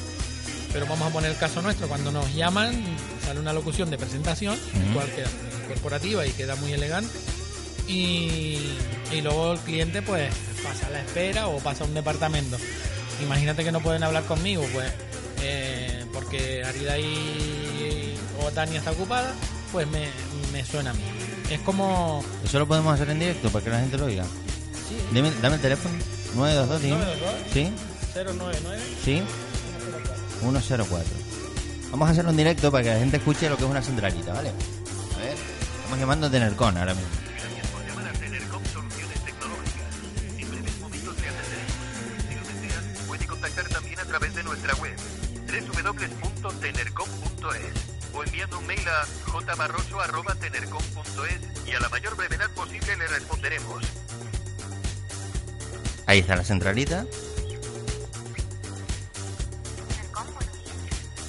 Pero 0.72 0.86
vamos 0.86 1.08
a 1.08 1.12
poner 1.12 1.32
el 1.32 1.36
caso 1.36 1.60
nuestro, 1.62 1.88
cuando 1.88 2.12
nos 2.12 2.32
llaman 2.32 2.84
sale 3.26 3.40
una 3.40 3.52
locución 3.52 3.90
de 3.90 3.98
presentación, 3.98 4.56
cual 4.94 5.08
queda 5.10 5.28
corporativa 5.66 6.24
y 6.26 6.30
queda 6.30 6.54
muy 6.56 6.72
elegante. 6.72 7.10
Y, 7.90 8.58
y 9.12 9.20
luego 9.22 9.52
el 9.54 9.58
cliente 9.60 10.00
pues 10.02 10.32
pasa 10.62 10.86
a 10.86 10.90
la 10.90 11.00
espera 11.00 11.48
o 11.48 11.58
pasa 11.58 11.84
a 11.84 11.86
un 11.86 11.94
departamento. 11.94 12.56
Imagínate 13.22 13.64
que 13.64 13.72
no 13.72 13.80
pueden 13.80 14.02
hablar 14.02 14.24
conmigo, 14.24 14.64
pues 14.72 14.90
eh, 15.42 16.04
porque 16.12 16.62
Arida 16.64 16.98
y, 16.98 18.14
o 18.42 18.50
Tania 18.52 18.78
está 18.78 18.92
ocupada, 18.92 19.34
pues 19.72 19.86
me, 19.88 20.08
me 20.52 20.64
suena 20.64 20.90
a 20.90 20.94
mí. 20.94 21.00
Es 21.50 21.60
como... 21.60 22.24
Eso 22.44 22.58
lo 22.60 22.68
podemos 22.68 22.94
hacer 22.94 23.10
en 23.10 23.18
directo 23.18 23.50
para 23.50 23.64
que 23.64 23.70
la 23.70 23.80
gente 23.80 23.98
lo 23.98 24.04
oiga. 24.06 24.24
Dime- 25.12 25.32
dame 25.42 25.56
el 25.56 25.60
teléfono. 25.60 25.94
922, 26.36 26.80
¿sí? 26.80 26.90
922. 26.90 27.34
¿Sí? 27.52 27.72
099 28.14 28.82
¿Sí? 29.04 29.22
104. 30.40 31.04
Vamos 31.90 32.08
a 32.08 32.12
hacerlo 32.12 32.30
en 32.30 32.36
directo 32.36 32.70
para 32.70 32.84
que 32.84 32.90
la 32.90 32.98
gente 33.00 33.16
escuche 33.16 33.48
lo 33.50 33.56
que 33.56 33.64
es 33.64 33.70
una 33.70 33.82
centralita, 33.82 34.32
¿vale? 34.32 34.50
A 34.50 35.18
ver, 35.18 35.34
estamos 35.76 35.98
llamando 35.98 36.28
a 36.28 36.30
Tenercon 36.30 36.78
ahora 36.78 36.94
mismo. 36.94 37.08
Nuestra 44.60 44.76
www.tenercom.es. 45.82 48.14
o 48.14 48.24
enviando 48.24 48.58
un 48.58 48.66
mail 48.66 48.88
a 48.88 49.06
jbarroso.tenercom.es 49.30 51.66
y 51.66 51.72
a 51.72 51.80
la 51.80 51.88
mayor 51.88 52.14
brevedad 52.16 52.50
posible 52.50 52.96
le 52.96 53.06
responderemos. 53.08 53.82
Ahí 56.06 56.20
está 56.20 56.36
la 56.36 56.44
centralita. 56.44 57.06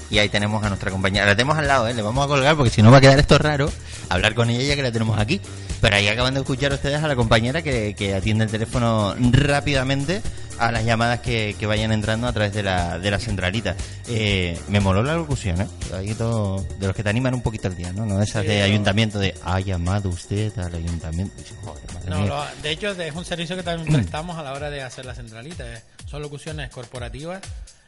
Y 0.09 0.19
ahí 0.19 0.27
tenemos 0.27 0.61
a 0.63 0.69
nuestra 0.69 0.91
compañera. 0.91 1.25
La 1.25 1.35
tenemos 1.35 1.57
al 1.57 1.67
lado, 1.67 1.87
¿eh? 1.87 1.93
Le 1.93 2.01
vamos 2.01 2.25
a 2.25 2.27
colgar 2.27 2.57
porque 2.57 2.69
si 2.69 2.81
no 2.81 2.91
va 2.91 2.97
a 2.97 3.01
quedar 3.01 3.17
esto 3.19 3.37
raro. 3.37 3.71
Hablar 4.09 4.33
con 4.33 4.49
ella 4.49 4.63
ya 4.63 4.75
que 4.75 4.83
la 4.83 4.91
tenemos 4.91 5.17
aquí. 5.17 5.39
Pero 5.79 5.95
ahí 5.95 6.09
acaban 6.09 6.33
de 6.33 6.41
escuchar 6.41 6.73
ustedes 6.73 7.01
a 7.01 7.07
la 7.07 7.15
compañera 7.15 7.61
que 7.61 8.13
atiende 8.15 8.43
el 8.43 8.51
teléfono 8.51 9.15
rápidamente 9.17 10.21
a 10.62 10.71
las 10.71 10.86
llamadas 10.86 11.19
que, 11.21 11.56
que 11.58 11.65
vayan 11.65 11.91
entrando 11.91 12.28
a 12.28 12.34
través 12.34 12.54
de 12.54 12.62
la, 12.63 13.00
de 13.00 13.10
la 13.12 13.19
centralita. 13.19 13.76
Eh, 14.08 14.60
me 14.67 14.80
moló 14.80 15.02
la 15.04 15.15
locución, 15.15 15.60
¿eh? 15.62 15.67
Ahí 15.93 16.13
todo, 16.13 16.62
de 16.80 16.88
los 16.88 16.95
que 16.95 17.02
te 17.04 17.10
animan 17.10 17.34
un 17.34 17.41
poquito 17.41 17.67
el 17.67 17.76
día, 17.76 17.91
¿no? 17.93 18.06
No 18.06 18.21
esas 18.21 18.43
Sí, 18.43 18.47
de 18.50 18.60
no. 18.60 18.65
ayuntamiento 18.65 19.17
de 19.19 19.34
ha 19.43 19.60
llamado 19.60 20.10
usted 20.10 20.56
al 20.60 20.76
ayuntamiento. 20.76 21.34
Joder, 21.63 21.84
No, 22.10 22.26
lo- 22.28 22.45
de 22.62 22.71
hecho 22.71 22.91
es 22.91 23.15
un 23.15 23.26
servicio 23.26 23.56
que 23.56 23.63
también 23.63 23.91
prestamos 23.91 24.38
a 24.38 24.43
la 24.43 24.54
hora 24.54 24.69
de 24.69 24.84
hacer 24.84 25.06
la 25.06 25.15
centralita. 25.15 25.65
eh. 25.65 25.82
Son 26.06 26.21
locuciones 26.21 26.69
corporativas. 26.69 27.41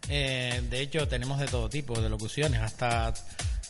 eh, 0.10 0.62
de 0.70 0.82
hecho 0.82 1.08
tenemos 1.08 1.40
de 1.40 1.46
todo 1.48 1.70
tipo 1.70 2.02
de 2.02 2.10
locuciones, 2.10 2.60
hasta 2.62 3.14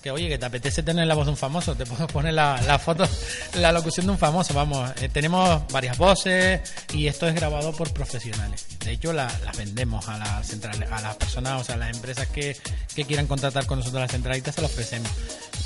que 0.03 0.11
oye 0.11 0.27
que 0.27 0.37
te 0.37 0.45
apetece 0.45 0.83
tener 0.83 1.07
la 1.07 1.15
voz 1.15 1.25
de 1.25 1.31
un 1.31 1.37
famoso, 1.37 1.75
te 1.75 1.85
puedo 1.85 2.05
poner 2.07 2.33
la, 2.33 2.61
la 2.67 2.77
foto, 2.77 3.07
la 3.55 3.71
locución 3.71 4.05
de 4.05 4.11
un 4.11 4.17
famoso. 4.17 4.53
Vamos, 4.53 4.91
eh, 5.01 5.07
tenemos 5.07 5.63
varias 5.71 5.97
voces 5.97 6.59
y 6.93 7.07
esto 7.07 7.25
es 7.27 7.33
grabado 7.33 7.71
por 7.71 7.91
profesionales. 7.93 8.65
De 8.83 8.91
hecho 8.91 9.13
la- 9.13 9.31
las 9.45 9.57
vendemos 9.57 10.07
a 10.09 10.17
las 10.17 10.45
centrales, 10.45 10.91
a 10.91 10.99
las 11.01 11.15
personas, 11.15 11.61
o 11.61 11.63
sea, 11.63 11.75
a 11.75 11.77
las 11.77 11.95
empresas 11.95 12.27
que, 12.27 12.57
que 12.93 13.05
quieran 13.05 13.27
contratar 13.27 13.65
con 13.65 13.79
nosotros 13.79 14.01
la 14.01 14.09
centralita 14.09 14.51
se 14.51 14.59
la 14.61 14.67
ofrecemos. 14.67 15.09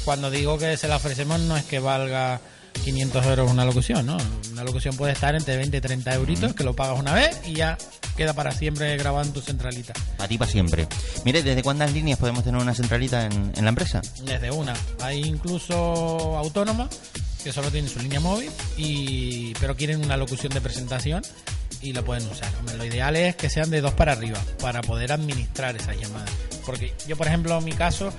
Cuando 0.06 0.30
digo 0.30 0.58
que 0.60 0.78
se 0.78 0.88
la 0.88 0.98
ofrecemos 0.98 1.40
no 1.42 1.58
es 1.58 1.64
que 1.66 1.80
valga 1.80 2.40
500 2.84 3.26
euros 3.26 3.52
una 3.52 3.66
locución, 3.66 4.06
¿no? 4.06 4.18
Una 4.52 4.64
locución 4.64 4.96
puede 4.96 5.14
estar 5.14 5.36
entre 5.36 5.58
20 5.58 5.78
y 5.78 5.82
30 5.82 6.14
euritos, 6.16 6.54
que 6.54 6.64
lo 6.64 6.76
pagas 6.76 7.00
una 7.00 7.14
vez 7.14 7.40
y 7.46 7.54
ya 7.54 7.78
queda 8.16 8.34
para 8.34 8.52
siempre 8.52 8.96
grabado 8.98 9.26
en 9.26 9.34
tu 9.34 9.42
centralita. 9.42 9.94
A 10.18 10.28
ti 10.28 10.38
para 10.38 10.50
siempre. 10.50 10.88
Mire, 11.26 11.44
¿desde 11.44 11.64
cuántas 11.64 11.94
líneas 11.94 12.18
podemos 12.18 12.44
tener 12.44 12.62
una 12.62 12.74
centralita 12.74 13.26
en, 13.26 13.52
en 13.56 13.64
la 13.64 13.70
empresa? 13.70 14.02
Desde 14.24 14.52
una. 14.52 14.74
Hay 15.02 15.24
incluso 15.24 15.76
autónomas 16.38 16.90
que 17.44 17.54
solo 17.54 17.72
tienen 17.72 17.90
su 17.90 18.00
línea 18.00 18.20
móvil, 18.20 18.50
y 18.76 19.54
pero 19.56 19.76
quieren 19.76 20.04
una 20.04 20.18
locución 20.18 20.54
de 20.54 20.62
presentación 20.62 21.22
y 21.82 21.94
la 21.94 22.02
pueden 22.02 22.28
usar. 22.30 22.50
Hombre, 22.60 22.78
Lo 22.78 22.86
ideal 22.86 23.16
es 23.16 23.36
que 23.36 23.50
sean 23.50 23.70
de 23.70 23.82
dos 23.82 23.94
para 23.94 24.14
arriba, 24.14 24.40
para 24.60 24.82
poder 24.82 25.12
administrar 25.12 25.76
esas 25.76 25.98
llamadas. 26.00 26.30
Porque 26.66 26.94
yo, 27.08 27.16
por 27.16 27.28
ejemplo, 27.28 27.58
en 27.58 27.64
mi 27.64 27.74
caso, 27.74 28.12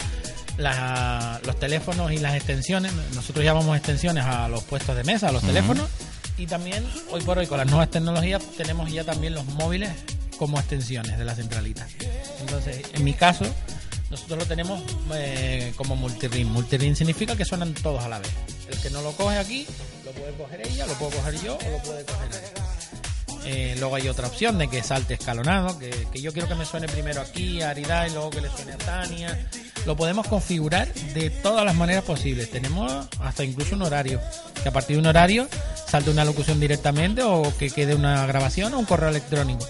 la- 0.58 1.40
los 1.44 1.58
teléfonos 1.58 2.12
y 2.12 2.18
las 2.18 2.34
extensiones, 2.34 2.92
nosotros 3.14 3.44
llamamos 3.44 3.76
extensiones 3.76 4.24
a 4.24 4.48
los 4.48 4.62
puestos 4.64 4.94
de 4.96 5.04
mesa, 5.04 5.28
a 5.28 5.32
los 5.32 5.42
teléfonos, 5.42 5.88
y 6.36 6.46
también 6.46 6.84
hoy 7.10 7.20
por 7.22 7.38
hoy 7.38 7.46
con 7.46 7.58
las 7.58 7.66
nuevas 7.66 7.90
tecnologías 7.90 8.42
tenemos 8.56 8.90
ya 8.92 9.04
también 9.04 9.34
los 9.34 9.44
móviles 9.46 9.90
como 10.38 10.58
extensiones 10.58 11.18
de 11.18 11.24
la 11.24 11.34
centralita. 11.34 11.86
Entonces, 12.40 12.82
en 12.92 13.02
mi 13.04 13.12
caso, 13.14 13.44
nosotros 14.10 14.38
lo 14.40 14.46
tenemos 14.46 14.80
eh, 15.14 15.72
como 15.76 15.96
multiring. 15.96 16.46
Multiring 16.50 16.94
significa 16.96 17.34
que 17.36 17.44
suenan 17.44 17.74
todos 17.74 18.02
a 18.04 18.08
la 18.08 18.18
vez. 18.20 18.30
El 18.70 18.78
que 18.78 18.90
no 18.90 19.02
lo 19.02 19.12
coge 19.12 19.36
aquí, 19.38 19.66
lo 20.04 20.12
puede 20.12 20.32
coger 20.34 20.66
ella, 20.66 20.86
lo 20.86 20.94
puedo 20.94 21.10
coger 21.12 21.34
yo 21.42 21.54
o 21.56 21.70
lo 21.70 21.78
puede 21.82 22.04
coger 22.04 22.28
él. 22.32 22.62
Eh, 23.44 23.76
luego 23.78 23.96
hay 23.96 24.08
otra 24.08 24.26
opción 24.26 24.58
de 24.58 24.68
que 24.68 24.82
salte 24.82 25.14
escalonado, 25.14 25.78
que, 25.78 25.90
que 26.12 26.20
yo 26.20 26.32
quiero 26.32 26.48
que 26.48 26.54
me 26.54 26.64
suene 26.66 26.86
primero 26.86 27.20
aquí 27.20 27.62
a 27.62 27.70
Arida 27.70 28.06
y 28.06 28.10
luego 28.12 28.30
que 28.30 28.40
le 28.42 28.50
suene 28.50 28.72
a 28.72 28.78
Tania. 28.78 29.48
Lo 29.86 29.96
podemos 29.96 30.26
configurar 30.26 30.92
de 31.14 31.30
todas 31.30 31.64
las 31.64 31.74
maneras 31.74 32.04
posibles. 32.04 32.50
Tenemos 32.50 33.08
hasta 33.20 33.44
incluso 33.44 33.74
un 33.74 33.82
horario. 33.82 34.20
Que 34.62 34.68
a 34.68 34.72
partir 34.72 34.96
de 34.96 35.00
un 35.00 35.06
horario 35.06 35.48
salte 35.86 36.10
una 36.10 36.24
locución 36.24 36.60
directamente 36.60 37.22
o 37.22 37.52
que 37.58 37.70
quede 37.70 37.94
una 37.94 38.26
grabación 38.26 38.74
o 38.74 38.78
un 38.78 38.84
correo 38.84 39.08
electrónico. 39.08 39.66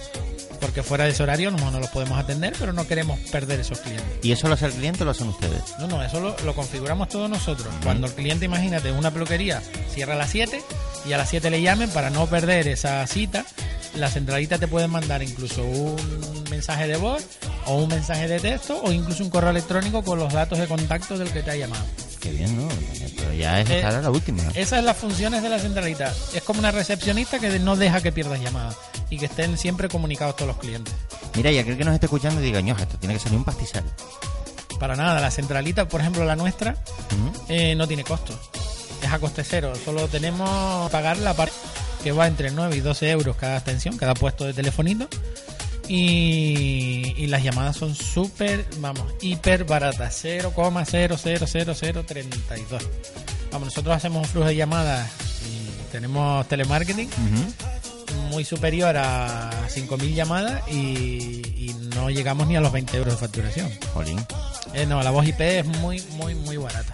Porque 0.60 0.82
fuera 0.82 1.04
de 1.04 1.10
ese 1.10 1.22
horario 1.22 1.52
no, 1.52 1.70
no 1.70 1.78
los 1.78 1.88
podemos 1.90 2.18
atender, 2.18 2.52
pero 2.58 2.72
no 2.72 2.86
queremos 2.86 3.18
perder 3.30 3.60
esos 3.60 3.78
clientes. 3.78 4.18
¿Y 4.22 4.32
eso 4.32 4.48
lo 4.48 4.54
hace 4.54 4.66
el 4.66 4.72
cliente 4.72 5.02
o 5.02 5.04
lo 5.04 5.12
hacen 5.12 5.28
ustedes? 5.28 5.62
No, 5.78 5.86
no, 5.86 6.02
eso 6.02 6.20
lo, 6.20 6.36
lo 6.44 6.54
configuramos 6.54 7.08
todos 7.08 7.30
nosotros. 7.30 7.68
Cuando 7.84 8.08
el 8.08 8.12
cliente, 8.14 8.46
imagínate, 8.46 8.90
una 8.90 9.12
peluquería 9.12 9.62
cierra 9.94 10.14
a 10.14 10.16
las 10.16 10.30
7 10.30 10.60
y 11.06 11.12
a 11.12 11.18
las 11.18 11.28
7 11.28 11.48
le 11.50 11.62
llamen 11.62 11.90
para 11.90 12.10
no 12.10 12.26
perder 12.26 12.66
esa 12.66 13.06
cita, 13.06 13.44
la 13.94 14.08
centralita 14.08 14.58
te 14.58 14.66
puede 14.66 14.88
mandar 14.88 15.22
incluso 15.22 15.62
un 15.62 16.44
mensaje 16.50 16.88
de 16.88 16.96
voz 16.96 17.24
o 17.68 17.76
un 17.76 17.88
mensaje 17.88 18.26
de 18.28 18.40
texto 18.40 18.80
o 18.82 18.90
incluso 18.90 19.22
un 19.22 19.30
correo 19.30 19.50
electrónico 19.50 20.02
con 20.02 20.18
los 20.18 20.32
datos 20.32 20.58
de 20.58 20.66
contacto 20.66 21.16
del 21.18 21.30
que 21.30 21.42
te 21.42 21.50
ha 21.50 21.56
llamado. 21.56 21.84
Qué 22.20 22.32
bien, 22.32 22.56
¿no? 22.56 22.68
Pero 23.16 23.32
ya 23.34 23.60
es 23.60 23.70
Eh, 23.70 23.82
la 23.82 24.10
última. 24.10 24.42
Esas 24.54 24.78
son 24.78 24.84
las 24.84 24.96
funciones 24.96 25.42
de 25.42 25.48
la 25.48 25.58
centralita. 25.58 26.12
Es 26.34 26.42
como 26.42 26.58
una 26.58 26.70
recepcionista 26.72 27.38
que 27.38 27.58
no 27.60 27.76
deja 27.76 28.00
que 28.00 28.10
pierdas 28.10 28.40
llamadas 28.40 28.76
y 29.10 29.18
que 29.18 29.26
estén 29.26 29.56
siempre 29.56 29.88
comunicados 29.88 30.34
todos 30.36 30.48
los 30.48 30.56
clientes. 30.58 30.92
Mira, 31.36 31.52
y 31.52 31.58
aquel 31.58 31.76
que 31.76 31.84
nos 31.84 31.94
esté 31.94 32.06
escuchando 32.06 32.40
diga, 32.40 32.60
ñoja, 32.60 32.82
esto 32.82 32.98
tiene 32.98 33.14
que 33.14 33.20
salir 33.20 33.38
un 33.38 33.44
pastizal. 33.44 33.84
Para 34.80 34.96
nada, 34.96 35.20
la 35.20 35.30
centralita, 35.30 35.88
por 35.88 36.00
ejemplo, 36.00 36.24
la 36.24 36.36
nuestra, 36.36 36.76
eh, 37.48 37.74
no 37.74 37.86
tiene 37.86 38.04
costo. 38.04 38.32
Es 39.02 39.12
a 39.12 39.18
coste 39.18 39.44
cero. 39.44 39.72
Solo 39.84 40.08
tenemos 40.08 40.86
que 40.88 40.92
pagar 40.92 41.18
la 41.18 41.34
parte 41.34 41.54
que 42.02 42.12
va 42.12 42.26
entre 42.26 42.50
9 42.50 42.76
y 42.76 42.80
12 42.80 43.10
euros 43.10 43.36
cada 43.36 43.56
extensión, 43.56 43.96
cada 43.96 44.14
puesto 44.14 44.44
de 44.44 44.54
telefonito. 44.54 45.08
Y, 45.88 47.14
y 47.16 47.26
las 47.28 47.42
llamadas 47.42 47.76
son 47.78 47.94
súper, 47.94 48.66
vamos, 48.80 49.04
hiper 49.22 49.64
baratas. 49.64 50.22
0,00032. 50.24 52.82
Vamos, 53.52 53.68
nosotros 53.68 53.96
hacemos 53.96 54.24
un 54.26 54.28
flujo 54.28 54.48
de 54.48 54.56
llamadas 54.56 55.10
y 55.48 55.68
tenemos 55.92 56.46
telemarketing 56.48 57.08
muy 58.30 58.44
superior 58.44 58.94
a 58.96 59.50
5.000 59.74 60.14
llamadas 60.14 60.62
y, 60.68 61.42
y 61.56 61.74
no 61.94 62.10
llegamos 62.10 62.46
ni 62.46 62.56
a 62.56 62.60
los 62.60 62.70
20 62.72 62.96
euros 62.98 63.14
de 63.14 63.20
facturación. 63.20 63.70
Jolín. 63.94 64.18
Eh, 64.74 64.84
no, 64.86 65.02
la 65.02 65.10
voz 65.10 65.26
IP 65.26 65.40
es 65.40 65.64
muy, 65.64 66.02
muy, 66.16 66.34
muy 66.34 66.56
barata. 66.58 66.92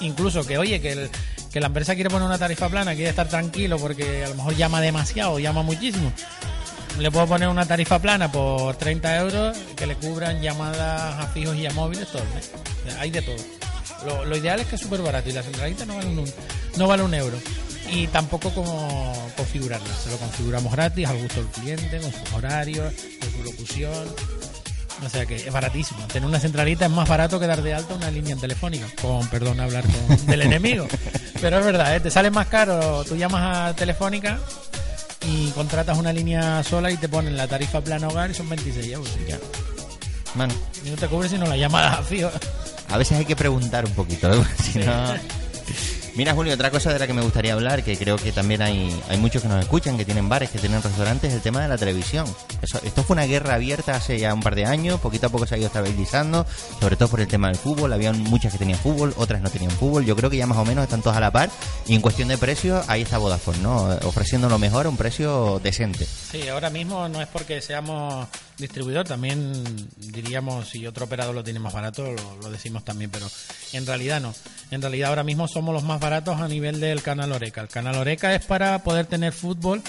Incluso 0.00 0.46
que, 0.46 0.56
oye, 0.56 0.80
que, 0.80 0.92
el- 0.92 1.10
que 1.52 1.60
la 1.60 1.66
empresa 1.66 1.94
quiere 1.94 2.08
poner 2.08 2.26
una 2.26 2.38
tarifa 2.38 2.68
plana, 2.70 2.94
quiere 2.94 3.10
estar 3.10 3.28
tranquilo 3.28 3.76
porque 3.78 4.24
a 4.24 4.28
lo 4.30 4.36
mejor 4.36 4.56
llama 4.56 4.80
demasiado, 4.80 5.38
llama 5.38 5.62
muchísimo. 5.62 6.10
Le 7.00 7.10
puedo 7.10 7.26
poner 7.26 7.48
una 7.48 7.64
tarifa 7.64 7.98
plana 7.98 8.30
por 8.30 8.76
30 8.76 9.16
euros 9.20 9.56
que 9.74 9.86
le 9.86 9.94
cubran 9.94 10.42
llamadas 10.42 11.18
a 11.18 11.26
fijos 11.28 11.56
y 11.56 11.64
a 11.64 11.72
móviles 11.72 12.06
todo 12.08 12.22
el 12.22 12.28
mes. 12.34 12.50
Hay 12.98 13.10
de 13.10 13.22
todo. 13.22 13.36
Lo, 14.04 14.26
lo 14.26 14.36
ideal 14.36 14.60
es 14.60 14.66
que 14.66 14.74
es 14.74 14.82
súper 14.82 15.00
barato 15.00 15.30
y 15.30 15.32
la 15.32 15.42
centralita 15.42 15.86
no 15.86 15.96
vale, 15.96 16.08
un, 16.08 16.30
no 16.76 16.86
vale 16.86 17.02
un 17.02 17.14
euro. 17.14 17.38
Y 17.90 18.06
tampoco 18.08 18.50
como 18.50 19.14
configurarla. 19.34 19.94
Se 19.94 20.10
lo 20.10 20.18
configuramos 20.18 20.70
gratis 20.72 21.08
al 21.08 21.16
gusto 21.22 21.36
del 21.36 21.46
cliente, 21.48 22.00
con 22.00 22.12
sus 22.12 22.32
horarios, 22.34 22.92
con 23.18 23.30
su 23.32 23.44
locución. 23.44 24.08
O 25.02 25.08
sea 25.08 25.24
que 25.24 25.36
es 25.36 25.50
baratísimo. 25.50 26.06
Tener 26.08 26.28
una 26.28 26.38
centralita 26.38 26.84
es 26.84 26.90
más 26.90 27.08
barato 27.08 27.40
que 27.40 27.46
dar 27.46 27.62
de 27.62 27.72
alta 27.72 27.94
una 27.94 28.10
línea 28.10 28.36
telefónica. 28.36 28.86
Con 29.00 29.26
perdón 29.28 29.58
hablar 29.58 29.84
con, 29.84 30.26
del 30.26 30.42
enemigo. 30.42 30.86
Pero 31.40 31.60
es 31.60 31.64
verdad, 31.64 31.96
¿eh? 31.96 32.00
te 32.00 32.10
sale 32.10 32.30
más 32.30 32.48
caro. 32.48 33.02
Tú 33.04 33.16
llamas 33.16 33.70
a 33.70 33.74
Telefónica 33.74 34.38
y 35.26 35.50
contratas 35.50 35.98
una 35.98 36.12
línea 36.12 36.62
sola 36.64 36.90
y 36.90 36.96
te 36.96 37.08
ponen 37.08 37.36
la 37.36 37.46
tarifa 37.46 37.80
plana 37.80 38.08
hogar 38.08 38.30
y 38.30 38.34
son 38.34 38.48
26 38.48 38.92
euros. 38.92 39.10
Ya. 39.28 39.38
Bueno, 40.34 40.54
Y 40.84 40.90
no 40.90 40.96
te 40.96 41.06
cubre 41.08 41.28
sino 41.28 41.46
la 41.46 41.56
llamada 41.56 41.94
a 41.98 42.02
fijo. 42.02 42.30
a 42.88 42.96
veces 42.98 43.18
hay 43.18 43.24
que 43.24 43.36
preguntar 43.36 43.84
un 43.84 43.92
poquito, 43.92 44.32
¿eh? 44.32 44.44
si 44.62 44.78
no... 44.78 45.14
Mira, 46.16 46.34
Julio, 46.34 46.52
otra 46.54 46.70
cosa 46.70 46.92
de 46.92 46.98
la 46.98 47.06
que 47.06 47.14
me 47.14 47.22
gustaría 47.22 47.52
hablar, 47.52 47.82
que 47.84 47.96
creo 47.96 48.16
que 48.16 48.32
también 48.32 48.60
hay, 48.62 48.94
hay 49.08 49.16
muchos 49.16 49.42
que 49.42 49.48
nos 49.48 49.60
escuchan, 49.60 49.96
que 49.96 50.04
tienen 50.04 50.28
bares, 50.28 50.50
que 50.50 50.58
tienen 50.58 50.82
restaurantes, 50.82 51.30
es 51.30 51.36
el 51.36 51.40
tema 51.42 51.62
de 51.62 51.68
la 51.68 51.78
televisión. 51.78 52.26
Eso- 52.60 52.80
esto 52.84 53.04
fue 53.04 53.14
una 53.14 53.24
guerra 53.26 53.54
abierta 53.54 53.94
hace 53.94 54.18
ya 54.18 54.34
un 54.34 54.40
par 54.42 54.54
de 54.54 54.66
años, 54.66 55.00
poquito 55.00 55.28
a 55.28 55.30
poco 55.30 55.46
se 55.46 55.54
ha 55.54 55.58
ido 55.58 55.68
estabilizando, 55.68 56.44
sobre 56.80 56.96
todo 56.96 57.08
por 57.08 57.20
el 57.20 57.28
tema 57.28 57.46
del 57.48 57.56
fútbol. 57.56 57.92
Había 57.92 58.12
muchas 58.12 58.52
que 58.52 58.58
tenían 58.58 58.78
fútbol, 58.78 59.14
otras 59.16 59.40
no 59.40 59.50
tenían 59.50 59.70
fútbol. 59.70 60.04
Yo 60.04 60.16
creo 60.16 60.28
que 60.28 60.36
ya 60.36 60.46
más 60.46 60.58
o 60.58 60.64
menos 60.64 60.82
están 60.84 61.00
todas 61.00 61.16
a 61.16 61.20
la 61.20 61.30
par. 61.30 61.48
Y 61.86 61.94
en 61.94 62.00
cuestión 62.00 62.28
de 62.28 62.36
precios, 62.38 62.84
ahí 62.88 63.02
está 63.02 63.18
Vodafone, 63.18 63.58
¿no? 63.58 63.84
Ofreciendo 64.04 64.48
lo 64.48 64.58
mejor 64.58 64.86
a 64.86 64.88
un 64.88 64.96
precio 64.96 65.60
decente. 65.62 66.04
Sí, 66.06 66.48
ahora 66.48 66.70
mismo 66.70 67.08
no 67.08 67.20
es 67.22 67.28
porque 67.28 67.60
seamos 67.62 68.26
distribuidor, 68.58 69.06
también 69.06 69.52
diríamos 69.96 70.68
si 70.68 70.86
otro 70.86 71.06
operador 71.06 71.34
lo 71.34 71.42
tiene 71.44 71.58
más 71.60 71.72
barato, 71.72 72.02
lo, 72.12 72.36
lo 72.42 72.50
decimos 72.50 72.84
también, 72.84 73.10
pero 73.10 73.26
en 73.72 73.86
realidad 73.86 74.20
no. 74.20 74.34
En 74.70 74.82
realidad 74.82 75.08
ahora 75.08 75.24
mismo 75.24 75.48
somos 75.48 75.72
los 75.74 75.82
más 75.82 75.99
baratos 76.00 76.40
a 76.40 76.48
nivel 76.48 76.80
del 76.80 77.02
canal 77.02 77.30
Oreca. 77.32 77.60
El 77.60 77.68
canal 77.68 77.94
Oreca 77.96 78.34
es 78.34 78.44
para 78.44 78.78
poder 78.82 79.06
tener 79.06 79.32
fútbol 79.32 79.82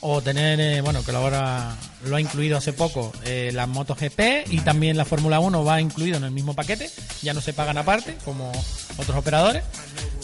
o 0.00 0.20
tener, 0.20 0.60
eh, 0.60 0.80
bueno, 0.82 1.02
que 1.04 1.10
ahora 1.10 1.74
lo 2.04 2.16
ha 2.16 2.20
incluido 2.20 2.56
hace 2.58 2.72
poco, 2.72 3.12
eh, 3.24 3.50
la 3.54 3.66
MotoGP 3.66 4.44
y 4.50 4.60
también 4.60 4.96
la 4.96 5.04
Fórmula 5.06 5.40
1 5.40 5.64
va 5.64 5.80
incluido 5.80 6.18
en 6.18 6.24
el 6.24 6.30
mismo 6.30 6.54
paquete, 6.54 6.90
ya 7.22 7.32
no 7.32 7.40
se 7.40 7.52
pagan 7.54 7.78
aparte 7.78 8.16
como 8.24 8.52
otros 8.98 9.16
operadores. 9.16 9.64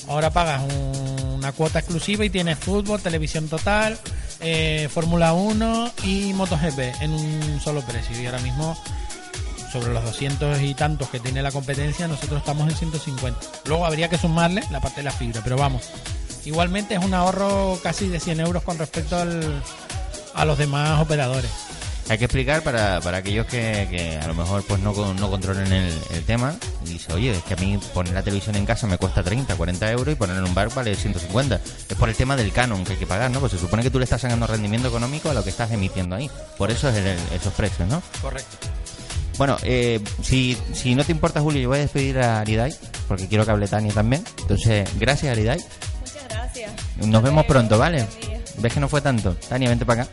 Ahora 0.09 0.31
pagas 0.31 0.63
un- 0.63 1.33
una 1.39 1.53
cuota 1.53 1.79
exclusiva 1.81 2.25
y 2.25 2.31
tienes 2.31 2.59
fútbol, 2.59 3.01
televisión 3.01 3.49
total, 3.49 3.99
eh, 4.41 4.89
Fórmula 4.93 5.33
1 5.33 5.91
y 6.05 6.33
MotoGP 6.35 6.93
en 7.01 7.11
un 7.13 7.61
solo 7.65 7.81
precio. 7.83 8.21
Y 8.21 8.27
ahora 8.27 8.41
mismo 8.41 8.77
sobre 9.73 9.93
los 9.93 10.05
200 10.05 10.61
y 10.61 10.75
tantos 10.75 11.09
que 11.09 11.19
tiene 11.21 11.43
la 11.43 11.51
competencia, 11.51 12.07
nosotros 12.09 12.39
estamos 12.41 12.69
en 12.69 12.77
150. 12.77 13.41
Luego 13.67 13.87
habría 13.87 14.09
que 14.09 14.19
sumarle 14.19 14.63
la 14.71 14.81
parte 14.81 14.99
de 14.99 15.05
la 15.05 15.13
fibra, 15.13 15.41
pero 15.43 15.57
vamos. 15.57 15.83
Igualmente 16.45 16.95
es 16.95 17.05
un 17.05 17.15
ahorro 17.15 17.79
casi 17.83 18.09
de 18.09 18.21
100 18.21 18.41
euros 18.41 18.63
con 18.63 18.77
respecto 18.79 19.17
al, 19.17 19.63
a 20.35 20.45
los 20.45 20.59
demás 20.59 21.01
operadores. 21.01 21.51
Hay 22.09 22.19
que 22.19 22.25
explicar 22.25 22.63
para, 22.63 23.01
para 23.01 23.19
aquellos 23.19 23.47
que, 23.47 23.87
que 23.89 24.19
a 24.19 24.27
lo 24.27 24.35
mejor 24.35 24.65
pues 24.67 24.81
no, 24.81 24.93
no 25.15 25.31
controlen 25.31 25.73
el, 25.73 25.95
el 26.11 26.25
tema 26.25 26.57
y 26.85 26.89
dice, 26.91 27.13
oye, 27.13 27.31
es 27.31 27.43
que 27.45 27.55
a 27.55 27.57
mí 27.57 27.79
poner 27.95 28.13
la 28.13 28.25
televisión 28.25 28.57
en 28.57 28.67
casa 28.67 28.89
me 28.89 28.99
cuesta 28.99 29.23
30, 29.23 29.55
40 29.55 29.91
euros 29.93 30.13
y 30.13 30.17
ponerla 30.17 30.41
en 30.43 30.49
un 30.49 30.55
bar 30.55 30.69
vale 30.75 30.97
150. 30.97 31.61
Es 31.89 31.97
por 31.97 32.09
el 32.09 32.17
tema 32.17 32.35
del 32.37 32.53
canon 32.53 32.85
que 32.85 32.95
hay 32.95 32.99
que 32.99 33.07
pagar, 33.07 33.31
¿no? 33.31 33.39
Pues 33.39 33.53
se 33.53 33.59
supone 33.59 33.85
que 33.85 33.91
tú 33.91 33.99
le 33.99 34.05
estás 34.05 34.21
sacando 34.21 34.49
rendimiento 34.49 34.89
económico 34.89 35.31
a 35.31 35.35
lo 35.35 35.45
que 35.45 35.51
estás 35.51 35.71
emitiendo 35.71 36.17
ahí. 36.17 36.29
Por 36.59 36.73
eso 36.73 36.89
es 36.89 36.97
el- 36.97 37.19
esos 37.37 37.55
precios, 37.55 37.89
¿no? 37.89 38.03
Correcto. 38.21 38.57
Bueno, 39.39 39.57
eh, 39.63 40.01
si, 40.23 40.57
si 40.73 40.95
no 40.95 41.05
te 41.05 41.13
importa, 41.13 41.41
Julio, 41.41 41.61
yo 41.63 41.69
voy 41.69 41.79
a 41.79 41.83
despedir 41.83 42.19
a 42.19 42.41
Aridai, 42.41 42.75
porque 43.09 43.27
quiero 43.29 43.45
que 43.45 43.51
hable 43.51 43.67
Tania 43.69 43.93
también. 43.93 44.23
Entonces, 44.41 44.89
gracias, 44.99 45.33
Aridai. 45.33 45.59
Muchas 46.01 46.29
gracias. 46.29 46.73
Nos 47.07 47.23
vemos 47.23 47.45
pronto, 47.47 47.79
¿vale? 47.79 48.07
¿Ves 48.59 48.73
que 48.73 48.81
no 48.81 48.89
fue 48.89 49.01
tanto? 49.01 49.35
Tania, 49.49 49.69
vente 49.71 49.87
para 49.87 50.03
acá. 50.03 50.13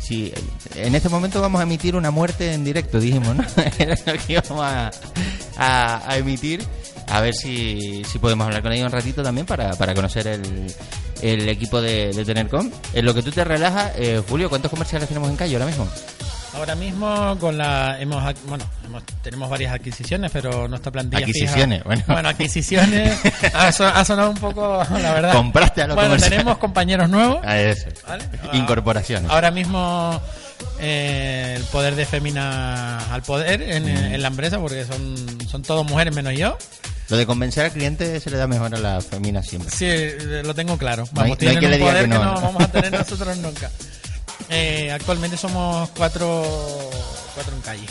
Sí, 0.00 0.32
en 0.74 0.94
este 0.96 1.08
momento 1.08 1.40
vamos 1.40 1.60
a 1.60 1.62
emitir 1.62 1.94
una 1.94 2.10
muerte 2.10 2.52
en 2.52 2.64
directo, 2.64 2.98
dijimos, 2.98 3.36
¿no? 3.36 3.44
Era 3.78 3.94
lo 4.04 4.12
que 4.14 4.32
íbamos 4.32 4.60
a, 4.64 4.90
a- 5.56 6.10
a 6.10 6.16
emitir. 6.18 6.64
A 7.06 7.20
ver 7.20 7.34
si, 7.34 8.02
si 8.04 8.18
podemos 8.18 8.46
hablar 8.46 8.62
con 8.62 8.72
ellos 8.72 8.86
un 8.86 8.92
ratito 8.92 9.22
también 9.22 9.46
para, 9.46 9.70
para 9.76 9.94
conocer 9.94 10.26
el, 10.28 10.72
el 11.22 11.48
equipo 11.48 11.80
de, 11.80 12.12
de 12.12 12.24
Tenercom. 12.24 12.70
En 12.92 13.04
lo 13.04 13.14
que 13.14 13.22
tú 13.22 13.30
te 13.30 13.44
relajas, 13.44 13.92
eh, 13.96 14.20
Julio, 14.28 14.48
¿cuántos 14.48 14.70
comerciales 14.70 15.08
tenemos 15.08 15.28
en 15.30 15.36
calle 15.36 15.54
ahora 15.54 15.66
mismo? 15.66 15.88
Ahora 16.54 16.74
mismo 16.74 17.36
con 17.38 17.56
la 17.56 17.96
hemos 18.00 18.22
bueno 18.46 18.64
hemos- 18.84 19.04
tenemos 19.22 19.48
varias 19.48 19.72
adquisiciones 19.72 20.30
pero 20.32 20.66
nuestra 20.68 20.90
plantilla 20.90 21.24
fija- 21.24 21.30
Adquisiciones, 21.44 21.84
bueno. 21.84 22.02
adquisiciones 22.28 23.18
ha, 23.54 23.70
so- 23.72 23.86
ha 23.86 24.04
sonado 24.04 24.30
un 24.30 24.36
poco 24.36 24.82
la 25.02 25.12
verdad 25.14 25.32
Compraste 25.32 25.82
a 25.82 25.86
los 25.86 25.96
bueno 25.96 26.16
tenemos 26.16 26.58
compañeros 26.58 27.08
nuevos 27.08 27.44
A 27.44 27.58
eso. 27.60 27.86
¿vale? 28.06 28.24
Incorporaciones. 28.52 29.30
ahora 29.30 29.50
mismo 29.52 30.20
eh, 30.80 31.54
el 31.56 31.62
poder 31.64 31.94
de 31.94 32.04
Femina 32.04 32.98
al 33.12 33.22
poder 33.22 33.62
en, 33.62 33.84
Mm. 33.84 34.14
en 34.14 34.22
la 34.22 34.28
empresa 34.28 34.58
porque 34.58 34.84
son 34.84 35.14
son 35.48 35.62
todos 35.62 35.86
mujeres 35.86 36.14
menos 36.14 36.34
yo 36.36 36.58
Lo 37.10 37.16
de 37.16 37.26
convencer 37.26 37.64
al 37.66 37.72
cliente 37.72 38.18
se 38.20 38.28
le 38.30 38.36
da 38.36 38.46
mejor 38.46 38.74
a 38.74 38.78
la 38.78 39.00
femina 39.00 39.42
siempre. 39.42 39.70
Sí, 39.70 40.42
lo 40.44 40.54
tengo 40.54 40.76
claro. 40.78 41.08
No 41.12 41.22
hay- 41.22 41.30
no 41.30 41.36
hay 41.50 41.56
que 41.58 41.68
le 41.68 41.76
diga 41.78 41.90
poder 41.90 42.02
que 42.08 42.14
¿no? 42.14 42.20
vamos 42.40 42.62
a 42.62 42.68
tener 42.68 42.92
nosotros 42.98 43.36
nunca. 43.38 43.70
Eh, 44.50 44.90
actualmente 44.90 45.36
somos 45.36 45.88
cuatro, 45.90 46.44
cuatro 47.34 47.54
en 47.54 47.62
calle. 47.62 47.86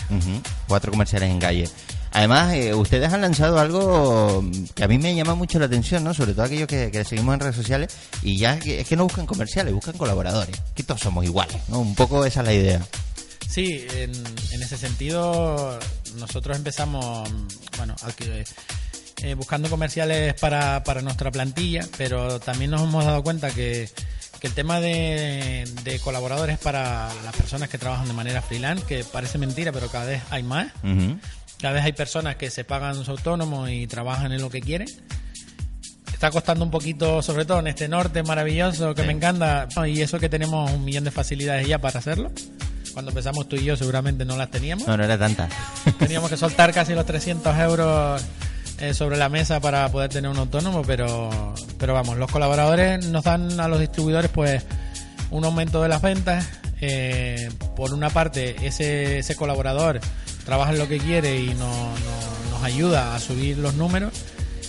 Cuatro 0.68 0.92
comerciales 0.92 1.30
en 1.30 1.40
calle. 1.40 1.70
Además, 2.12 2.54
eh, 2.56 2.74
ustedes 2.74 3.14
han 3.14 3.22
lanzado 3.22 3.60
algo 3.60 4.44
que 4.74 4.84
a 4.84 4.88
mí 4.88 4.98
me 4.98 5.14
llama 5.16 5.36
mucho 5.36 5.60
la 5.60 5.66
atención, 5.68 6.04
¿no? 6.04 6.14
Sobre 6.14 6.34
todo 6.34 6.44
aquellos 6.46 6.68
que, 6.68 6.90
que 6.92 7.04
seguimos 7.06 7.36
en 7.36 7.40
redes 7.40 7.56
sociales 7.56 7.94
y 8.24 8.38
ya 8.38 8.56
es 8.56 8.88
que 8.88 8.96
no 8.96 9.04
buscan 9.04 9.26
comerciales, 9.26 9.74
buscan 9.74 9.98
colaboradores. 9.98 10.60
Que 10.76 10.84
todos 10.84 11.02
somos 11.02 11.24
iguales, 11.24 11.58
¿no? 11.70 11.80
Un 11.80 11.96
poco 11.96 12.26
esa 12.26 12.42
es 12.42 12.46
la 12.48 12.54
idea. 12.54 12.82
Sí, 13.48 13.86
en, 13.96 14.12
en 14.52 14.62
ese 14.64 14.78
sentido 14.78 15.78
nosotros 16.18 16.58
empezamos, 16.58 17.30
bueno, 17.78 17.96
al 18.04 18.14
que- 18.16 18.44
eh, 19.22 19.34
buscando 19.36 19.70
comerciales 19.70 20.34
para, 20.36 20.84
para 20.84 21.02
nuestra 21.02 21.30
plantilla, 21.30 21.86
pero 21.98 22.40
también 22.40 22.72
nos 22.72 22.82
hemos 22.82 23.04
dado 23.06 23.22
cuenta 23.22 23.52
que, 23.52 23.90
que 24.40 24.48
el 24.48 24.54
tema 24.54 24.80
de, 24.80 25.68
de 25.84 26.00
colaboradores 26.00 26.58
para 26.58 27.10
las 27.24 27.36
personas 27.36 27.70
que 27.70 27.78
trabajan 27.78 28.08
de 28.08 28.14
manera 28.14 28.42
freelance, 28.42 28.86
que 28.86 29.04
parece 29.04 29.38
mentira, 29.38 29.72
pero 29.72 29.88
cada 29.90 30.06
vez 30.06 30.22
hay 30.30 30.44
más. 30.44 30.72
Cada 31.60 31.74
vez 31.74 31.84
hay 31.84 31.92
personas 31.92 32.38
que 32.38 32.50
se 32.50 32.64
pagan 32.64 33.04
su 33.04 33.12
autónomo 33.12 33.68
y 33.68 33.86
trabajan 33.86 34.32
en 34.32 34.42
lo 34.42 34.50
que 34.50 34.62
quieren. 34.62 34.88
Está 36.14 36.32
costando 36.32 36.64
un 36.64 36.72
poquito, 36.72 37.22
sobre 37.22 37.46
todo 37.46 37.60
en 37.60 37.68
este 37.68 37.88
norte 37.88 38.24
maravilloso 38.24 38.96
que 38.96 39.04
me 39.04 39.14
encanta, 39.14 39.68
y 39.88 40.02
eso 40.02 40.20
que 40.20 40.30
tenemos 40.30 40.72
un 40.72 40.84
millón 40.86 41.04
de 41.04 41.12
facilidades 41.12 41.68
ya 41.68 41.80
para 41.80 42.00
hacerlo. 42.00 42.32
Cuando 42.94 43.12
empezamos 43.12 43.48
tú 43.48 43.56
y 43.56 43.64
yo 43.66 43.78
seguramente 43.78 44.26
no 44.26 44.36
las 44.36 44.50
teníamos. 44.52 44.88
No, 44.88 44.98
no 44.98 45.04
era 45.04 45.18
tanta. 45.18 45.48
Teníamos 45.98 46.30
que 46.30 46.38
soltar 46.38 46.74
casi 46.74 46.94
los 46.94 47.06
300 47.06 47.58
euros 47.60 48.22
eh, 48.80 48.94
sobre 48.94 49.18
la 49.18 49.30
mesa 49.30 49.60
para 49.60 49.88
poder 49.90 50.10
tener 50.10 50.30
un 50.32 50.38
autónomo, 50.38 50.82
pero, 50.84 51.30
pero 51.78 51.94
vamos, 51.94 52.18
los 52.18 52.32
colaboradores 52.32 53.06
nos 53.08 53.24
dan 53.24 53.60
a 53.60 53.68
los 53.68 53.80
distribuidores 53.80 54.32
pues 54.32 54.64
un 55.32 55.44
aumento 55.46 55.82
de 55.82 55.90
las 55.90 56.02
ventas. 56.02 56.46
eh, 56.82 57.50
por 57.76 57.94
una 57.94 58.10
parte, 58.10 58.56
ese, 58.66 59.20
ese 59.20 59.36
colaborador 59.36 60.00
trabaja 60.46 60.72
en 60.72 60.80
lo 60.80 60.88
que 60.88 60.98
quiere 60.98 61.38
y 61.42 61.48
no- 61.56 61.66
no- 61.68 62.52
nos 62.52 62.64
ayuda 62.64 63.16
a 63.16 63.20
subir 63.20 63.58
los 63.58 63.74
números. 63.74 64.14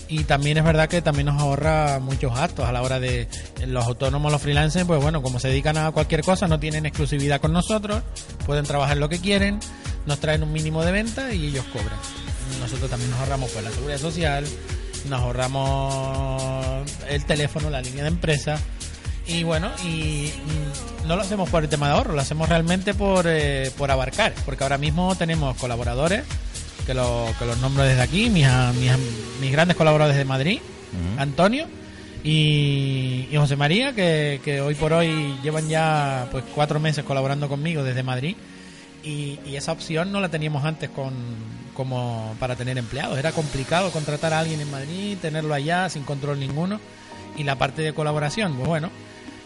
Y 0.09 0.25
también 0.25 0.59
es 0.59 0.65
verdad 0.65 0.89
que 0.89 1.03
también 1.03 1.27
nos 1.27 1.41
ahorra 1.41 2.01
muchos 2.01 2.35
gastos 2.35 2.69
a 2.69 2.73
la 2.73 2.83
hora 2.83 2.99
de 2.99 3.29
los 3.65 3.87
autónomos, 3.87 4.33
los 4.33 4.43
freelancers, 4.43 4.85
pues 4.87 5.01
bueno, 5.01 5.23
como 5.23 5.39
se 5.39 5.47
dedican 5.47 5.77
a 5.79 5.93
cualquier 5.93 6.23
cosa, 6.25 6.49
no 6.49 6.59
tienen 6.59 6.85
exclusividad 6.85 7.41
con 7.41 7.53
nosotros, 7.53 8.03
pueden 8.45 8.65
trabajar 8.65 8.97
lo 8.97 9.09
que 9.09 9.21
quieren, 9.21 9.61
nos 10.07 10.19
traen 10.19 10.43
un 10.43 10.53
mínimo 10.53 10.85
de 10.85 10.91
venta 10.91 11.33
y 11.33 11.47
ellos 11.47 11.65
cobran. 11.73 11.97
Nosotros 12.61 12.89
también 12.91 13.11
nos 13.11 13.21
ahorramos 13.21 13.51
pues 13.51 13.65
la 13.65 13.71
seguridad 13.71 13.99
social, 13.99 14.45
nos 15.09 15.21
ahorramos 15.21 16.91
el 17.09 17.25
teléfono, 17.25 17.71
la 17.71 17.81
línea 17.81 18.03
de 18.03 18.09
empresa 18.09 18.59
y 19.27 19.43
bueno, 19.45 19.71
y 19.85 20.31
mm, 21.05 21.09
no 21.09 21.17
lo 21.17 21.23
hacemos 21.23 21.49
por 21.51 21.63
el 21.63 21.69
tema 21.69 21.89
de 21.89 21.95
ahorro, 21.95 22.15
lo 22.15 22.21
hacemos 22.21 22.49
realmente 22.49 22.95
por, 22.95 23.27
eh, 23.29 23.71
por 23.79 23.91
abarcar, 23.91 24.35
porque 24.45 24.63
ahora 24.65 24.79
mismo 24.79 25.15
tenemos 25.15 25.57
colaboradores 25.57 26.25
que, 26.87 26.95
lo, 26.95 27.27
que 27.39 27.47
los 27.47 27.59
nombro 27.59 27.85
desde 27.85 28.03
aquí, 28.03 28.29
mis, 28.31 28.47
a- 28.47 28.73
mis, 28.73 28.91
mis 29.41 29.53
grandes 29.53 29.77
colaboradores 29.77 30.17
de 30.19 30.25
Madrid. 30.25 30.61
Antonio 31.19 31.67
y, 32.25 33.29
y 33.31 33.37
José 33.37 33.55
María, 33.57 33.95
que, 33.95 34.41
que 34.45 34.61
hoy 34.61 34.75
por 34.75 34.93
hoy 34.93 35.37
llevan 35.43 35.69
ya 35.69 36.27
pues 36.33 36.43
cuatro 36.55 36.81
meses 36.81 37.05
colaborando 37.05 37.49
conmigo 37.49 37.85
desde 37.85 38.03
Madrid. 38.03 38.37
Y, 39.05 39.39
y 39.47 39.57
esa 39.57 39.73
opción 39.73 40.11
no 40.13 40.21
la 40.21 40.29
teníamos 40.29 40.65
antes 40.65 40.91
con, 40.91 41.15
como 41.75 42.35
para 42.39 42.57
tener 42.57 42.77
empleados. 42.79 43.19
Era 43.19 43.33
complicado 43.33 43.91
contratar 43.91 44.33
a 44.33 44.41
alguien 44.41 44.61
en 44.61 44.71
Madrid, 44.71 45.17
tenerlo 45.21 45.55
allá 45.55 45.89
sin 45.89 46.03
control 46.05 46.39
ninguno. 46.41 46.81
Y 47.37 47.45
la 47.45 47.57
parte 47.57 47.83
de 47.83 47.93
colaboración, 47.95 48.55
pues 48.57 48.69
bueno, 48.69 48.91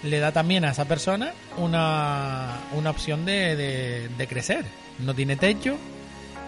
le 0.03 0.18
da 0.18 0.33
también 0.33 0.64
a 0.64 0.70
esa 0.70 0.87
persona 0.87 1.33
una, 1.57 2.61
una 2.72 2.91
opción 2.91 3.25
de, 3.25 3.57
de- 3.57 4.09
de 4.16 4.27
crecer. 4.27 4.64
No 4.99 5.14
tiene 5.14 5.37
techo, 5.37 5.77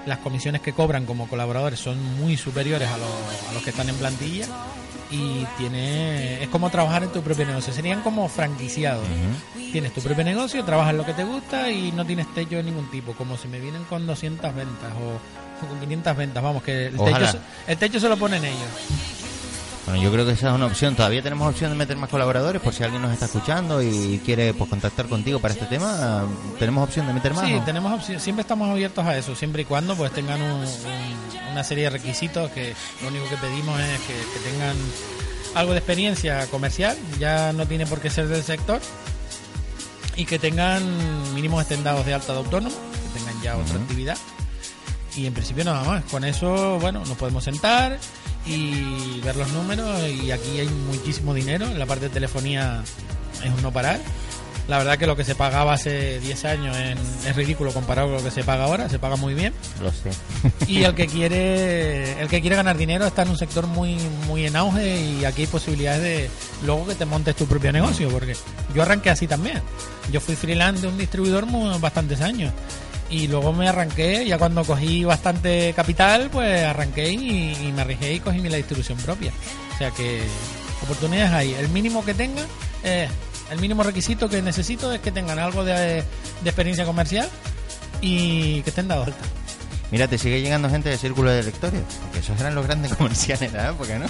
las 0.07 0.19
comisiones 0.19 0.61
que 0.63 0.73
cobran 0.73 1.05
como 1.05 1.29
colaboradores 1.29 1.79
son 1.79 2.03
muy 2.19 2.37
superiores 2.37 2.89
a 2.89 2.97
los, 2.97 3.11
a 3.51 3.53
los 3.53 3.63
que 3.63 3.71
están 3.71 3.89
en 3.89 3.97
plantilla 3.97 4.47
y 5.11 5.45
tiene 5.59 6.43
es 6.43 6.49
como 6.49 6.71
trabajar 6.71 7.03
en 7.05 7.11
tu 7.11 7.23
propio 7.23 7.47
negocio. 7.47 7.73
Serían 7.73 8.01
como 8.03 8.29
franquiciados. 8.29 9.05
Tienes 9.73 9.93
tu 9.93 10.01
propio 10.01 10.25
negocio 10.25 10.65
trabajas 10.65 10.95
lo 10.95 11.05
que 11.05 11.13
te 11.13 11.25
gusta 11.25 11.71
y 11.71 11.93
no 11.93 12.05
tienes 12.07 12.33
techo 12.35 12.57
de 12.57 12.63
ningún 12.63 12.91
tipo 12.91 13.13
como 13.13 13.37
si 13.37 13.49
me 13.49 13.61
vienen 13.61 13.85
con 13.85 14.07
200 14.07 14.55
ventas 14.55 14.93
o, 14.95 15.65
o 15.65 15.69
con 15.69 15.81
500 15.81 16.17
ventas 16.17 16.43
vamos 16.43 16.63
que 16.63 16.87
el 16.87 16.99
Ojalá. 16.99 17.27
techo, 17.31 17.39
el 17.67 17.77
techo 17.77 18.01
se 18.01 18.09
lo 18.09 18.17
ponen 18.17 18.45
ellos 18.45 18.69
Bueno, 19.87 20.03
yo 20.03 20.11
creo 20.11 20.27
que 20.27 20.33
esa 20.33 20.49
es 20.49 20.55
una 20.55 20.67
opción. 20.67 20.97
Todavía 20.97 21.23
tenemos 21.23 21.49
opción 21.49 21.71
de 21.71 21.77
meter 21.77 21.97
más 21.97 22.11
colaboradores 22.11 22.61
por 22.61 22.75
si 22.75 22.83
alguien 22.83 23.03
nos 23.03 23.13
está 23.13 23.27
escuchando 23.27 23.81
y 23.83 24.21
quiere 24.25 24.53
pues 24.53 24.69
contactar 24.69 25.07
contigo 25.07 25.39
para 25.39 25.55
este 25.55 25.67
tema. 25.67 26.25
¿Tenemos 26.59 26.83
opción 26.89 27.07
de 27.07 27.13
meter 27.13 27.33
más? 27.35 27.47
Sí, 27.47 27.61
tenemos 27.65 27.93
opción, 27.93 28.19
siempre 28.21 28.41
estamos 28.43 28.69
abiertos 28.69 29.05
a 29.07 29.17
eso, 29.17 29.37
siempre 29.37 29.63
y 29.63 29.65
cuando 29.65 29.95
pues 29.95 30.11
tengan 30.13 30.43
un- 30.43 30.61
un- 30.63 31.51
una 31.53 31.63
serie 31.63 31.85
de 31.85 31.91
requisitos 31.91 32.51
que 32.51 32.75
lo 33.01 33.09
único 33.09 33.29
que 33.29 33.37
pedimos 33.37 33.81
es 33.81 34.01
que, 34.01 34.13
que 34.15 34.51
tengan 34.51 34.77
algo 35.55 35.73
de 35.73 35.79
experiencia 35.79 36.47
comercial, 36.49 36.97
ya 37.21 37.53
no 37.53 37.65
tiene 37.67 37.87
por 37.87 38.01
qué 38.01 38.11
ser 38.11 38.27
del 38.27 38.43
sector, 38.43 38.81
y 40.17 40.25
que 40.25 40.39
tengan 40.41 40.83
mínimos 41.35 41.63
estendados 41.63 42.05
de 42.05 42.13
alta 42.13 42.33
de 42.33 42.39
autónomo, 42.41 42.75
que 43.13 43.19
tengan 43.21 43.41
ya 43.43 43.57
otra 43.57 43.77
actividad. 43.77 44.19
Y 45.15 45.27
en 45.27 45.33
principio 45.33 45.65
nada 45.65 45.83
más, 45.85 46.05
con 46.05 46.25
eso, 46.25 46.79
bueno, 46.81 47.01
nos 47.07 47.17
podemos 47.17 47.45
sentar 47.45 47.99
y 48.47 49.21
ver 49.25 49.37
los 49.37 49.51
números 49.53 50.01
y 50.09 50.31
aquí 50.31 50.61
hay 50.61 50.69
muchísimo 50.69 51.35
dinero, 51.35 51.67
en 51.67 51.79
la 51.79 51.87
parte 51.87 52.05
de 52.07 52.11
telefonía 52.15 52.83
es 53.43 53.51
un 53.53 53.63
no 53.63 53.73
parar. 53.73 54.01
La 54.69 54.79
verdad 54.79 54.99
que 54.99 55.07
lo 55.07 55.15
que 55.15 55.23
se 55.23 55.37
pagaba 55.37 55.75
hace 55.75 56.19
10 56.19 56.45
años 56.45 56.77
en- 56.77 56.99
es 57.25 57.37
ridículo 57.37 57.73
comparado 57.73 58.09
con 58.09 58.17
lo 58.17 58.25
que 58.25 58.33
se 58.33 58.43
paga 58.43 58.65
ahora, 58.65 58.89
se 58.89 58.99
paga 58.99 59.15
muy 59.15 59.33
bien. 59.33 59.53
Lo 59.81 59.93
sé. 59.93 60.11
Y 60.67 60.83
el 60.83 60.93
que 60.97 61.07
quiere 61.07 62.21
el 62.21 62.27
que 62.29 62.41
quiere 62.41 62.57
ganar 62.57 62.77
dinero 62.77 63.07
está 63.07 63.23
en 63.23 63.29
un 63.31 63.39
sector 63.39 63.69
muy 63.69 63.97
muy 64.27 64.45
en 64.45 64.57
auge 64.57 65.01
y 65.21 65.25
aquí 65.25 65.43
hay 65.43 65.47
posibilidades 65.47 66.03
de 66.03 66.31
luego 66.67 66.85
que 66.89 66.97
te 66.97 67.05
montes 67.05 67.37
tu 67.37 67.47
propio 67.47 67.71
negocio, 67.73 68.09
porque 68.09 68.35
yo 68.75 68.83
arranqué 68.83 69.11
así 69.11 69.29
también. 69.29 69.63
Yo 70.11 70.21
fui 70.21 70.35
freelance 70.35 70.83
de 70.83 70.89
un 70.89 70.99
distribuidor 70.99 71.47
muy, 71.47 71.79
bastantes 71.79 72.21
años 72.21 72.53
y 73.11 73.29
luego 73.29 73.53
me 73.53 73.69
arranqué, 73.69 74.27
ya 74.27 74.39
cuando 74.39 74.65
cogí 74.65 75.05
bastante 75.05 75.73
capital, 75.75 76.29
pues 76.31 76.65
arranqué 76.65 77.11
y, 77.11 77.55
y 77.55 77.73
me 77.73 77.83
arriesgué 77.83 78.15
y 78.15 78.21
cogí 78.21 78.41
mi 78.41 78.49
la 78.49 78.57
distribución 78.57 78.99
propia. 78.99 79.33
O 79.75 79.79
sea 79.79 79.91
que 79.91 80.23
oportunidades 80.83 81.33
hay. 81.33 81.55
El 81.55 81.69
mínimo 81.69 82.05
que 82.05 82.15
tengan, 82.15 82.47
eh, 82.85 83.09
el 83.51 83.61
mínimo 83.61 83.83
requisito 83.83 84.29
que 84.29 84.43
necesito 84.43 84.93
es 84.93 85.01
que 85.01 85.13
tengan 85.13 85.39
algo 85.39 85.65
de, 85.65 85.75
de 85.75 86.05
experiencia 86.45 86.85
comercial 86.85 87.29
y 88.01 88.63
que 88.63 88.71
estén 88.71 88.89
dados 88.89 89.09
alta. 89.09 89.25
Mira, 89.91 90.09
te 90.09 90.19
sigue 90.19 90.41
llegando 90.41 90.69
gente 90.69 90.89
de 90.89 90.99
círculo 90.99 91.31
de 91.31 91.45
lectores, 91.45 91.81
porque 92.03 92.19
esos 92.19 92.39
eran 92.41 92.57
los 92.57 92.67
grandes 92.67 92.93
comerciales 92.97 93.53
de 93.53 93.59
la 93.59 93.71
época, 93.71 93.99
¿no? 93.99 94.07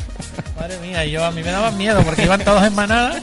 Madre 0.58 0.78
mía, 0.78 1.04
yo 1.04 1.24
a 1.24 1.30
mí 1.30 1.42
me 1.42 1.50
daban 1.50 1.76
miedo 1.76 2.02
porque 2.02 2.24
iban 2.24 2.42
todos 2.42 2.64
en 2.64 2.74
manada 2.74 3.20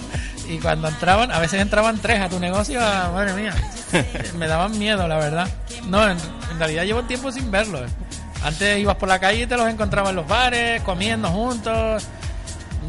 y 0.48 0.60
cuando 0.60 0.88
entraban, 0.88 1.32
a 1.32 1.40
veces 1.40 1.62
entraban 1.62 2.00
tres 2.00 2.22
a 2.22 2.30
tu 2.30 2.40
negocio, 2.40 2.80
madre 2.80 3.34
mía, 3.34 3.54
me 4.38 4.48
daban 4.48 4.78
miedo, 4.78 5.08
la 5.08 5.18
verdad. 5.18 5.48
No, 5.88 6.10
en, 6.10 6.18
en 6.52 6.60
realidad 6.60 6.84
llevo 6.84 7.04
tiempo 7.04 7.32
sin 7.32 7.50
verlos. 7.52 7.90
Antes 8.44 8.80
ibas 8.80 8.98
por 8.98 9.08
la 9.08 9.20
calle 9.20 9.44
y 9.44 9.48
te 9.48 9.56
los 9.56 9.70
encontrabas 9.70 10.10
en 10.10 10.18
los 10.18 10.28
bares, 10.28 10.82
comiendo 10.82 11.30
juntos. 11.30 12.04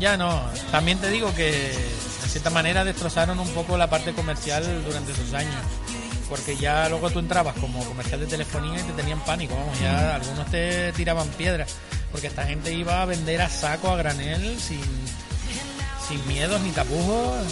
Ya 0.00 0.16
no. 0.16 0.42
También 0.72 0.98
te 0.98 1.08
digo 1.10 1.32
que 1.34 1.50
de 1.52 2.28
cierta 2.28 2.50
manera 2.50 2.84
destrozaron 2.84 3.38
un 3.38 3.48
poco 3.50 3.76
la 3.76 3.88
parte 3.88 4.12
comercial 4.12 4.64
durante 4.84 5.12
esos 5.12 5.32
años. 5.32 5.54
Porque 6.28 6.56
ya 6.56 6.88
luego 6.88 7.10
tú 7.10 7.20
entrabas 7.20 7.54
como 7.56 7.84
comercial 7.84 8.18
de 8.20 8.26
telefonía 8.26 8.80
y 8.80 8.82
te 8.82 8.92
tenían 8.94 9.20
pánico, 9.20 9.54
vamos, 9.54 9.78
ya 9.78 10.16
algunos 10.16 10.50
te 10.50 10.92
tiraban 10.92 11.28
piedras. 11.28 11.76
Porque 12.10 12.28
esta 12.28 12.44
gente 12.44 12.72
iba 12.72 13.02
a 13.02 13.04
vender 13.04 13.42
a 13.42 13.48
saco, 13.48 13.90
a 13.90 13.96
granel, 13.96 14.58
sin, 14.58 14.80
sin 16.08 16.26
miedos 16.26 16.60
ni 16.60 16.70
tapujos. 16.70 17.44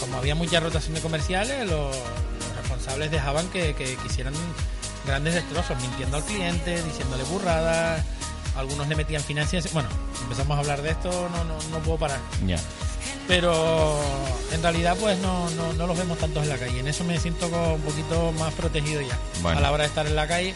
Como 0.00 0.18
había 0.18 0.34
mucha 0.34 0.60
rotación 0.60 0.94
de 0.94 1.00
comerciales, 1.00 1.60
los, 1.68 1.96
los 1.96 2.56
responsables 2.60 3.10
dejaban 3.10 3.48
que, 3.48 3.74
que, 3.74 3.96
que 3.96 4.06
hicieran 4.06 4.34
grandes 5.06 5.34
destrozos, 5.34 5.80
mintiendo 5.80 6.16
al 6.18 6.24
cliente, 6.24 6.82
diciéndole 6.82 7.24
burradas. 7.24 8.04
Algunos 8.56 8.88
le 8.88 8.96
metían 8.96 9.22
financiación. 9.22 9.72
Bueno, 9.74 9.88
empezamos 10.22 10.56
a 10.56 10.60
hablar 10.60 10.82
de 10.82 10.90
esto, 10.90 11.10
no, 11.10 11.44
no, 11.44 11.58
no 11.70 11.78
puedo 11.80 11.98
parar. 11.98 12.18
Ya. 12.46 12.58
Pero 13.28 13.98
en 14.52 14.62
realidad, 14.62 14.96
pues 15.00 15.18
no, 15.18 15.50
no, 15.50 15.72
no 15.72 15.86
los 15.86 15.98
vemos 15.98 16.18
tantos 16.18 16.42
en 16.42 16.48
la 16.48 16.58
calle. 16.58 16.78
En 16.80 16.88
eso 16.88 17.04
me 17.04 17.18
siento 17.18 17.50
como 17.50 17.74
un 17.74 17.80
poquito 17.82 18.32
más 18.32 18.52
protegido 18.54 19.00
ya. 19.00 19.18
Bueno. 19.42 19.58
A 19.58 19.62
la 19.62 19.72
hora 19.72 19.82
de 19.82 19.88
estar 19.88 20.06
en 20.06 20.14
la 20.16 20.26
calle, 20.28 20.54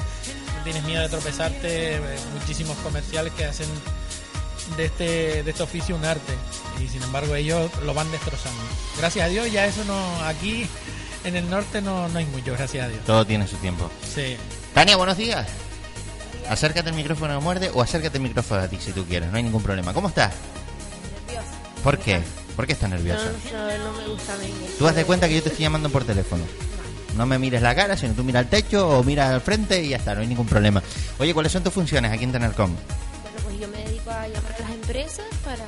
tienes 0.64 0.84
miedo 0.84 1.02
de 1.02 1.08
tropezarte. 1.08 1.96
eh, 1.96 2.00
Muchísimos 2.38 2.76
comerciales 2.78 3.32
que 3.34 3.44
hacen 3.44 3.66
de 4.76 4.86
este, 4.86 5.42
de 5.42 5.50
este 5.50 5.62
oficio 5.62 5.96
un 5.96 6.04
arte. 6.04 6.32
Y 6.82 6.88
sin 6.88 7.02
embargo, 7.02 7.34
ellos 7.34 7.70
lo 7.84 7.94
van 7.94 8.10
destrozando. 8.10 8.60
Gracias 8.98 9.26
a 9.26 9.28
Dios, 9.28 9.50
ya 9.50 9.66
eso 9.66 9.84
no. 9.84 10.24
Aquí 10.24 10.66
en 11.24 11.36
el 11.36 11.48
norte 11.50 11.82
no, 11.82 12.08
no 12.08 12.18
hay 12.18 12.26
mucho, 12.26 12.52
gracias 12.52 12.86
a 12.86 12.88
Dios. 12.88 13.04
Todo 13.04 13.26
tiene 13.26 13.46
su 13.46 13.56
tiempo. 13.56 13.90
Sí. 14.14 14.36
Tania, 14.74 14.96
buenos 14.96 15.16
días. 15.16 15.46
Acércate 16.48 16.90
el 16.90 16.96
micrófono 16.96 17.34
a 17.34 17.40
muerde 17.40 17.70
o 17.72 17.82
acércate 17.82 18.16
el 18.16 18.22
micrófono 18.22 18.62
a 18.62 18.68
ti 18.68 18.78
si 18.80 18.92
tú 18.92 19.04
quieres, 19.04 19.30
no 19.30 19.36
hay 19.36 19.42
ningún 19.42 19.62
problema. 19.62 19.92
¿Cómo 19.92 20.08
estás? 20.08 20.32
Nerviosa. 21.26 21.52
¿Por 21.84 21.98
qué? 21.98 22.20
¿Por 22.56 22.66
qué 22.66 22.72
estás 22.72 22.90
nerviosa? 22.90 23.30
No, 23.52 23.58
no, 23.58 23.92
no 23.92 23.98
me 23.98 24.08
gusta 24.08 24.36
mí. 24.38 24.48
Tú 24.78 24.88
haz 24.88 24.94
de 24.94 25.04
cuenta 25.04 25.28
que 25.28 25.34
yo 25.36 25.42
te 25.42 25.50
estoy 25.50 25.62
llamando 25.62 25.88
por 25.90 26.04
teléfono. 26.04 26.44
No 27.16 27.26
me 27.26 27.38
mires 27.38 27.62
la 27.62 27.74
cara, 27.74 27.96
sino 27.96 28.14
tú 28.14 28.24
mira 28.24 28.40
al 28.40 28.48
techo 28.48 28.88
o 28.88 29.04
mira 29.04 29.32
al 29.32 29.40
frente 29.40 29.82
y 29.82 29.90
ya 29.90 29.96
está, 29.96 30.14
no 30.14 30.22
hay 30.22 30.26
ningún 30.26 30.46
problema. 30.46 30.82
Oye, 31.18 31.34
¿cuáles 31.34 31.52
son 31.52 31.62
tus 31.62 31.72
funciones 31.72 32.12
aquí 32.12 32.24
en 32.24 32.32
Tenercom? 32.32 32.74
A 34.20 34.28
llamar 34.28 34.52
a 34.54 34.60
las 34.60 34.70
empresas 34.70 35.26
para 35.44 35.64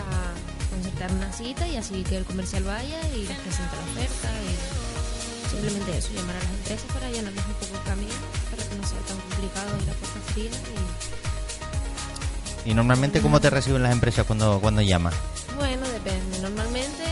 concertar 0.71 1.11
una 1.13 1.33
cita 1.33 1.67
y 1.69 1.77
así 1.77 2.03
que 2.03 2.17
el 2.19 2.25
comercial 2.25 2.65
vaya 2.65 3.01
y 3.15 3.27
les 3.27 3.39
presente 3.39 3.77
la 3.77 3.83
oferta 3.93 4.29
y 4.43 5.51
simplemente 5.51 5.99
eso, 5.99 6.09
llamar 6.15 6.37
a 6.37 6.39
las 6.41 6.51
empresas 6.53 6.93
para 6.93 7.11
llenarles 7.11 7.45
un 7.47 7.53
poco 7.55 7.77
el 7.77 7.83
camino 7.83 8.13
para 8.51 8.63
que 8.69 8.75
no 8.77 8.87
sea 8.87 8.99
tan 9.09 9.19
complicado 9.19 9.69
ir 9.83 9.91
a 9.91 9.95
puerta 9.95 10.21
fría 10.33 10.51
y 12.65 12.71
Y 12.71 12.75
normalmente, 12.75 13.21
¿cómo 13.21 13.41
te 13.41 13.51
reciben 13.51 13.83
las 13.83 13.93
empresas 13.93 14.25
cuando, 14.27 14.61
cuando 14.61 14.83
llamas? 14.83 15.15
bueno, 15.57 15.87
depende. 15.89 16.39
Normalmente 16.41 17.05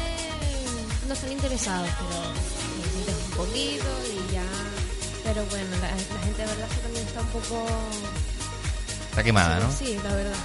no 1.07 1.15
están 1.15 1.33
interesados, 1.33 1.89
pero 1.99 3.15
un 3.19 3.31
poquito 3.37 3.87
y 4.13 4.33
ya. 4.33 4.45
Pero 5.25 5.45
bueno, 5.47 5.71
la, 5.81 5.89
la 5.91 6.21
gente 6.25 6.43
de 6.43 6.49
verdad 6.49 6.69
que 6.69 6.81
también 6.81 7.07
está 7.07 7.21
un 7.21 7.27
poco 7.29 7.67
Está 9.11 9.23
quemada, 9.25 9.59
¿no? 9.61 9.71
Sí, 9.73 9.99
la 10.05 10.15
verdad. 10.15 10.37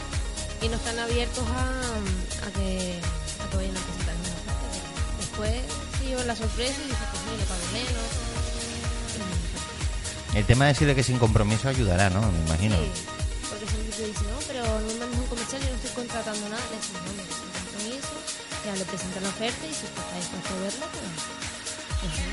Y 0.66 0.68
no 0.68 0.78
están 0.78 0.98
abiertos 0.98 1.44
a, 1.46 2.48
a, 2.48 2.52
que, 2.58 2.98
a 2.98 3.50
que 3.52 3.56
vayan 3.56 3.78
a 3.78 3.80
presentar 3.86 4.16
Después 5.20 5.62
se 6.00 6.06
llevan 6.08 6.26
la 6.26 6.36
sorpresa 6.36 6.74
y 6.82 6.88
dicen, 6.90 7.06
pues 7.12 7.22
mira, 7.30 7.46
pago 7.46 7.68
menos. 7.72 8.10
El 10.34 10.46
tema 10.46 10.66
de 10.66 10.74
decirle 10.74 10.96
que 10.96 11.04
sin 11.04 11.20
compromiso 11.20 11.70
ayudará, 11.70 12.10
¿no? 12.10 12.20
Me 12.32 12.40
imagino. 12.48 12.78
Sí, 12.78 12.92
porque 13.48 13.68
siempre 13.68 13.96
te 13.96 14.06
dicen, 14.08 14.26
no, 14.26 14.40
pero 14.48 14.64
no 14.66 14.88
me 14.88 14.94
mandes 15.06 15.20
un 15.20 15.28
comercial 15.28 15.62
y 15.62 15.66
no 15.70 15.76
estoy 15.76 15.92
contratando 15.92 16.50
nada. 16.50 16.64
Le 16.72 16.78
dicen, 16.82 16.98
no, 16.98 17.12
mira, 17.14 17.30
sin 17.30 17.50
compromiso. 17.54 18.16
Ya 18.66 18.74
le 18.74 18.86
presentan 18.86 19.22
la 19.22 19.30
oferta 19.30 19.68
y 19.70 19.74
si 19.74 19.86
está 19.86 20.02
dispuesto 20.18 20.50
a 20.50 20.60
verla, 20.66 20.86
pues... 20.90 21.14
pues 22.02 22.10
sí. 22.10 22.26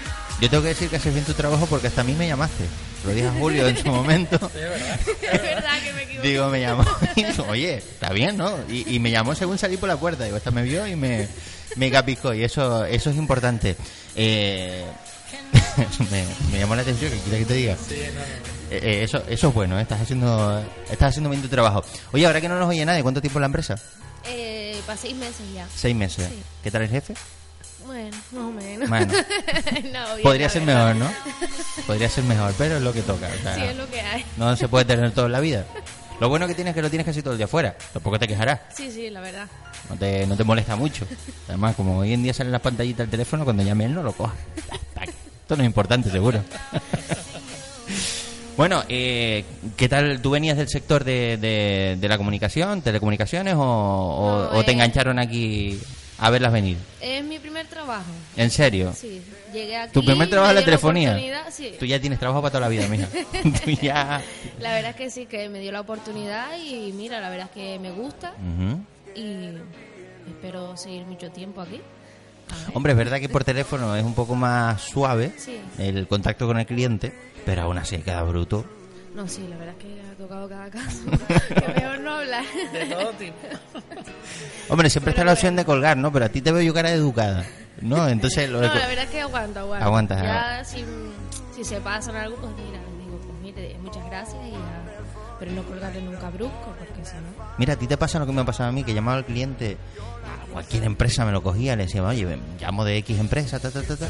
Yo 0.42 0.50
tengo 0.50 0.64
que 0.64 0.70
decir 0.70 0.88
que 0.90 0.96
haces 0.96 1.14
bien 1.14 1.24
tu 1.24 1.34
trabajo 1.34 1.66
porque 1.66 1.86
hasta 1.86 2.00
a 2.00 2.04
mí 2.04 2.14
me 2.14 2.26
llamaste. 2.26 2.64
Lo 3.06 3.12
dije 3.12 3.28
a 3.28 3.32
Julio 3.32 3.68
en 3.68 3.76
su 3.76 3.86
momento. 3.92 4.50
Es 4.52 5.40
verdad 5.40 5.80
que 5.84 5.92
me 5.92 6.02
equivoqué. 6.02 6.28
Digo, 6.28 6.48
me 6.48 6.60
llamó. 6.60 6.84
y 7.14 7.22
dijo, 7.22 7.46
Oye, 7.48 7.76
está 7.76 8.12
bien, 8.12 8.36
¿no? 8.38 8.52
Y, 8.68 8.92
y 8.92 8.98
me 8.98 9.12
llamó 9.12 9.36
según 9.36 9.56
salí 9.56 9.76
por 9.76 9.88
la 9.88 9.98
puerta. 9.98 10.24
Digo, 10.24 10.36
esta 10.36 10.50
me 10.50 10.64
vio 10.64 10.84
y 10.84 10.96
me, 10.96 11.28
me 11.76 11.92
capiscó. 11.92 12.34
Y 12.34 12.42
eso, 12.42 12.84
eso 12.84 13.10
es 13.10 13.16
importante. 13.16 13.76
Eh, 14.16 14.84
me, 16.10 16.24
me 16.50 16.58
llamó 16.58 16.74
la 16.74 16.82
atención, 16.82 17.12
que 17.12 17.18
quieres 17.18 17.40
que 17.42 17.46
te 17.46 17.54
diga. 17.54 17.76
Eh, 17.92 18.12
eh, 18.82 19.02
eso, 19.04 19.22
eso 19.28 19.48
es 19.48 19.54
bueno, 19.54 19.78
¿eh? 19.78 19.82
estás 19.82 20.00
haciendo, 20.00 20.60
estás 20.90 21.10
haciendo 21.10 21.30
bien 21.30 21.40
tu 21.40 21.48
trabajo. 21.48 21.84
Oye, 22.10 22.26
ahora 22.26 22.40
que 22.40 22.48
no 22.48 22.58
nos 22.58 22.68
oye 22.68 22.84
nadie, 22.84 23.04
¿cuánto 23.04 23.20
tiempo 23.20 23.38
en 23.38 23.42
la 23.42 23.46
empresa? 23.46 23.76
Eh, 24.24 24.80
para 24.86 24.98
seis 24.98 25.14
meses 25.14 25.46
ya. 25.54 25.68
Seis 25.72 25.94
meses. 25.94 26.26
Sí. 26.28 26.42
¿Qué 26.64 26.70
tal 26.72 26.82
el 26.82 26.88
jefe? 26.88 27.14
Bueno, 27.92 28.16
más 28.32 28.42
o 28.44 28.50
menos. 28.52 28.88
Bueno. 28.88 29.12
No, 29.92 30.22
Podría 30.22 30.48
ser 30.48 30.62
mejor, 30.62 30.96
¿no? 30.96 31.10
Podría 31.86 32.08
ser 32.08 32.24
mejor, 32.24 32.54
pero 32.56 32.76
es 32.76 32.82
lo 32.82 32.92
que 32.92 33.02
toca. 33.02 33.28
o 33.28 33.42
sea, 33.42 33.54
Sí, 33.54 33.62
es 33.64 33.76
lo 33.76 33.88
que 33.90 34.00
hay. 34.00 34.24
No 34.38 34.56
se 34.56 34.66
puede 34.68 34.84
tener 34.86 35.10
todo 35.12 35.26
en 35.26 35.32
la 35.32 35.40
vida. 35.40 35.64
Lo 36.20 36.28
bueno 36.30 36.46
que 36.46 36.54
tienes 36.54 36.70
es 36.72 36.74
que 36.76 36.82
lo 36.82 36.88
tienes 36.88 37.04
casi 37.04 37.20
todo 37.20 37.32
el 37.32 37.38
día 37.38 37.44
afuera. 37.46 37.76
Tampoco 37.92 38.18
te 38.18 38.26
quejarás. 38.28 38.60
Sí, 38.74 38.90
sí, 38.90 39.10
la 39.10 39.20
verdad. 39.20 39.46
No 39.90 39.96
te, 39.96 40.26
no 40.26 40.36
te 40.36 40.44
molesta 40.44 40.76
mucho. 40.76 41.06
Además, 41.48 41.74
como 41.76 41.98
hoy 41.98 42.12
en 42.14 42.22
día 42.22 42.32
salen 42.32 42.52
las 42.52 42.60
pantallitas 42.62 43.00
del 43.00 43.10
teléfono, 43.10 43.44
cuando 43.44 43.62
llame 43.62 43.84
él 43.86 43.94
no 43.94 44.02
lo 44.02 44.12
coja. 44.12 44.32
Esto 45.42 45.56
no 45.56 45.62
es 45.62 45.66
importante, 45.66 46.10
seguro. 46.10 46.42
Bueno, 48.56 48.84
eh, 48.88 49.44
¿qué 49.78 49.88
tal? 49.88 50.20
¿Tú 50.20 50.30
venías 50.30 50.58
del 50.58 50.68
sector 50.68 51.04
de, 51.04 51.38
de, 51.38 51.96
de 51.98 52.08
la 52.08 52.18
comunicación, 52.18 52.82
telecomunicaciones, 52.82 53.54
o, 53.54 53.60
o- 53.62 54.50
No, 54.52 54.58
o 54.58 54.62
te 54.64 54.70
eh. 54.72 54.74
engancharon 54.74 55.18
aquí 55.18 55.80
a 56.18 56.30
verlas 56.30 56.52
venir? 56.52 56.76
Es 57.00 57.24
mi 57.24 57.38
primer 57.38 57.66
trabajo. 57.66 58.10
¿En 58.36 58.50
serio? 58.50 58.92
Sí, 58.96 59.22
llegué 59.52 59.76
aquí. 59.76 59.92
¿Tu 59.92 60.04
primer 60.04 60.28
trabajo 60.30 60.50
es 60.50 60.56
la 60.56 60.64
telefonía? 60.64 61.10
oportunidad, 61.10 61.50
Sí. 61.50 61.74
Tú 61.78 61.84
ya 61.86 62.00
tienes 62.00 62.18
trabajo 62.18 62.40
para 62.40 62.50
toda 62.52 62.60
la 62.62 62.68
vida, 62.68 62.86
mija. 62.88 63.08
Tú 63.64 63.70
ya... 63.70 64.22
La 64.60 64.72
verdad 64.74 64.90
es 64.90 64.96
que 64.96 65.10
sí, 65.10 65.26
que 65.26 65.48
me 65.48 65.60
dio 65.60 65.72
la 65.72 65.80
oportunidad 65.80 66.56
y 66.58 66.92
mira, 66.92 67.20
la 67.20 67.28
verdad 67.30 67.46
es 67.48 67.52
que 67.52 67.78
me 67.78 67.90
gusta 67.90 68.32
Ujú. 68.38 68.80
y 69.18 69.50
espero 70.28 70.76
seguir 70.76 71.04
mucho 71.06 71.30
tiempo 71.30 71.60
aquí. 71.60 71.80
Hombre, 72.74 72.92
es 72.92 72.98
verdad 72.98 73.18
que 73.18 73.28
por 73.28 73.44
teléfono 73.44 73.96
es 73.96 74.04
un 74.04 74.14
poco 74.14 74.34
más 74.34 74.82
suave 74.82 75.32
Sí. 75.38 75.58
el 75.78 76.06
contacto 76.06 76.46
con 76.46 76.58
el 76.58 76.66
cliente, 76.66 77.12
pero 77.46 77.62
aún 77.62 77.78
así 77.78 77.98
queda 77.98 78.22
bruto. 78.22 78.64
No, 79.14 79.28
sí, 79.28 79.46
la 79.48 79.56
verdad 79.56 79.74
es 79.78 79.84
que 79.84 80.00
ha 80.00 80.14
tocado 80.16 80.48
cada 80.48 80.70
caso. 80.70 80.98
que 81.48 81.80
mejor 81.80 82.00
no 82.00 82.14
hablar. 82.14 82.44
De 82.72 82.86
todo 82.86 83.10
tipo. 83.10 83.36
Hombre, 84.68 84.88
siempre 84.88 85.10
está 85.10 85.24
la 85.24 85.32
opción 85.34 85.54
de 85.54 85.64
colgar, 85.64 85.96
¿no? 85.96 86.10
Pero 86.12 86.24
a 86.24 86.28
ti 86.30 86.40
te 86.40 86.50
veo 86.50 86.62
yo 86.62 86.72
cara 86.72 86.90
educada, 86.92 87.44
¿no? 87.80 88.08
Entonces 88.08 88.48
lo 88.48 88.60
No, 88.62 88.68
la 88.74 88.86
verdad 88.86 89.04
es 89.04 89.10
que 89.10 89.20
aguanto, 89.20 89.60
aguanto. 89.60 89.84
Aguantas, 89.84 90.22
Ya 90.22 90.64
si, 90.64 90.84
si 91.54 91.64
se 91.64 91.80
pasan 91.80 92.16
algo, 92.16 92.36
pues 92.36 92.52
mira, 92.56 92.80
digo, 93.04 93.18
pues 93.18 93.38
mire, 93.42 93.76
muchas 93.82 94.04
gracias 94.06 94.38
y 94.46 94.52
ya. 94.52 94.58
Pero 95.38 95.52
no 95.52 95.62
colgarle 95.64 96.00
nunca 96.00 96.30
brusco, 96.30 96.74
porque 96.78 97.04
si 97.04 97.16
no... 97.16 97.44
Mira, 97.58 97.74
a 97.74 97.76
ti 97.76 97.86
te 97.88 97.96
pasa 97.96 98.18
lo 98.20 98.26
que 98.26 98.32
me 98.32 98.42
ha 98.42 98.44
pasado 98.44 98.68
a 98.68 98.72
mí, 98.72 98.84
que 98.84 98.94
llamaba 98.94 99.18
al 99.18 99.24
cliente, 99.24 99.76
a 100.24 100.52
cualquier 100.52 100.84
empresa 100.84 101.24
me 101.26 101.32
lo 101.32 101.42
cogía, 101.42 101.74
le 101.74 101.84
decía, 101.84 102.02
oye, 102.04 102.38
llamo 102.60 102.84
de 102.84 102.98
X 102.98 103.18
empresa, 103.18 103.58
ta, 103.58 103.70
ta, 103.70 103.82
ta, 103.82 103.96
ta. 103.96 104.06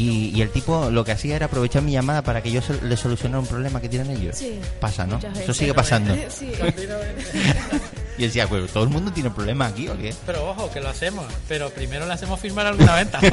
Y, 0.00 0.30
y 0.36 0.42
el 0.42 0.50
tipo 0.50 0.90
lo 0.90 1.04
que 1.04 1.10
hacía 1.10 1.34
era 1.34 1.46
aprovechar 1.46 1.82
mi 1.82 1.90
llamada 1.92 2.22
para 2.22 2.40
que 2.40 2.52
yo 2.52 2.62
se- 2.62 2.80
le 2.82 2.96
solucionara 2.96 3.40
un 3.40 3.46
problema 3.48 3.80
que 3.80 3.88
tienen 3.88 4.10
ellos. 4.16 4.36
Sí. 4.36 4.60
Pasa, 4.80 5.06
¿no? 5.06 5.18
Eso 5.18 5.52
sigue 5.52 5.74
pasando. 5.74 6.14
Sí. 6.30 6.52
y 8.18 8.22
decía, 8.22 8.46
pues, 8.48 8.70
¿todo 8.70 8.84
el 8.84 8.90
mundo 8.90 9.10
tiene 9.12 9.30
problemas 9.30 9.72
aquí 9.72 9.88
o 9.88 9.96
qué? 9.98 10.14
Pero 10.26 10.50
ojo, 10.50 10.70
que 10.70 10.80
lo 10.80 10.88
hacemos. 10.88 11.24
Pero 11.48 11.70
primero 11.70 12.06
le 12.06 12.12
hacemos 12.12 12.38
firmar 12.38 12.66
alguna 12.66 12.94
venta. 12.94 13.18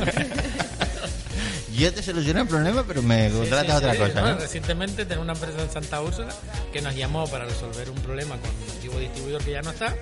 Yo 1.78 1.94
te 1.94 2.02
soluciono 2.02 2.42
el 2.42 2.48
problema, 2.48 2.84
pero 2.88 3.02
me 3.02 3.30
Sí, 3.30 3.36
contratas 3.38 3.68
sí, 3.72 3.78
otra 3.86 3.92
sí, 3.94 3.98
cosa, 4.00 4.22
no, 4.22 4.28
¿no? 4.34 4.38
Recientemente 4.40 5.06
tengo 5.06 5.22
una 5.22 5.34
empresa 5.34 5.62
en 5.62 5.70
Santa 5.70 6.02
Úrsula 6.02 6.34
que 6.72 6.82
nos 6.82 6.96
llamó 6.96 7.28
para 7.28 7.46
resolver 7.46 7.90
un 7.90 7.98
problema 7.98 8.38
con 8.38 8.50
un 8.50 8.72
antiguo 8.76 8.98
distribuidor 9.00 9.44
que 9.44 9.52
ya 9.52 9.62
no 9.62 9.72
está. 9.72 9.94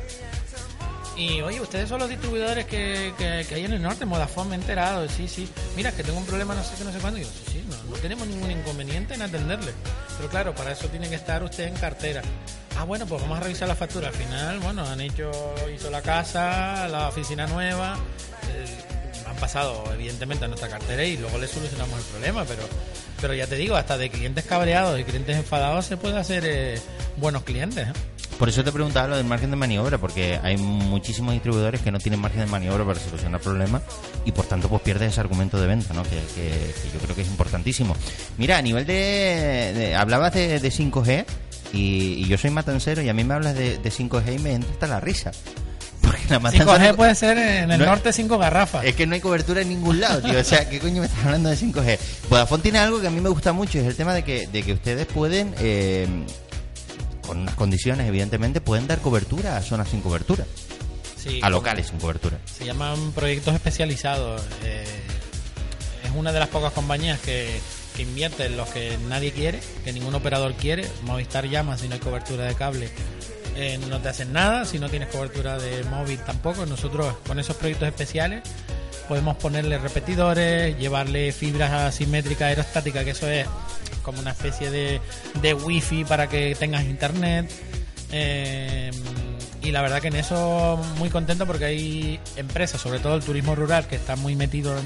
Y 1.15 1.41
oye, 1.41 1.61
ustedes 1.61 1.89
son 1.89 1.99
los 1.99 2.09
distribuidores 2.09 2.65
que, 2.65 3.13
que, 3.17 3.53
hay 3.53 3.65
en 3.65 3.73
el 3.73 3.81
norte, 3.81 4.05
Modafone, 4.05 4.49
me 4.49 4.55
he 4.55 4.59
enterado. 4.59 5.07
Sí, 5.09 5.27
sí. 5.27 5.47
Mira, 5.75 5.91
que 5.91 6.03
tengo 6.03 6.17
un 6.17 6.25
problema, 6.25 6.55
no 6.55 6.63
sé 6.63 6.75
qué, 6.77 6.83
no 6.83 6.91
sé 6.91 6.99
cuándo. 6.99 7.19
Y 7.19 7.23
yo, 7.23 7.29
sí, 7.29 7.43
sí, 7.51 7.65
no, 7.69 7.91
no 7.91 7.95
tenemos 7.97 8.27
ningún 8.27 8.51
inconveniente 8.51 9.13
en 9.13 9.21
atenderle. 9.21 9.73
Pero 10.17 10.29
claro, 10.29 10.55
para 10.55 10.71
eso 10.71 10.87
tiene 10.87 11.09
que 11.09 11.15
estar 11.15 11.43
usted 11.43 11.67
en 11.67 11.75
cartera. 11.75 12.21
Ah, 12.77 12.83
bueno, 12.83 13.05
pues 13.05 13.21
vamos 13.21 13.37
a 13.37 13.41
revisar 13.41 13.67
la 13.67 13.75
factura. 13.75 14.07
Al 14.07 14.13
final, 14.13 14.59
bueno, 14.59 14.83
han 14.85 15.01
hecho, 15.01 15.31
hizo 15.73 15.89
la 15.91 16.01
casa, 16.01 16.87
la 16.87 17.09
oficina 17.09 17.45
nueva. 17.47 17.97
eh, 18.51 18.65
han 19.27 19.35
pasado 19.37 19.83
evidentemente 19.93 20.45
a 20.45 20.47
nuestra 20.47 20.69
cartera 20.69 21.03
y 21.03 21.17
luego 21.17 21.37
le 21.37 21.47
solucionamos 21.47 21.97
el 21.97 22.05
problema, 22.05 22.43
pero 22.45 22.63
pero 23.23 23.33
ya 23.33 23.47
te 23.47 23.55
digo, 23.55 23.77
hasta 23.77 23.97
de 23.97 24.09
clientes 24.09 24.43
cabreados 24.43 24.99
y 24.99 25.05
clientes 25.05 25.37
enfadados 25.37 25.85
se 25.85 25.95
puede 25.95 26.19
hacer 26.19 26.43
eh, 26.45 26.81
buenos 27.15 27.43
clientes. 27.43 27.87
¿eh? 27.87 27.93
Por 28.39 28.49
eso 28.49 28.63
te 28.63 28.71
preguntaba 28.71 29.07
lo 29.07 29.15
del 29.17 29.25
margen 29.25 29.51
de 29.51 29.55
maniobra, 29.55 29.97
porque 29.97 30.39
hay 30.43 30.57
muchísimos 30.57 31.33
distribuidores 31.33 31.81
que 31.81 31.91
no 31.91 31.99
tienen 31.99 32.19
margen 32.19 32.41
de 32.41 32.45
maniobra 32.47 32.83
para 32.83 32.99
solucionar 32.99 33.39
problemas 33.39 33.81
y 34.25 34.31
por 34.31 34.45
tanto 34.45 34.67
pues 34.67 34.81
pierdes 34.81 35.11
ese 35.13 35.21
argumento 35.21 35.59
de 35.61 35.67
venta, 35.67 35.93
¿no? 35.93 36.03
Que, 36.03 36.09
que- 36.09 36.73
que 36.81 36.89
yo 36.93 36.99
creo 37.01 37.15
que 37.15 37.21
es 37.21 37.27
importantísimo. 37.27 37.95
Mira, 38.37 38.57
a 38.57 38.61
nivel 38.61 38.85
de... 38.85 38.93
de- 39.75 39.95
hablabas 39.95 40.33
de, 40.33 40.59
de 40.59 40.69
5G 40.71 41.25
y, 41.73 41.79
y 42.23 42.25
yo 42.27 42.37
soy 42.37 42.49
matancero 42.49 43.01
y 43.01 43.09
a 43.09 43.13
mí 43.13 43.23
me 43.23 43.33
hablas 43.33 43.55
de, 43.55 43.77
de 43.77 43.91
5G 43.91 44.35
y 44.35 44.39
me 44.39 44.53
entra 44.53 44.71
hasta 44.71 44.87
la 44.87 44.99
risa. 44.99 45.31
Porque 46.01 46.21
la 46.29 46.39
matanza... 46.39 46.65
5G 46.77 46.87
no- 46.89 46.95
puede 46.97 47.15
ser 47.15 47.37
en 47.37 47.71
el 47.71 47.79
no- 47.79 47.85
norte 47.85 48.11
5 48.11 48.37
garrafas. 48.37 48.83
Es 48.83 48.95
que 48.95 49.07
no 49.07 49.13
hay 49.15 49.21
cobertura 49.21 49.61
en 49.61 49.69
ningún 49.69 50.01
lado, 50.01 50.21
tío. 50.21 50.37
O 50.39 50.43
sea, 50.43 50.67
¿qué 50.69 50.79
coño 50.79 50.99
me 51.01 51.07
estás 51.07 51.23
hablando 51.25 51.49
de 51.49 51.55
5G? 51.55 51.97
Vodafone 52.29 52.61
tiene 52.63 52.79
algo 52.79 52.99
que 52.99 53.07
a 53.07 53.11
mí 53.11 53.21
me 53.21 53.29
gusta 53.29 53.53
mucho, 53.53 53.79
es 53.79 53.85
el 53.85 53.95
tema 53.95 54.13
de 54.13 54.23
que, 54.23 54.47
de 54.47 54.63
que 54.63 54.73
ustedes 54.73 55.05
pueden, 55.05 55.53
eh, 55.59 56.07
con 57.25 57.39
unas 57.39 57.55
condiciones, 57.55 58.07
evidentemente, 58.07 58.61
pueden 58.61 58.87
dar 58.87 58.99
cobertura 58.99 59.57
a 59.57 59.61
zonas 59.61 59.89
sin 59.89 60.01
cobertura, 60.01 60.45
Sí, 61.17 61.39
a 61.41 61.49
locales 61.49 61.87
sin 61.87 61.99
cobertura. 61.99 62.37
Se 62.45 62.65
llaman 62.65 63.11
proyectos 63.13 63.53
especializados. 63.55 64.41
eh, 64.63 64.83
es 66.03 66.11
una 66.15 66.31
de 66.33 66.39
las 66.39 66.49
pocas 66.49 66.73
compañías 66.73 67.19
que, 67.21 67.59
que 67.95 68.01
invierte 68.03 68.45
en 68.45 68.57
los 68.57 68.67
que 68.69 68.97
nadie 69.07 69.31
quiere, 69.31 69.59
que 69.85 69.93
ningún 69.93 70.13
operador 70.15 70.53
quiere. 70.53 70.85
Movistar 71.03 71.47
llama 71.47 71.77
si 71.77 71.87
no 71.87 71.93
hay 71.95 71.99
cobertura 72.01 72.45
de 72.45 72.55
cable. 72.55 72.89
eh, 73.55 73.79
no 73.89 73.99
te 74.01 74.09
hacen 74.09 74.33
nada, 74.33 74.65
si 74.65 74.79
no 74.79 74.89
tienes 74.89 75.07
cobertura 75.09 75.57
de 75.59 75.83
móvil 75.85 76.19
tampoco. 76.19 76.65
Nosotros 76.65 77.15
con 77.25 77.39
esos 77.39 77.55
proyectos 77.55 77.87
especiales 77.87 78.41
podemos 79.07 79.37
ponerle 79.37 79.77
repetidores, 79.77 80.77
llevarle 80.77 81.31
fibras 81.31 81.71
asimétricas 81.71 82.47
aerostáticas, 82.49 83.03
que 83.05 83.11
eso 83.11 83.29
es 83.29 83.45
como 84.03 84.19
una 84.19 84.31
especie 84.31 84.69
de, 84.69 85.01
de 85.41 85.53
wifi 85.55 86.03
para 86.05 86.27
que 86.29 86.55
tengas 86.59 86.83
internet. 86.83 87.51
Eh, 88.11 88.91
y 89.63 89.71
la 89.71 89.81
verdad 89.81 90.01
que 90.01 90.09
en 90.09 90.15
eso 90.17 90.79
muy 90.97 91.09
contento 91.09 91.45
porque 91.47 91.65
hay 91.65 92.19
empresas, 92.35 92.79
sobre 92.81 92.99
todo 92.99 93.15
el 93.15 93.23
turismo 93.23 93.55
rural, 93.55 93.87
que 93.87 93.95
está 93.95 94.15
muy 94.15 94.35
metido 94.35 94.77
en 94.77 94.85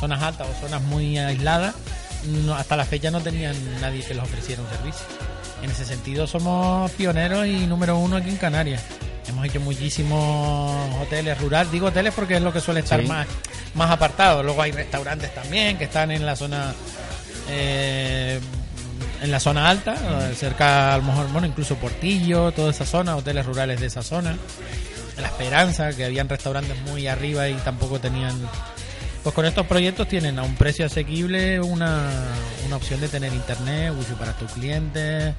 zonas 0.00 0.22
altas 0.22 0.48
o 0.48 0.60
zonas 0.66 0.82
muy 0.82 1.18
aisladas. 1.18 1.74
No- 2.46 2.54
hasta 2.54 2.76
la 2.76 2.84
fecha 2.86 3.10
no 3.10 3.20
tenían 3.20 3.54
nadie 3.80 4.02
que 4.02 4.14
les 4.14 4.22
ofreciera 4.22 4.62
un 4.62 4.68
servicio. 4.70 5.06
En 5.62 5.70
ese 5.70 5.84
sentido 5.84 6.26
somos 6.26 6.90
pioneros 6.92 7.46
y 7.46 7.66
número 7.66 7.96
uno 7.98 8.16
aquí 8.16 8.30
en 8.30 8.36
Canarias. 8.36 8.82
Hemos 9.28 9.46
hecho 9.46 9.60
muchísimos 9.60 10.94
hoteles 11.00 11.38
rurales. 11.40 11.70
Digo 11.72 11.86
hoteles 11.88 12.12
porque 12.14 12.34
es 12.36 12.42
lo 12.42 12.52
que 12.52 12.60
suele 12.60 12.80
estar 12.80 13.00
Sí. 13.00 13.06
más, 13.06 13.26
más 13.74 13.90
apartado. 13.90 14.42
Luego 14.42 14.60
hay 14.62 14.72
restaurantes 14.72 15.34
también 15.34 15.78
que 15.78 15.84
están 15.84 16.10
en 16.10 16.24
la 16.26 16.34
zona 16.36 16.74
eh, 17.48 18.40
en 19.22 19.30
la 19.30 19.40
zona 19.40 19.68
alta, 19.68 19.96
cerca 20.34 20.94
a 20.94 20.98
lo 20.98 21.04
mejor, 21.04 21.28
bueno, 21.32 21.46
incluso 21.46 21.76
Portillo, 21.76 22.52
toda 22.52 22.70
esa 22.70 22.84
zona, 22.84 23.16
hoteles 23.16 23.46
rurales 23.46 23.80
de 23.80 23.86
esa 23.86 24.02
zona. 24.02 24.36
La 25.20 25.28
Esperanza, 25.28 25.92
que 25.92 26.04
habían 26.04 26.28
restaurantes 26.28 26.76
muy 26.82 27.06
arriba 27.06 27.48
y 27.48 27.54
tampoco 27.54 28.00
tenían... 28.00 28.38
Pues 29.24 29.34
con 29.34 29.46
estos 29.46 29.66
proyectos 29.66 30.06
tienen 30.06 30.38
a 30.38 30.42
un 30.42 30.54
precio 30.54 30.84
asequible 30.84 31.58
una, 31.58 32.10
una 32.66 32.76
opción 32.76 33.00
de 33.00 33.08
tener 33.08 33.32
internet, 33.32 33.92
wifi 33.98 34.12
para 34.14 34.32
tus 34.34 34.52
clientes, 34.52 35.34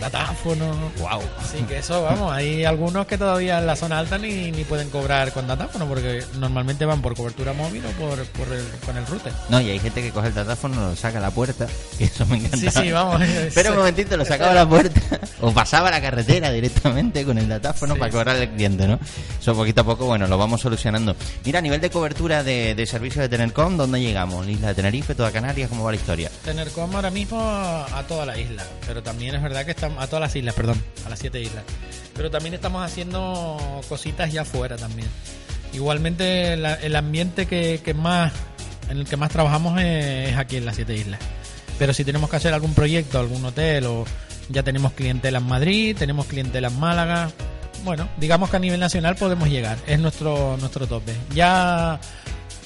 datáfono. 0.00 0.90
Wow. 1.00 1.20
Así 1.40 1.58
que 1.64 1.78
eso, 1.78 2.02
vamos, 2.02 2.32
hay 2.32 2.64
algunos 2.64 3.06
que 3.08 3.18
todavía 3.18 3.58
en 3.58 3.66
la 3.66 3.74
zona 3.74 3.98
alta 3.98 4.18
ni, 4.18 4.52
ni 4.52 4.62
pueden 4.62 4.88
cobrar 4.88 5.32
con 5.32 5.48
datáfono 5.48 5.86
porque 5.88 6.22
normalmente 6.38 6.84
van 6.84 7.02
por 7.02 7.16
cobertura 7.16 7.52
móvil 7.52 7.82
o 7.84 7.90
por, 8.00 8.24
por 8.26 8.48
el- 8.54 8.66
con 8.86 8.96
el 8.96 9.04
router. 9.06 9.32
No, 9.48 9.60
y 9.60 9.70
hay 9.70 9.80
gente 9.80 10.00
que 10.00 10.10
coge 10.10 10.28
el 10.28 10.34
datáfono, 10.34 10.90
lo 10.90 10.96
saca 10.96 11.18
a 11.18 11.20
la 11.20 11.30
puerta, 11.32 11.66
que 11.98 12.04
eso 12.04 12.24
me 12.26 12.36
encanta. 12.36 12.56
Sí, 12.56 12.70
sí, 12.70 12.92
vamos. 12.92 13.20
Pero 13.54 13.70
un 13.72 13.78
momentito, 13.78 14.16
lo 14.16 14.24
sacaba 14.24 14.52
a 14.52 14.54
la 14.54 14.68
puerta 14.68 15.00
o 15.40 15.52
pasaba 15.52 15.88
a 15.88 15.90
la 15.90 16.00
carretera 16.00 16.52
directamente 16.52 17.24
con 17.24 17.36
el 17.38 17.48
datáfono 17.48 17.94
Sí, 17.94 17.98
para 17.98 18.12
sí. 18.12 18.16
cobrarle 18.16 18.42
al 18.42 18.50
cliente, 18.50 18.86
¿no? 18.86 19.00
Eso 19.40 19.54
poquito 19.56 19.80
a 19.80 19.84
poco, 19.84 20.06
bueno, 20.06 20.28
lo 20.28 20.38
vamos 20.38 20.60
solucionando. 20.60 21.16
Mira, 21.44 21.58
a 21.58 21.62
nivel 21.62 21.80
de 21.80 21.90
cobertura 21.90 22.44
de, 22.44 22.76
de 22.76 22.86
servicios 22.86 23.23
de 23.24 23.28
Tenercom, 23.36 23.76
¿dónde 23.76 24.00
llegamos? 24.00 24.46
¿Isla 24.48 24.68
de 24.68 24.74
Tenerife, 24.74 25.14
toda 25.14 25.30
Canarias? 25.32 25.68
¿Cómo 25.68 25.84
va 25.84 25.90
la 25.92 25.96
historia? 25.96 26.30
Tenercom 26.44 26.94
ahora 26.94 27.10
mismo 27.10 27.40
a, 27.40 28.02
toda 28.08 28.24
la 28.26 28.38
isla, 28.38 28.62
pero 28.86 29.02
también 29.02 29.34
es 29.34 29.42
verdad 29.42 29.64
que 29.64 29.70
estamos 29.72 30.02
a 30.02 30.06
todas 30.06 30.20
las 30.20 30.36
islas, 30.36 30.54
perdón, 30.54 30.82
a 31.06 31.08
las 31.10 31.18
siete 31.18 31.40
islas. 31.40 31.64
Pero 32.14 32.30
también 32.30 32.54
estamos 32.54 32.84
haciendo 32.84 33.80
cositas 33.88 34.32
ya 34.32 34.42
afuera 34.42 34.76
también. 34.76 35.08
Igualmente 35.72 36.56
la- 36.56 36.74
el 36.74 36.94
ambiente 36.96 37.46
que, 37.46 37.94
más 37.94 38.32
en 38.88 38.98
el 38.98 39.06
que 39.06 39.16
más 39.16 39.30
trabajamos 39.30 39.80
es, 39.80 40.30
es 40.30 40.36
aquí 40.36 40.56
en 40.58 40.66
las 40.66 40.76
siete 40.76 40.94
islas. 40.94 41.18
Pero 41.78 41.92
si 41.92 42.04
tenemos 42.04 42.30
que 42.30 42.36
hacer 42.36 42.54
algún 42.54 42.74
proyecto, 42.74 43.18
algún 43.18 43.44
hotel 43.44 43.86
o 43.86 44.04
ya 44.50 44.62
tenemos 44.62 44.92
clientela 44.92 45.38
en 45.38 45.46
Madrid, 45.46 45.96
tenemos 45.98 46.26
clientela 46.26 46.68
en 46.68 46.78
Málaga, 46.78 47.30
bueno, 47.82 48.08
digamos 48.18 48.48
que 48.50 48.56
a 48.56 48.60
nivel 48.60 48.78
nacional 48.80 49.16
podemos 49.16 49.48
llegar, 49.48 49.76
es 49.86 49.98
nuestro 49.98 50.56
nuestro 50.58 50.86
tope. 50.86 51.12
Ya 51.34 51.98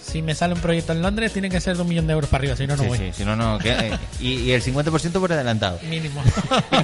si 0.09 0.23
me 0.23 0.35
sale 0.35 0.55
un 0.55 0.61
proyecto 0.61 0.93
en 0.93 1.03
Londres 1.03 1.33
tiene 1.33 1.49
que 1.51 1.61
ser 1.61 1.77
de 1.77 1.83
un 1.83 1.89
millón 1.89 2.07
de 2.07 2.15
euros 2.15 2.29
para 2.31 2.41
arriba, 2.43 2.57
si 2.57 2.67
no 2.67 2.77
no 2.77 2.83
sí, 2.83 2.89
voy. 2.89 2.99
sí, 2.99 3.11
si 3.13 3.25
no, 3.25 3.37
no. 3.37 3.59
Eh, 3.63 3.91
y, 4.21 4.29
y 4.35 4.53
el 4.53 4.63
50% 4.63 5.13
por 5.21 5.33
adelantado. 5.33 5.79
Mínimo. 5.89 6.23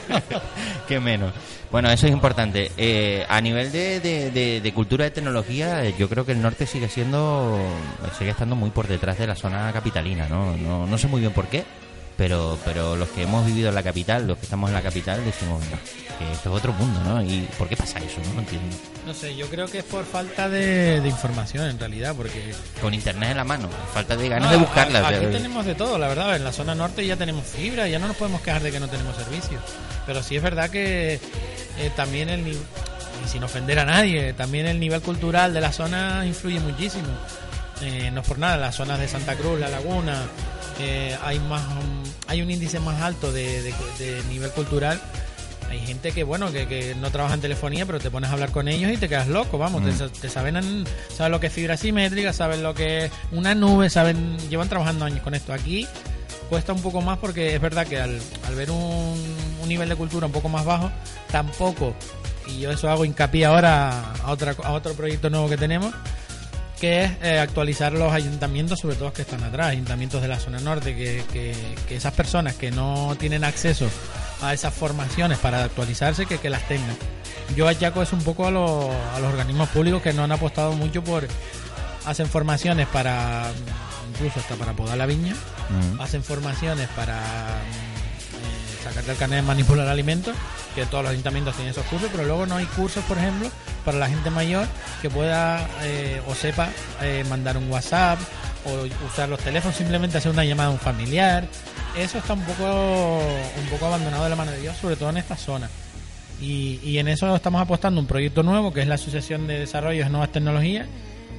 Qué 0.88 1.00
menos. 1.00 1.32
Bueno, 1.70 1.90
eso 1.90 2.06
es 2.06 2.12
importante. 2.12 2.70
Eh, 2.76 3.24
a 3.28 3.40
nivel 3.40 3.72
de, 3.72 3.98
de- 4.00 4.30
de- 4.30 4.60
de 4.60 4.72
cultura 4.74 5.04
de 5.04 5.10
tecnología, 5.10 5.88
yo 5.90 6.08
creo 6.08 6.24
que 6.24 6.32
el 6.32 6.40
norte 6.42 6.66
sigue 6.66 6.88
siendo, 6.88 7.58
sigue 8.18 8.30
estando 8.30 8.54
muy 8.54 8.70
por 8.70 8.86
detrás 8.86 9.18
de 9.18 9.26
la 9.26 9.34
zona 9.34 9.72
capitalina, 9.72 10.28
¿no? 10.28 10.56
No, 10.56 10.86
no 10.86 10.98
sé 10.98 11.08
muy 11.08 11.20
bien 11.20 11.32
por 11.32 11.46
qué, 11.48 11.64
pero, 12.16 12.58
pero 12.64 12.96
los 12.96 13.08
que 13.10 13.22
hemos 13.22 13.44
vivido 13.46 13.68
en 13.68 13.74
la 13.74 13.82
capital, 13.82 14.26
los 14.26 14.38
que 14.38 14.44
estamos 14.44 14.70
en 14.70 14.74
la 14.74 14.82
capital, 14.82 15.24
decimos 15.24 15.62
"No, 15.70 15.76
que 16.18 16.32
esto 16.32 16.50
es 16.50 16.56
otro 16.56 16.72
mundo, 16.74 17.00
¿no? 17.04 17.22
¿Y 17.22 17.48
por 17.58 17.68
qué 17.68 17.76
pasa 17.76 17.98
eso? 17.98 18.20
No, 18.28 18.34
No 18.34 18.40
entiendo. 18.40 18.76
No 19.06 19.12
sé, 19.14 19.34
yo 19.36 19.46
creo 19.48 19.66
que 19.66 19.78
es 19.78 19.84
por 19.84 20.04
falta 20.04 20.48
de, 20.48 21.00
de 21.00 21.08
información 21.08 21.68
en 21.68 21.78
realidad, 21.78 22.14
porque... 22.16 22.54
Con 22.80 22.94
internet 22.94 23.32
en 23.32 23.36
la 23.36 23.44
mano, 23.44 23.68
falta 23.92 24.16
de 24.16 24.28
ganas 24.28 24.46
No, 24.50 24.52
de 24.52 24.64
buscarla. 24.64 25.00
a- 25.00 25.08
Aquí 25.08 25.26
tenemos 25.26 25.66
de 25.66 25.74
todo, 25.74 25.98
la 25.98 26.08
verdad. 26.08 26.36
En 26.36 26.44
la 26.44 26.52
zona 26.52 26.74
norte 26.74 27.06
ya 27.06 27.16
tenemos 27.16 27.44
fibra, 27.44 27.86
ya 27.88 27.98
no 27.98 28.06
nos 28.08 28.16
podemos 28.16 28.40
quejar 28.40 28.62
de 28.62 28.70
que 28.72 28.80
no 28.80 28.88
tenemos 28.88 29.16
servicio. 29.16 29.58
Pero 30.06 30.22
sí 30.22 30.36
es 30.36 30.42
verdad 30.42 30.70
que 30.70 31.14
eh, 31.78 31.90
también 31.96 32.28
el 32.30 32.46
y 32.48 33.28
sin 33.28 33.42
ofender 33.44 33.78
a 33.78 33.84
nadie, 33.84 34.32
también 34.34 34.66
el 34.66 34.78
nivel 34.80 35.00
cultural 35.00 35.52
de 35.54 35.60
la 35.60 35.72
zona 35.72 36.24
influye 36.26 36.60
muchísimo. 36.60 37.08
Eh, 37.82 38.10
no 38.12 38.20
es 38.22 38.26
por 38.26 38.38
nada, 38.38 38.56
las 38.56 38.74
zonas 38.76 38.98
de 39.00 39.08
Santa 39.08 39.34
Cruz, 39.34 39.58
La 39.58 39.68
Laguna, 39.68 40.22
eh, 40.80 41.16
hay 41.22 41.38
más 41.40 41.62
um, 41.62 42.02
hay 42.26 42.42
un 42.42 42.50
índice 42.50 42.80
más 42.80 43.00
alto 43.02 43.32
de, 43.32 43.62
de- 43.62 43.74
de 43.98 44.22
nivel 44.28 44.50
cultural. 44.50 45.00
Hay 45.70 45.80
gente 45.80 46.12
que, 46.12 46.22
bueno, 46.24 46.52
que, 46.52 46.68
que 46.68 46.94
no 46.94 47.10
trabaja 47.10 47.34
en 47.34 47.40
telefonía, 47.40 47.84
pero 47.86 47.98
te 47.98 48.10
pones 48.10 48.30
a 48.30 48.34
hablar 48.34 48.50
con 48.52 48.68
ellos 48.68 48.92
y 48.92 48.96
te 48.96 49.08
quedas 49.08 49.26
loco, 49.28 49.58
vamos, 49.58 49.82
Mm. 49.82 49.90
te, 49.90 50.08
te 50.20 50.28
saben, 50.28 50.56
en- 50.56 50.84
saben 51.16 51.32
lo 51.32 51.40
que 51.40 51.48
es 51.48 51.52
fibra 51.52 51.76
simétrica, 51.76 52.32
saben 52.32 52.62
lo 52.62 52.74
que 52.74 53.06
es 53.06 53.12
una 53.32 53.54
nube, 53.54 53.90
saben, 53.90 54.36
llevan 54.50 54.68
trabajando 54.68 55.04
años 55.04 55.20
con 55.22 55.34
esto. 55.34 55.52
Aquí 55.52 55.86
cuesta 56.48 56.72
un 56.74 56.82
poco 56.82 57.00
más 57.00 57.18
porque 57.18 57.54
es 57.54 57.60
verdad 57.60 57.86
que 57.86 57.98
al, 57.98 58.20
al 58.46 58.54
ver 58.54 58.70
un, 58.70 59.36
un 59.62 59.68
nivel 59.68 59.88
de 59.88 59.96
cultura 59.96 60.26
un 60.26 60.32
poco 60.32 60.48
más 60.48 60.64
bajo, 60.64 60.90
tampoco, 61.32 61.94
y 62.46 62.60
yo 62.60 62.70
eso 62.70 62.88
hago 62.90 63.04
hincapié 63.06 63.46
ahora 63.46 64.12
a, 64.22 64.30
otra, 64.30 64.54
a 64.62 64.72
otro 64.72 64.92
proyecto 64.92 65.30
nuevo 65.30 65.48
que 65.48 65.56
tenemos, 65.56 65.92
que 66.84 67.04
es 67.04 67.12
eh, 67.22 67.38
actualizar 67.38 67.94
los 67.94 68.12
ayuntamientos, 68.12 68.80
sobre 68.80 68.96
todo 68.96 69.06
los 69.06 69.14
que 69.14 69.22
están 69.22 69.42
atrás, 69.42 69.68
ayuntamientos 69.68 70.20
de 70.20 70.28
la 70.28 70.38
zona 70.38 70.58
norte, 70.60 70.94
que, 70.94 71.24
que- 71.32 71.54
que 71.88 71.96
esas 71.96 72.12
personas 72.12 72.56
que 72.56 72.70
no 72.70 73.16
tienen 73.18 73.42
acceso 73.42 73.88
a 74.42 74.52
esas 74.52 74.74
formaciones 74.74 75.38
para 75.38 75.64
actualizarse, 75.64 76.26
que, 76.26 76.36
que 76.36 76.50
las 76.50 76.68
tengan. 76.68 76.94
Yo 77.56 77.68
achaco 77.68 78.02
eso 78.02 78.14
un 78.16 78.22
poco 78.22 78.46
a, 78.46 78.50
los- 78.50 78.90
a 79.14 79.18
los 79.18 79.32
organismos 79.32 79.70
públicos 79.70 80.02
que 80.02 80.12
no 80.12 80.24
han 80.24 80.32
apostado 80.32 80.72
mucho 80.74 81.02
por... 81.02 81.26
Hacen 82.04 82.26
formaciones 82.26 82.86
para, 82.88 83.50
incluso 84.12 84.38
hasta 84.40 84.54
para 84.56 84.74
podar 84.74 84.98
la 84.98 85.06
viña, 85.06 85.34
hacen 86.02 86.22
formaciones 86.22 86.86
para 86.94 87.18
sacarte 88.84 89.12
el 89.12 89.16
carnet 89.16 89.40
de 89.40 89.46
manipular 89.46 89.88
alimentos, 89.88 90.36
que 90.74 90.86
todos 90.86 91.04
los 91.04 91.12
ayuntamientos 91.12 91.54
tienen 91.54 91.72
esos 91.72 91.84
cursos, 91.86 92.08
pero 92.12 92.24
luego 92.24 92.46
no 92.46 92.56
hay 92.56 92.66
cursos, 92.66 93.02
por 93.04 93.18
ejemplo, 93.18 93.50
para 93.84 93.98
la 93.98 94.08
gente 94.08 94.30
mayor 94.30 94.66
que 95.02 95.10
pueda 95.10 95.66
eh, 95.82 96.22
o 96.26 96.34
sepa 96.34 96.68
eh, 97.02 97.24
mandar 97.28 97.56
un 97.56 97.70
WhatsApp 97.70 98.18
o 98.66 99.06
usar 99.06 99.28
los 99.28 99.40
teléfonos, 99.40 99.76
simplemente 99.76 100.18
hacer 100.18 100.30
una 100.30 100.44
llamada 100.44 100.68
a 100.68 100.72
un 100.72 100.78
familiar. 100.78 101.46
Eso 101.98 102.18
está 102.18 102.34
un 102.34 102.42
poco, 102.42 103.18
un 103.60 103.66
poco 103.70 103.86
abandonado 103.86 104.24
de 104.24 104.30
la 104.30 104.36
mano 104.36 104.50
de 104.50 104.60
Dios, 104.60 104.76
sobre 104.76 104.96
todo 104.96 105.10
en 105.10 105.18
esta 105.18 105.36
zona. 105.36 105.68
Y, 106.40 106.98
en 106.98 107.08
eso 107.08 107.34
estamos 107.34 107.62
apostando 107.62 108.00
un 108.00 108.06
proyecto 108.06 108.42
nuevo 108.42 108.72
que 108.72 108.82
es 108.82 108.88
la 108.88 108.96
Asociación 108.96 109.46
de 109.46 109.60
Desarrollo 109.60 110.04
de 110.04 110.10
Nuevas 110.10 110.32
Tecnologías 110.32 110.86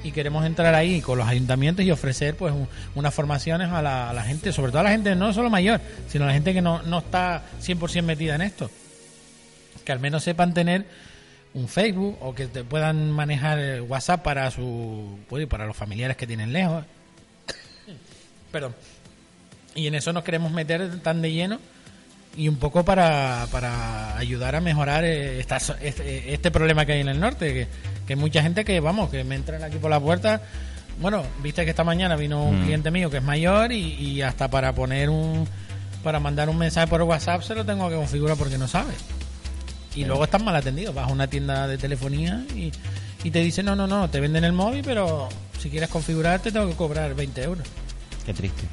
y 0.06 0.12
queremos 0.12 0.46
entrar 0.46 0.74
ahí 0.76 1.02
con 1.02 1.18
los 1.18 1.28
ayuntamientos 1.28 1.84
y 1.84 1.92
ofrecer 1.92 2.36
pues 2.36 2.54
un- 2.54 2.68
unas 2.96 3.14
formaciones 3.14 3.70
a 3.72 3.82
la, 3.82 4.10
a 4.10 4.14
la 4.14 4.24
gente, 4.24 4.52
sobre 4.54 4.72
todo 4.72 4.80
a 4.82 4.84
la 4.84 4.92
gente 4.92 5.16
no 5.16 5.34
solo 5.34 5.50
mayor, 5.50 5.82
sino 6.08 6.26
a 6.26 6.28
la 6.28 6.34
gente 6.34 6.54
que 6.54 6.62
no, 6.62 6.82
no 6.84 7.00
está 7.00 7.44
100% 7.62 8.04
metida 8.04 8.36
en 8.36 8.42
esto. 8.42 8.70
Que 9.84 9.92
al 9.92 10.00
menos 10.00 10.24
sepan 10.24 10.54
tener 10.54 10.86
un 11.54 11.68
Facebook 11.68 12.18
o 12.22 12.36
que 12.36 12.48
te 12.48 12.64
puedan 12.64 13.12
manejar 13.12 13.60
el 13.60 13.82
WhatsApp 13.82 14.22
para 14.24 14.52
su 14.52 15.18
pues, 15.30 15.48
para 15.48 15.66
los 15.66 15.76
familiares 15.76 16.18
que 16.18 16.28
tienen 16.28 16.52
lejos. 16.54 16.84
Perdón. 18.52 18.76
Y 19.74 19.88
en 19.88 19.96
eso 19.96 20.14
nos 20.14 20.24
queremos 20.24 20.52
meter 20.52 21.00
tan 21.02 21.22
de 21.22 21.32
lleno 21.32 21.60
y 22.38 22.48
un 22.48 22.58
poco 22.58 22.84
para, 22.84 23.48
para 23.52 24.18
ayudar 24.18 24.56
a 24.56 24.62
mejorar 24.62 25.04
eh, 25.06 25.40
esta 25.40 25.58
este, 25.82 26.34
este 26.34 26.52
problema 26.52 26.86
que 26.86 26.94
hay 26.94 27.02
en 27.02 27.10
el 27.10 27.20
norte, 27.20 27.54
que, 27.54 27.68
que 28.08 28.14
hay 28.14 28.20
mucha 28.20 28.42
gente 28.42 28.64
que, 28.66 28.80
vamos, 28.80 29.10
que 29.10 29.24
me 29.24 29.36
entran 29.36 29.64
aquí 29.64 29.78
por 29.78 29.90
la 29.90 30.00
puerta. 30.00 30.42
Bueno, 31.02 31.24
viste 31.44 31.64
que 31.66 31.72
esta 31.72 31.84
mañana 31.84 32.16
vino 32.16 32.44
un 32.44 32.62
Mm. 32.62 32.64
cliente 32.64 32.92
mío 32.92 33.10
que 33.10 33.18
es 33.18 33.24
mayor 33.24 33.72
y, 33.72 33.94
y 33.96 34.22
hasta 34.22 34.48
para 34.50 34.74
poner 34.74 35.10
un, 35.10 35.48
para 36.04 36.20
mandar 36.20 36.48
un 36.50 36.58
mensaje 36.58 36.88
por 36.88 37.02
WhatsApp 37.02 37.42
se 37.42 37.54
lo 37.56 37.66
tengo 37.66 37.90
que 37.90 37.96
configurar 37.96 38.38
porque 38.38 38.58
no 38.58 38.68
sabe. 38.68 38.94
Y 39.96 40.04
luego 40.06 40.24
están 40.26 40.44
mal 40.44 40.56
atendidos. 40.56 40.94
Vas 40.94 41.10
a 41.10 41.12
una 41.14 41.28
tienda 41.28 41.68
de 41.68 41.78
telefonía 41.78 42.44
y, 42.56 42.72
y 43.24 43.32
te 43.32 43.40
dicen, 43.40 43.66
no, 43.66 43.76
no, 43.76 43.88
no, 43.88 44.10
te 44.10 44.20
venden 44.20 44.44
el 44.44 44.52
móvil, 44.54 44.84
pero 44.86 45.30
si 45.60 45.70
quieres 45.70 45.90
configurar 45.90 46.40
te 46.42 46.52
tengo 46.52 46.68
que 46.68 46.76
cobrar 46.76 47.14
20 47.16 47.44
euros. 47.44 47.66
Qué 48.26 48.34
triste. 48.34 48.64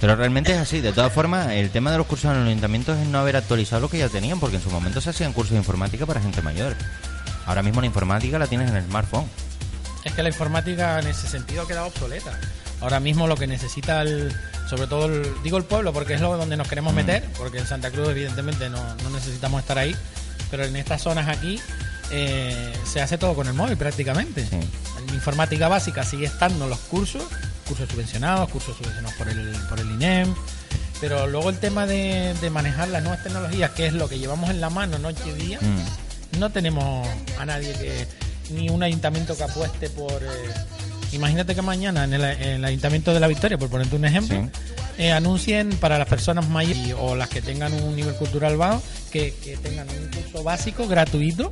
Pero 0.00 0.14
realmente 0.14 0.52
es 0.52 0.58
así. 0.58 0.80
De 0.80 0.92
todas 0.92 1.12
formas, 1.12 1.48
el 1.52 1.70
tema 1.70 1.90
de 1.90 1.98
los 1.98 2.06
cursos 2.06 2.30
en 2.30 2.38
los 2.40 2.46
ayuntamientos 2.48 2.98
es 2.98 3.06
no 3.08 3.18
haber 3.18 3.36
actualizado 3.36 3.80
lo 3.80 3.88
que 3.88 3.98
ya 3.98 4.08
tenían, 4.08 4.38
porque 4.38 4.56
en 4.56 4.62
su 4.62 4.70
momento 4.70 5.00
se 5.00 5.10
hacían 5.10 5.32
cursos 5.32 5.52
de 5.52 5.58
informática 5.58 6.04
para 6.04 6.20
gente 6.20 6.42
mayor. 6.42 6.76
Ahora 7.46 7.62
mismo 7.62 7.80
la 7.80 7.86
informática 7.86 8.38
la 8.38 8.46
tienes 8.46 8.70
en 8.70 8.76
el 8.76 8.84
smartphone. 8.84 9.24
Es 10.04 10.12
que 10.12 10.22
la 10.22 10.28
informática 10.28 10.98
en 11.00 11.06
ese 11.08 11.26
sentido 11.28 11.62
ha 11.62 11.66
quedado 11.68 11.86
obsoleta. 11.86 12.38
Ahora 12.80 13.00
mismo 13.00 13.26
lo 13.26 13.36
que 13.36 13.46
necesita 13.46 14.02
el, 14.02 14.32
sobre 14.68 14.86
todo 14.86 15.06
el, 15.06 15.42
digo 15.42 15.56
el 15.56 15.64
pueblo 15.64 15.92
porque 15.92 16.14
es 16.14 16.20
lo 16.20 16.36
donde 16.36 16.56
nos 16.56 16.68
queremos 16.68 16.92
Mm. 16.92 16.96
meter, 16.96 17.24
porque 17.38 17.58
en 17.58 17.66
Santa 17.66 17.90
Cruz 17.90 18.08
evidentemente 18.10 18.68
no, 18.68 18.78
no 19.02 19.10
necesitamos 19.10 19.60
estar 19.60 19.78
ahí, 19.78 19.96
pero 20.50 20.64
en 20.64 20.76
estas 20.76 21.02
zonas 21.02 21.26
aquí 21.28 21.58
eh, 22.10 22.72
se 22.84 23.00
hace 23.00 23.16
todo 23.18 23.34
con 23.34 23.46
el 23.46 23.54
móvil 23.54 23.76
prácticamente. 23.76 24.46
Sí. 24.46 24.56
En 25.08 25.14
informática 25.14 25.68
básica 25.68 26.04
sigue 26.04 26.26
estando 26.26 26.68
los 26.68 26.78
cursos, 26.80 27.24
cursos 27.66 27.88
subvencionados, 27.90 28.48
cursos 28.50 28.76
subvencionados 28.76 29.16
por 29.16 29.28
el, 29.28 29.52
por 29.68 29.80
el 29.80 29.90
INEM, 29.92 30.34
pero 31.00 31.26
luego 31.26 31.48
el 31.50 31.58
tema 31.58 31.86
de, 31.86 32.34
de 32.40 32.50
manejar 32.50 32.88
las 32.88 33.02
nuevas 33.02 33.22
tecnologías, 33.22 33.70
que 33.70 33.86
es 33.86 33.92
lo 33.94 34.08
que 34.08 34.18
llevamos 34.18 34.50
en 34.50 34.60
la 34.60 34.68
mano 34.70 34.98
noche 34.98 35.22
y 35.26 35.32
día, 35.32 35.58
Mm. 35.60 36.05
No 36.38 36.50
tenemos 36.50 37.06
a 37.38 37.46
nadie 37.46 37.72
que 37.72 38.06
ni 38.54 38.68
un 38.70 38.82
ayuntamiento 38.82 39.36
que 39.36 39.42
apueste 39.44 39.90
por 39.90 40.22
eh, 40.22 40.26
imagínate 41.12 41.54
que 41.54 41.62
mañana 41.62 42.04
en 42.04 42.14
el, 42.14 42.22
en 42.24 42.48
el 42.56 42.64
ayuntamiento 42.64 43.12
de 43.14 43.20
la 43.20 43.26
Victoria 43.28 43.58
por 43.58 43.68
ponerte 43.68 43.96
un 43.96 44.04
ejemplo 44.04 44.36
Sí. 44.96 45.02
eh, 45.04 45.12
anuncien 45.12 45.70
para 45.78 45.98
las 45.98 46.08
personas 46.08 46.48
mayores 46.48 46.94
o 46.98 47.14
las 47.16 47.28
que 47.28 47.42
tengan 47.42 47.72
un 47.74 47.94
nivel 47.96 48.14
cultural 48.14 48.56
bajo 48.56 48.82
que, 49.10 49.34
que 49.44 49.56
tengan 49.56 49.86
un 49.88 50.08
curso 50.22 50.42
básico 50.42 50.86
gratuito 50.88 51.50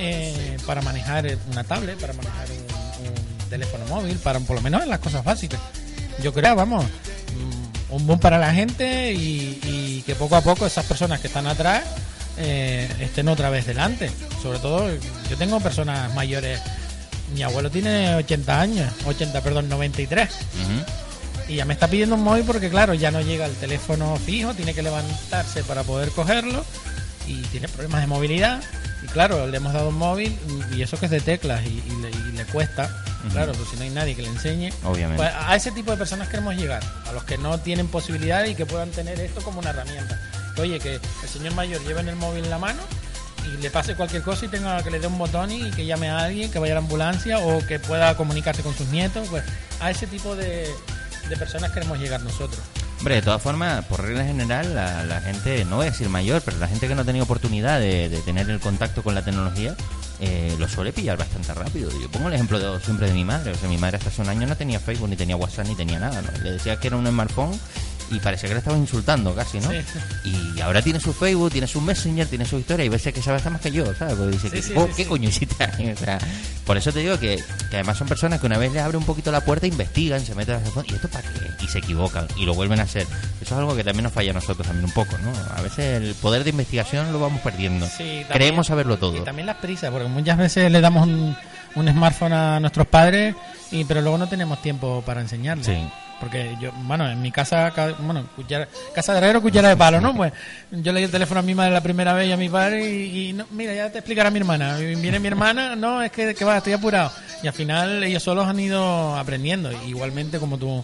eh, 0.00 0.56
para 0.66 0.82
manejar 0.82 1.26
una 1.52 1.64
tablet 1.64 1.98
para 1.98 2.12
manejar 2.14 2.46
un, 2.50 3.08
un 3.08 3.48
teléfono 3.50 3.84
móvil 3.86 4.16
para 4.18 4.40
por 4.40 4.56
lo 4.56 4.62
menos 4.62 4.82
en 4.82 4.88
las 4.90 4.98
cosas 4.98 5.24
básicas 5.24 5.60
yo 6.22 6.32
creo 6.32 6.54
vamos 6.56 6.84
mm, 6.84 7.94
un 7.94 8.06
boom 8.06 8.18
para 8.18 8.38
la 8.38 8.52
gente 8.52 9.12
y, 9.12 9.60
y 9.64 10.02
que 10.04 10.14
poco 10.16 10.36
a 10.36 10.40
poco 10.40 10.66
esas 10.66 10.84
personas 10.84 11.20
que 11.20 11.28
están 11.28 11.46
atrás 11.46 11.84
eh, 12.38 12.88
estén 13.00 13.28
otra 13.28 13.50
vez 13.50 13.66
delante. 13.66 14.10
Sobre 14.42 14.58
todo, 14.58 14.88
yo 15.30 15.36
tengo 15.36 15.60
personas 15.60 16.14
mayores. 16.14 16.60
Mi 17.34 17.42
abuelo 17.42 17.70
tiene 17.70 18.14
80 18.16 18.60
años, 18.60 18.92
80, 19.06 19.40
perdón, 19.40 19.68
93. 19.68 20.28
Ujú. 20.30 21.52
Y 21.52 21.56
ya 21.56 21.64
me 21.64 21.74
está 21.74 21.88
pidiendo 21.88 22.14
un 22.14 22.22
móvil 22.22 22.44
porque, 22.44 22.70
claro, 22.70 22.94
ya 22.94 23.10
no 23.10 23.20
llega 23.20 23.46
el 23.46 23.54
teléfono 23.54 24.16
fijo, 24.16 24.54
tiene 24.54 24.74
que 24.74 24.82
levantarse 24.82 25.62
para 25.64 25.82
poder 25.82 26.10
cogerlo 26.10 26.64
y 27.26 27.42
tiene 27.42 27.68
problemas 27.68 28.00
de 28.00 28.06
movilidad. 28.06 28.62
Y 29.02 29.06
claro, 29.08 29.46
le 29.46 29.56
hemos 29.56 29.72
dado 29.72 29.90
un 29.90 29.98
móvil 29.98 30.34
y 30.74 30.82
eso 30.82 30.98
que 30.98 31.06
es 31.06 31.10
de 31.10 31.20
teclas 31.20 31.62
y, 31.64 31.82
y 31.86 32.02
le, 32.02 32.10
y 32.10 32.32
le 32.32 32.44
cuesta. 32.46 32.90
Claro, 33.32 33.52
pues 33.52 33.68
si 33.70 33.76
no 33.76 33.82
hay 33.82 33.90
nadie 33.90 34.14
que 34.14 34.22
le 34.22 34.28
enseñe. 34.28 34.70
Obviamente. 34.84 35.16
Pues 35.16 35.32
a 35.34 35.56
ese 35.56 35.70
tipo 35.72 35.90
de 35.90 35.96
personas 35.96 36.28
queremos 36.28 36.54
llegar, 36.56 36.82
a 37.06 37.12
los 37.12 37.24
que 37.24 37.38
no 37.38 37.58
tienen 37.58 37.88
posibilidad 37.88 38.44
y 38.44 38.54
que 38.54 38.66
puedan 38.66 38.90
tener 38.90 39.18
esto 39.20 39.40
como 39.42 39.60
una 39.60 39.70
herramienta. 39.70 40.20
Oye, 40.58 40.78
que 40.78 40.94
el 40.94 41.28
señor 41.28 41.54
mayor 41.54 41.82
lleve 41.82 42.00
en 42.00 42.08
el 42.08 42.16
móvil 42.16 42.44
en 42.44 42.50
la 42.50 42.58
mano 42.58 42.80
y 43.46 43.60
le 43.60 43.70
pase 43.70 43.94
cualquier 43.94 44.22
cosa 44.22 44.46
y 44.46 44.48
tenga 44.48 44.82
que 44.82 44.90
le 44.90 45.00
dé 45.00 45.06
un 45.06 45.18
botón 45.18 45.50
y 45.50 45.70
que 45.70 45.84
llame 45.84 46.08
a 46.08 46.20
alguien, 46.20 46.50
que 46.50 46.58
vaya 46.58 46.72
a 46.72 46.76
la 46.76 46.80
ambulancia 46.80 47.38
o 47.38 47.64
que 47.66 47.78
pueda 47.78 48.16
comunicarse 48.16 48.62
con 48.62 48.74
sus 48.74 48.88
nietos. 48.88 49.28
Pues 49.28 49.44
a 49.80 49.90
ese 49.90 50.06
tipo 50.06 50.36
de, 50.36 50.68
de 51.28 51.36
personas 51.36 51.72
queremos 51.72 51.98
llegar 51.98 52.22
nosotros. 52.22 52.60
Hombre, 52.98 53.16
de 53.16 53.22
todas 53.22 53.42
formas, 53.42 53.84
por 53.84 54.02
regla 54.02 54.24
general, 54.24 54.74
la, 54.74 55.20
gente, 55.20 55.64
no 55.66 55.76
voy 55.76 55.88
a 55.88 55.90
decir 55.90 56.08
mayor, 56.08 56.40
pero 56.42 56.56
la 56.58 56.68
gente 56.68 56.88
que 56.88 56.94
no 56.94 57.02
ha 57.02 57.04
tenido 57.04 57.24
oportunidad 57.24 57.78
de, 57.78 58.08
de 58.08 58.18
tener 58.22 58.48
el 58.48 58.60
contacto 58.60 59.02
con 59.02 59.14
la 59.14 59.22
tecnología, 59.22 59.76
eh, 60.20 60.54
lo 60.58 60.68
suele 60.68 60.92
pillar 60.92 61.18
bastante 61.18 61.52
rápido. 61.52 61.90
Yo 62.00 62.08
pongo 62.10 62.28
el 62.28 62.34
ejemplo 62.34 62.58
de, 62.58 62.80
siempre 62.80 63.08
de 63.08 63.12
mi 63.12 63.24
madre. 63.24 63.52
O 63.52 63.54
sea, 63.56 63.68
mi 63.68 63.78
madre 63.78 63.98
hasta 63.98 64.08
hace 64.08 64.22
un 64.22 64.28
año 64.28 64.46
no 64.46 64.56
tenía 64.56 64.78
Facebook, 64.80 65.08
ni 65.08 65.16
tenía 65.16 65.36
WhatsApp, 65.36 65.66
ni 65.66 65.74
tenía 65.74 65.98
nada. 65.98 66.22
¿no? 66.22 66.30
Le 66.42 66.52
decía 66.52 66.76
que 66.76 66.86
era 66.86 66.96
un 66.96 67.06
smartphone 67.06 67.58
y 68.10 68.20
parecía 68.20 68.48
que 68.48 68.54
le 68.54 68.58
estaba 68.58 68.76
insultando 68.76 69.34
casi, 69.34 69.58
¿no? 69.60 69.70
Sí. 69.70 69.78
Y 70.56 70.60
ahora 70.60 70.82
tiene 70.82 71.00
su 71.00 71.12
Facebook, 71.12 71.50
tiene 71.52 71.66
su 71.66 71.80
Messenger, 71.80 72.26
tiene 72.26 72.44
su 72.44 72.58
historia 72.58 72.84
y 72.84 72.88
ves 72.88 73.02
que 73.02 73.22
sabe 73.22 73.36
hasta 73.38 73.50
más 73.50 73.60
que 73.60 73.70
yo, 73.70 73.94
¿sabes? 73.94 74.14
Porque 74.14 74.32
dice, 74.32 74.48
Sí, 74.50 74.56
que, 74.56 74.62
sí, 74.62 74.72
"Oh, 74.76 74.88
¿qué 74.96 75.06
coño 75.06 75.28
hiciste 75.28 75.64
ahí?". 75.64 75.90
O 75.90 75.96
sea, 75.96 76.18
por 76.66 76.76
eso 76.76 76.92
te 76.92 77.00
digo 77.00 77.18
que, 77.18 77.36
que 77.70 77.76
además 77.76 77.98
son 77.98 78.06
personas 78.08 78.40
que 78.40 78.46
una 78.46 78.58
vez 78.58 78.72
les 78.72 78.82
abre 78.82 78.96
un 78.96 79.04
poquito 79.04 79.30
la 79.32 79.40
puerta, 79.42 79.66
investigan, 79.66 80.24
se 80.24 80.34
meten 80.34 80.56
a 80.56 80.60
¿y 80.86 80.94
esto 80.94 81.08
para 81.08 81.28
qué? 81.28 81.64
Y 81.64 81.68
se 81.68 81.78
equivocan 81.78 82.26
y 82.36 82.44
lo 82.44 82.54
vuelven 82.54 82.80
a 82.80 82.84
hacer. 82.84 83.02
Eso 83.40 83.54
es 83.54 83.58
algo 83.58 83.74
que 83.76 83.84
también 83.84 84.04
nos 84.04 84.12
falla 84.12 84.30
a 84.30 84.34
nosotros 84.34 84.66
también 84.66 84.84
un 84.86 84.92
poco, 84.92 85.16
¿no? 85.18 85.32
A 85.56 85.60
veces 85.62 86.02
el 86.02 86.14
poder 86.14 86.44
de 86.44 86.50
investigación 86.50 87.12
lo 87.12 87.20
vamos 87.20 87.40
perdiendo. 87.42 87.86
Sí, 87.86 87.96
también- 87.98 88.26
Creemos 88.32 88.66
saberlo 88.66 88.94
Y 88.94 88.98
todo. 88.98 89.22
también 89.22 89.46
las 89.46 89.56
prisas, 89.56 89.90
porque 89.90 90.08
muchas 90.08 90.38
veces 90.38 90.70
le 90.70 90.80
damos 90.80 91.06
un, 91.06 91.36
un 91.76 91.88
smartphone 91.88 92.32
a 92.32 92.60
nuestros 92.60 92.86
padres, 92.86 93.34
y 93.70 93.84
pero 93.84 94.00
luego 94.00 94.18
no 94.18 94.28
tenemos 94.28 94.60
tiempo 94.62 95.02
para 95.04 95.20
enseñarles. 95.20 95.66
Sí. 95.66 95.78
Porque 96.20 96.56
yo, 96.60 96.70
bueno, 96.84 97.10
en 97.10 97.20
mi 97.20 97.30
casa, 97.32 97.70
ca- 97.72 97.92
bueno, 97.98 98.24
cuchara- 98.36 98.68
casa 98.94 99.12
de 99.12 99.18
herrero, 99.18 99.42
cuchara 99.42 99.68
de 99.68 99.76
palo, 99.76 100.00
¿no? 100.00 100.14
Pues 100.14 100.32
yo 100.70 100.92
le 100.92 101.00
di 101.00 101.04
el 101.06 101.10
teléfono 101.10 101.40
a 101.40 101.42
mi 101.42 101.54
madre 101.54 101.72
la 101.72 101.82
primera 101.82 102.14
vez 102.14 102.28
y 102.28 102.32
a 102.32 102.36
mi 102.36 102.48
padre 102.48 102.88
y, 102.88 103.28
y 103.28 103.32
no, 103.32 103.44
mira, 103.50 103.74
ya 103.74 103.90
te 103.90 103.98
explicará 103.98 104.30
mi 104.30 104.38
hermana. 104.38 104.76
Viene 104.76 105.18
mi 105.18 105.26
hermana, 105.26 105.74
no, 105.76 106.00
es 106.02 106.12
que, 106.12 106.34
que 106.34 106.44
va, 106.44 106.58
estoy 106.58 106.72
apurado. 106.72 107.10
Y 107.42 107.48
al 107.48 107.52
final 107.52 108.02
ellos 108.04 108.22
solos 108.22 108.46
han 108.46 108.58
ido 108.60 109.16
aprendiendo, 109.16 109.70
igualmente 109.86 110.38
como 110.38 110.56
tu, 110.56 110.82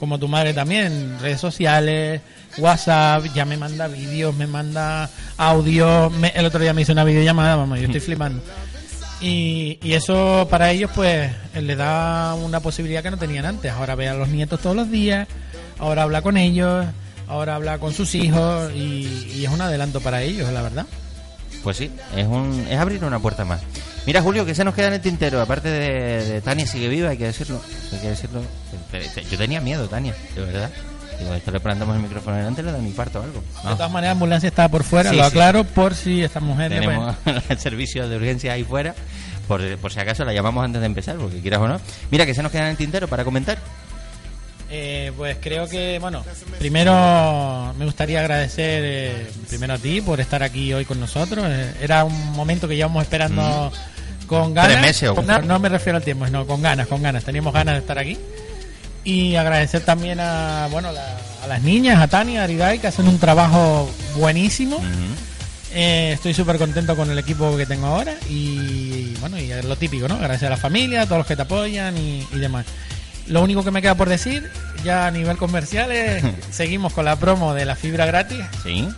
como 0.00 0.18
tu 0.18 0.26
madre 0.28 0.54
también, 0.54 1.18
redes 1.20 1.40
sociales, 1.40 2.22
WhatsApp, 2.58 3.26
ya 3.34 3.44
me 3.44 3.58
manda 3.58 3.86
vídeos, 3.86 4.34
me 4.34 4.46
manda 4.46 5.08
audio, 5.36 6.10
me- 6.10 6.32
el 6.34 6.46
otro 6.46 6.58
día 6.58 6.72
me 6.72 6.82
hizo 6.82 6.92
una 6.92 7.04
videollamada, 7.04 7.54
vamos, 7.54 7.78
yo 7.78 7.84
estoy 7.86 8.00
flipando. 8.00 8.42
Y, 9.20 9.78
y 9.82 9.92
eso 9.92 10.48
para 10.50 10.70
ellos 10.70 10.90
pues 10.94 11.30
le 11.54 11.76
da 11.76 12.34
una 12.34 12.60
posibilidad 12.60 13.02
que 13.02 13.10
no 13.10 13.18
tenían 13.18 13.44
antes. 13.44 13.70
Ahora 13.72 13.94
ve 13.94 14.08
a 14.08 14.14
los 14.14 14.28
nietos 14.28 14.60
todos 14.60 14.74
los 14.74 14.90
días, 14.90 15.28
ahora 15.78 16.04
habla 16.04 16.22
con 16.22 16.36
ellos, 16.36 16.86
ahora 17.28 17.56
habla 17.56 17.78
con 17.78 17.92
sus 17.92 18.14
hijos 18.14 18.72
y, 18.74 19.32
y 19.36 19.44
es 19.44 19.50
un 19.50 19.60
adelanto 19.60 20.00
para 20.00 20.22
ellos, 20.22 20.50
la 20.52 20.62
verdad. 20.62 20.86
Pues 21.62 21.76
sí, 21.76 21.90
es, 22.16 22.26
un, 22.26 22.66
es 22.70 22.78
abrir 22.78 23.04
una 23.04 23.18
puerta 23.18 23.44
más. 23.44 23.60
Mira, 24.06 24.22
Julio, 24.22 24.46
que 24.46 24.54
se 24.54 24.64
nos 24.64 24.74
queda 24.74 24.88
en 24.88 24.94
el 24.94 25.00
tintero. 25.02 25.42
Aparte 25.42 25.68
de, 25.68 26.24
de 26.24 26.40
Tania 26.40 26.66
sigue 26.66 26.88
viva, 26.88 27.10
hay 27.10 27.18
que 27.18 27.26
decirlo. 27.26 27.60
Hay 27.92 27.98
que 27.98 28.08
decirlo. 28.08 28.40
Yo 29.30 29.36
tenía 29.36 29.60
miedo, 29.60 29.86
Tania, 29.86 30.14
de 30.34 30.40
verdad. 30.40 30.70
Digo, 31.20 31.34
esto 31.34 31.50
le 31.50 31.60
plantamos 31.60 31.94
el 31.96 32.02
micrófono 32.02 32.36
delante, 32.36 32.62
le 32.62 32.72
da 32.72 32.78
un 32.78 32.86
infarto 32.86 33.20
o 33.20 33.22
algo. 33.22 33.40
De 33.40 33.68
No. 33.68 33.76
todas 33.76 33.90
maneras, 33.92 34.08
la 34.08 34.12
ambulancia 34.12 34.48
está 34.48 34.68
por 34.68 34.82
fuera, 34.84 35.10
Sí, 35.10 35.16
lo 35.16 35.22
sí. 35.22 35.28
aclaro 35.28 35.64
por 35.64 35.94
si 35.94 36.22
esta 36.22 36.40
mujer... 36.40 36.70
pues, 36.72 36.80
Tenemos 36.80 37.16
el 37.50 37.58
servicio 37.58 38.08
de 38.08 38.16
urgencia 38.16 38.52
ahí 38.54 38.64
fuera. 38.64 38.94
Por, 39.46 39.76
por 39.78 39.92
si 39.92 40.00
acaso 40.00 40.24
la 40.24 40.32
llamamos 40.32 40.64
antes 40.64 40.80
de 40.80 40.86
empezar, 40.86 41.16
porque 41.16 41.40
quieras 41.40 41.60
o 41.60 41.68
no. 41.68 41.80
Mira, 42.10 42.24
que 42.24 42.34
se 42.34 42.42
nos 42.42 42.50
queda 42.52 42.62
en 42.64 42.68
el 42.70 42.76
tintero 42.76 43.06
para 43.08 43.24
comentar. 43.24 43.58
Eh, 44.72 45.10
pues 45.16 45.36
creo 45.40 45.68
que, 45.68 45.98
bueno, 45.98 46.24
primero 46.60 47.74
me 47.76 47.84
gustaría 47.84 48.20
agradecer 48.20 48.82
eh, 48.86 49.30
primero 49.48 49.74
a 49.74 49.78
ti 49.78 50.00
por 50.00 50.20
estar 50.20 50.44
aquí 50.44 50.72
hoy 50.72 50.84
con 50.84 51.00
nosotros. 51.00 51.44
Eh, 51.48 51.74
era 51.82 52.04
un 52.04 52.32
momento 52.32 52.68
que 52.68 52.76
llevamos 52.76 53.02
esperando 53.02 53.72
con 54.28 54.54
ganas. 54.54 54.70
Tres 54.74 54.80
meses 54.86 55.08
o- 55.10 55.14
Con 55.16 55.26
ganas, 55.26 55.44
no 55.46 55.58
me 55.58 55.68
refiero 55.68 55.96
al 55.96 56.04
tiempo, 56.04 56.24
no, 56.28 56.46
con 56.46 56.62
ganas, 56.62 56.86
con 56.86 57.02
ganas. 57.02 57.24
Teníamos 57.24 57.52
ganas 57.52 57.74
de 57.74 57.80
estar 57.80 57.98
aquí. 57.98 58.16
Y 59.04 59.36
agradecer 59.36 59.82
también 59.82 60.20
a, 60.20 60.68
bueno, 60.70 60.92
la- 60.92 61.16
a 61.42 61.46
las 61.46 61.62
niñas, 61.62 62.00
a 62.00 62.08
Tania, 62.08 62.42
a 62.42 62.44
Aridai, 62.44 62.78
que 62.80 62.86
hacen 62.88 63.08
un 63.08 63.18
trabajo 63.18 63.90
buenísimo. 64.16 64.78
Eh, 65.72 66.10
estoy 66.14 66.34
súper 66.34 66.58
contento 66.58 66.96
con 66.96 67.10
el 67.10 67.18
equipo 67.18 67.56
que 67.56 67.64
tengo 67.64 67.86
ahora 67.86 68.14
y, 68.28 69.14
bueno, 69.20 69.38
y 69.38 69.48
lo 69.62 69.76
típico, 69.76 70.08
¿no? 70.08 70.18
Gracias 70.18 70.48
a 70.48 70.50
la 70.50 70.56
familia, 70.56 71.02
a 71.02 71.06
todos 71.06 71.18
los 71.18 71.26
que 71.26 71.36
te 71.36 71.42
apoyan 71.42 71.96
y, 71.96 72.26
y 72.32 72.38
demás. 72.38 72.66
Lo 73.28 73.40
único 73.42 73.62
que 73.62 73.70
me 73.70 73.80
queda 73.80 73.94
por 73.94 74.08
decir, 74.08 74.50
ya 74.84 75.06
a 75.06 75.10
nivel 75.12 75.36
comercial, 75.36 75.92
es 75.92 76.24
seguimos 76.50 76.92
con 76.92 77.04
la 77.04 77.16
promo 77.16 77.54
de 77.54 77.64
la 77.64 77.76
fibra 77.76 78.04
gratis 78.04 78.40
Sí. 78.64 78.88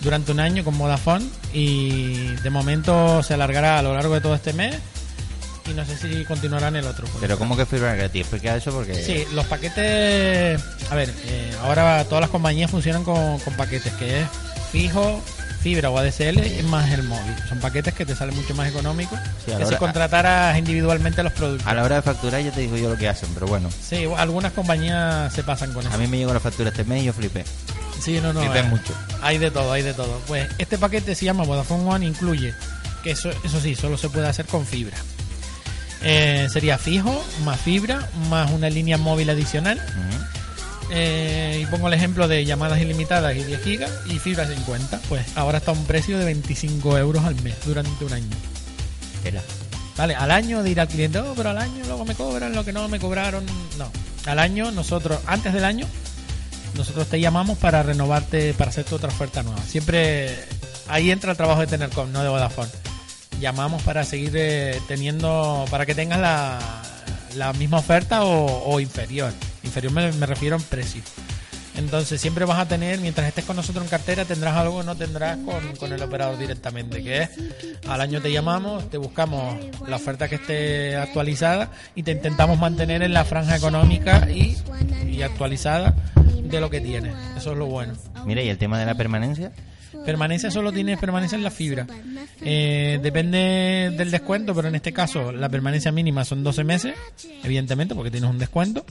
durante 0.00 0.32
un 0.32 0.40
año 0.40 0.64
con 0.64 0.76
Vodafone 0.76 1.24
y 1.54 2.34
de 2.42 2.50
momento 2.50 3.22
se 3.22 3.34
alargará 3.34 3.78
a 3.78 3.82
lo 3.82 3.94
largo 3.94 4.14
de 4.14 4.20
todo 4.20 4.34
este 4.34 4.52
mes 4.52 4.74
y 5.68 5.74
no 5.74 5.84
sé 5.84 5.96
si 5.96 6.24
continuará 6.24 6.68
en 6.68 6.76
el 6.76 6.86
otro. 6.86 7.06
Pero 7.20 7.38
¿cómo 7.38 7.56
que 7.56 7.66
fibra 7.66 7.94
gratis? 7.94 8.22
Explica 8.22 8.56
eso 8.56 8.70
porque... 8.72 8.94
Sí, 8.94 9.24
los 9.34 9.44
paquetes. 9.46 10.60
A 10.90 10.94
ver, 10.94 11.12
eh, 11.26 11.52
ahora 11.62 12.04
todas 12.04 12.20
las 12.22 12.30
compañías 12.30 12.70
funcionan 12.70 13.04
con, 13.04 13.38
con 13.40 13.54
paquetes, 13.54 13.92
que 13.94 14.22
es 14.22 14.28
fijo, 14.72 15.20
fibra 15.62 15.90
o 15.90 15.98
ADSL 15.98 16.62
más 16.64 16.90
el 16.92 17.02
móvil. 17.02 17.34
Son 17.48 17.58
paquetes 17.58 17.94
que 17.94 18.06
te 18.06 18.14
salen 18.14 18.36
mucho 18.36 18.54
más 18.54 18.68
económicos 18.68 19.18
Sí, 19.44 19.50
que 19.52 19.56
si 19.58 19.62
hora- 19.64 19.78
contrataras 19.78 20.56
individualmente 20.58 21.22
los 21.22 21.32
productos. 21.32 21.66
A 21.66 21.74
la 21.74 21.82
hora 21.82 21.96
de 21.96 22.02
facturar 22.02 22.40
ya 22.42 22.52
te 22.52 22.60
digo 22.60 22.76
yo 22.76 22.88
lo 22.90 22.96
que 22.96 23.08
hacen, 23.08 23.28
pero 23.34 23.46
bueno. 23.46 23.68
Sí, 23.82 24.06
algunas 24.16 24.52
compañías 24.52 25.32
se 25.32 25.42
pasan 25.42 25.72
con 25.72 25.84
eso. 25.86 25.94
A 25.94 25.98
mí 25.98 26.06
me 26.06 26.18
llegó 26.18 26.32
la 26.32 26.40
factura 26.40 26.70
este 26.70 26.84
mes 26.84 27.02
y 27.02 27.06
yo 27.06 27.12
flipé. 27.12 27.44
Sí, 28.00 28.20
no, 28.22 28.32
no. 28.32 28.40
Flipé 28.40 28.58
eh, 28.60 28.62
mucho. 28.64 28.92
Hay 29.22 29.38
de 29.38 29.50
todo, 29.50 29.72
hay 29.72 29.82
de 29.82 29.94
todo. 29.94 30.20
Pues 30.28 30.46
este 30.58 30.78
paquete 30.78 31.14
se 31.14 31.24
llama 31.24 31.44
Vodafone 31.44 31.84
One, 31.88 32.06
incluye, 32.06 32.54
que 33.02 33.12
eso, 33.12 33.30
eso 33.42 33.60
sí, 33.60 33.74
solo 33.74 33.96
se 33.96 34.08
puede 34.10 34.28
hacer 34.28 34.46
con 34.46 34.64
fibra. 34.66 34.96
Eh, 36.08 36.46
sería 36.52 36.78
fijo, 36.78 37.24
más 37.44 37.60
fibra, 37.60 38.08
más 38.30 38.52
una 38.52 38.70
línea 38.70 38.96
móvil 38.96 39.28
adicional. 39.28 39.80
Eh, 40.90 41.58
y 41.62 41.66
pongo 41.66 41.88
el 41.88 41.94
ejemplo 41.94 42.28
de 42.28 42.44
llamadas 42.44 42.80
ilimitadas 42.80 43.34
y 43.34 43.42
10 43.42 43.62
gigas 43.62 43.90
y 44.06 44.20
fibra 44.20 44.46
50. 44.46 45.00
Pues 45.08 45.26
ahora 45.36 45.58
está 45.58 45.72
a 45.72 45.74
un 45.74 45.84
precio 45.84 46.16
de 46.16 46.24
25 46.24 46.96
euros 46.96 47.24
al 47.24 47.34
mes 47.42 47.56
durante 47.64 48.04
un 48.04 48.12
año. 48.12 48.36
Tela. 49.24 49.42
Vale, 49.96 50.14
al 50.14 50.30
año 50.30 50.62
dirá 50.62 50.84
el 50.84 50.88
cliente, 50.88 51.18
oh, 51.18 51.34
pero 51.34 51.50
al 51.50 51.58
año 51.58 51.82
luego 51.86 52.04
me 52.04 52.14
cobran 52.14 52.54
lo 52.54 52.64
que 52.64 52.72
no 52.72 52.86
me 52.86 53.00
cobraron. 53.00 53.44
No, 53.76 53.90
al 54.26 54.38
año 54.38 54.70
nosotros, 54.70 55.18
antes 55.26 55.52
del 55.54 55.64
año, 55.64 55.88
nosotros 56.76 57.08
te 57.08 57.18
llamamos 57.18 57.58
para 57.58 57.82
renovarte, 57.82 58.54
para 58.54 58.70
hacerte 58.70 58.94
otra 58.94 59.08
oferta 59.08 59.42
nueva. 59.42 59.60
Siempre 59.62 60.36
ahí 60.86 61.10
entra 61.10 61.32
el 61.32 61.36
trabajo 61.36 61.62
de 61.62 61.66
Tenercom, 61.66 62.12
no 62.12 62.22
de 62.22 62.28
Vodafone. 62.28 62.70
Llamamos 63.40 63.82
para 63.82 64.04
seguir 64.04 64.32
eh, 64.34 64.80
teniendo, 64.88 65.64
para 65.70 65.86
que 65.86 65.94
tengas 65.94 66.18
la, 66.18 66.58
la 67.36 67.52
misma 67.52 67.78
oferta 67.78 68.24
o, 68.24 68.80
inferior. 68.80 69.32
Inferior 69.62 69.92
me, 69.92 70.12
me 70.12 70.26
refiero 70.26 70.56
en 70.56 70.62
precio. 70.62 71.02
Entonces 71.76 72.20
siempre 72.20 72.46
vas 72.46 72.58
a 72.58 72.66
tener, 72.66 73.00
mientras 73.00 73.28
estés 73.28 73.44
con 73.44 73.56
nosotros 73.56 73.84
en 73.84 73.90
cartera, 73.90 74.24
tendrás 74.24 74.56
algo 74.56 74.82
no 74.82 74.96
tendrás 74.96 75.36
con, 75.38 75.76
con 75.76 75.92
el 75.92 76.02
operador 76.02 76.38
directamente, 76.38 77.02
que 77.02 77.24
es 77.24 77.30
al 77.86 78.00
año 78.00 78.22
te 78.22 78.32
llamamos, 78.32 78.88
te 78.88 78.96
buscamos 78.96 79.58
la 79.86 79.96
oferta 79.96 80.26
que 80.28 80.36
esté 80.36 80.96
actualizada 80.96 81.70
y 81.94 82.02
te 82.02 82.12
intentamos 82.12 82.58
mantener 82.58 83.02
en 83.02 83.12
la 83.12 83.26
franja 83.26 83.56
económica 83.56 84.26
y, 84.30 84.56
y 85.06 85.20
actualizada 85.20 85.94
de 86.42 86.60
lo 86.60 86.70
que 86.70 86.80
tienes. 86.80 87.14
Eso 87.36 87.52
es 87.52 87.58
lo 87.58 87.66
bueno. 87.66 87.92
Mira, 88.24 88.42
¿y 88.42 88.48
el 88.48 88.56
tema 88.56 88.78
de 88.78 88.86
la 88.86 88.94
permanencia? 88.94 89.52
Permanencia 90.06 90.52
solo 90.52 90.70
tienes 90.70 91.00
permanencia 91.00 91.34
en 91.34 91.42
la 91.42 91.50
fibra. 91.50 91.84
Eh, 92.40 93.00
depende 93.02 93.92
del 93.98 94.12
descuento, 94.12 94.54
pero 94.54 94.68
en 94.68 94.76
este 94.76 94.92
caso 94.92 95.32
la 95.32 95.48
permanencia 95.48 95.90
mínima 95.90 96.24
son 96.24 96.44
12 96.44 96.62
meses, 96.62 96.94
evidentemente, 97.42 97.92
porque 97.92 98.12
tienes 98.12 98.30
un 98.30 98.38
descuento. 98.38 98.86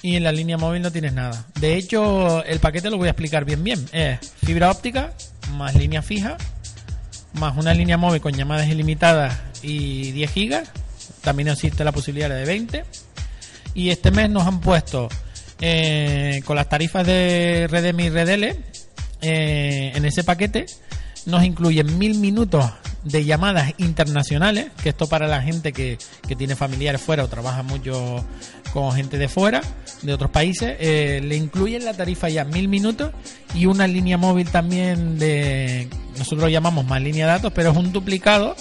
Y 0.00 0.16
en 0.16 0.24
la 0.24 0.32
línea 0.32 0.56
móvil 0.56 0.80
no 0.80 0.90
tienes 0.90 1.12
nada. 1.12 1.44
De 1.60 1.76
hecho, 1.76 2.42
el 2.44 2.60
paquete 2.60 2.88
lo 2.88 2.96
voy 2.96 3.08
a 3.08 3.10
explicar 3.10 3.44
bien 3.44 3.62
bien. 3.62 3.84
Es 3.92 4.32
fibra 4.42 4.70
óptica, 4.70 5.12
más 5.52 5.74
línea 5.74 6.00
fija, 6.00 6.38
más 7.34 7.54
una 7.58 7.74
línea 7.74 7.98
móvil 7.98 8.22
con 8.22 8.32
llamadas 8.32 8.68
ilimitadas 8.68 9.38
y 9.62 10.12
10 10.12 10.30
gigas. 10.32 10.70
También 11.20 11.48
existe 11.48 11.84
la 11.84 11.92
posibilidad 11.92 12.30
de 12.30 12.46
20. 12.46 12.84
Y 13.74 13.90
este 13.90 14.10
mes 14.10 14.30
nos 14.30 14.46
han 14.46 14.60
puesto 14.60 15.10
eh, 15.60 16.40
con 16.46 16.56
las 16.56 16.70
tarifas 16.70 17.06
de 17.06 17.68
Redem 17.70 18.00
y 18.00 18.08
Redele 18.08 18.72
eh, 19.22 19.92
en 19.94 20.04
ese 20.04 20.24
paquete 20.24 20.66
nos 21.26 21.44
incluyen 21.44 21.98
mil 21.98 22.18
minutos 22.18 22.64
de 23.04 23.24
llamadas 23.24 23.72
internacionales, 23.78 24.70
que 24.82 24.90
esto 24.90 25.08
para 25.08 25.26
la 25.26 25.42
gente 25.42 25.72
que, 25.72 25.98
que 26.26 26.36
tiene 26.36 26.56
familiares 26.56 27.00
fuera 27.00 27.24
o 27.24 27.28
trabaja 27.28 27.62
mucho 27.62 28.24
con 28.72 28.92
gente 28.92 29.18
de 29.18 29.28
fuera, 29.28 29.60
de 30.02 30.14
otros 30.14 30.30
países, 30.30 30.76
eh, 30.80 31.20
le 31.22 31.36
incluyen 31.36 31.84
la 31.84 31.94
tarifa 31.94 32.28
ya 32.28 32.44
mil 32.44 32.68
minutos 32.68 33.12
y 33.54 33.66
una 33.66 33.86
línea 33.86 34.16
móvil 34.16 34.48
también 34.50 35.18
de, 35.18 35.88
nosotros 36.12 36.40
lo 36.40 36.48
llamamos 36.48 36.86
más 36.86 37.02
línea 37.02 37.26
de 37.26 37.32
datos, 37.32 37.52
pero 37.54 37.70
es 37.70 37.76
un 37.76 37.92
duplicado 37.92 38.56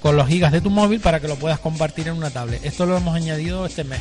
con 0.00 0.16
los 0.16 0.28
gigas 0.28 0.52
de 0.52 0.60
tu 0.60 0.70
móvil 0.70 1.00
para 1.00 1.20
que 1.20 1.28
lo 1.28 1.36
puedas 1.36 1.58
compartir 1.58 2.08
en 2.08 2.14
una 2.14 2.30
tablet. 2.30 2.64
Esto 2.64 2.86
lo 2.86 2.96
hemos 2.96 3.14
añadido 3.14 3.66
este 3.66 3.84
mes. 3.84 4.00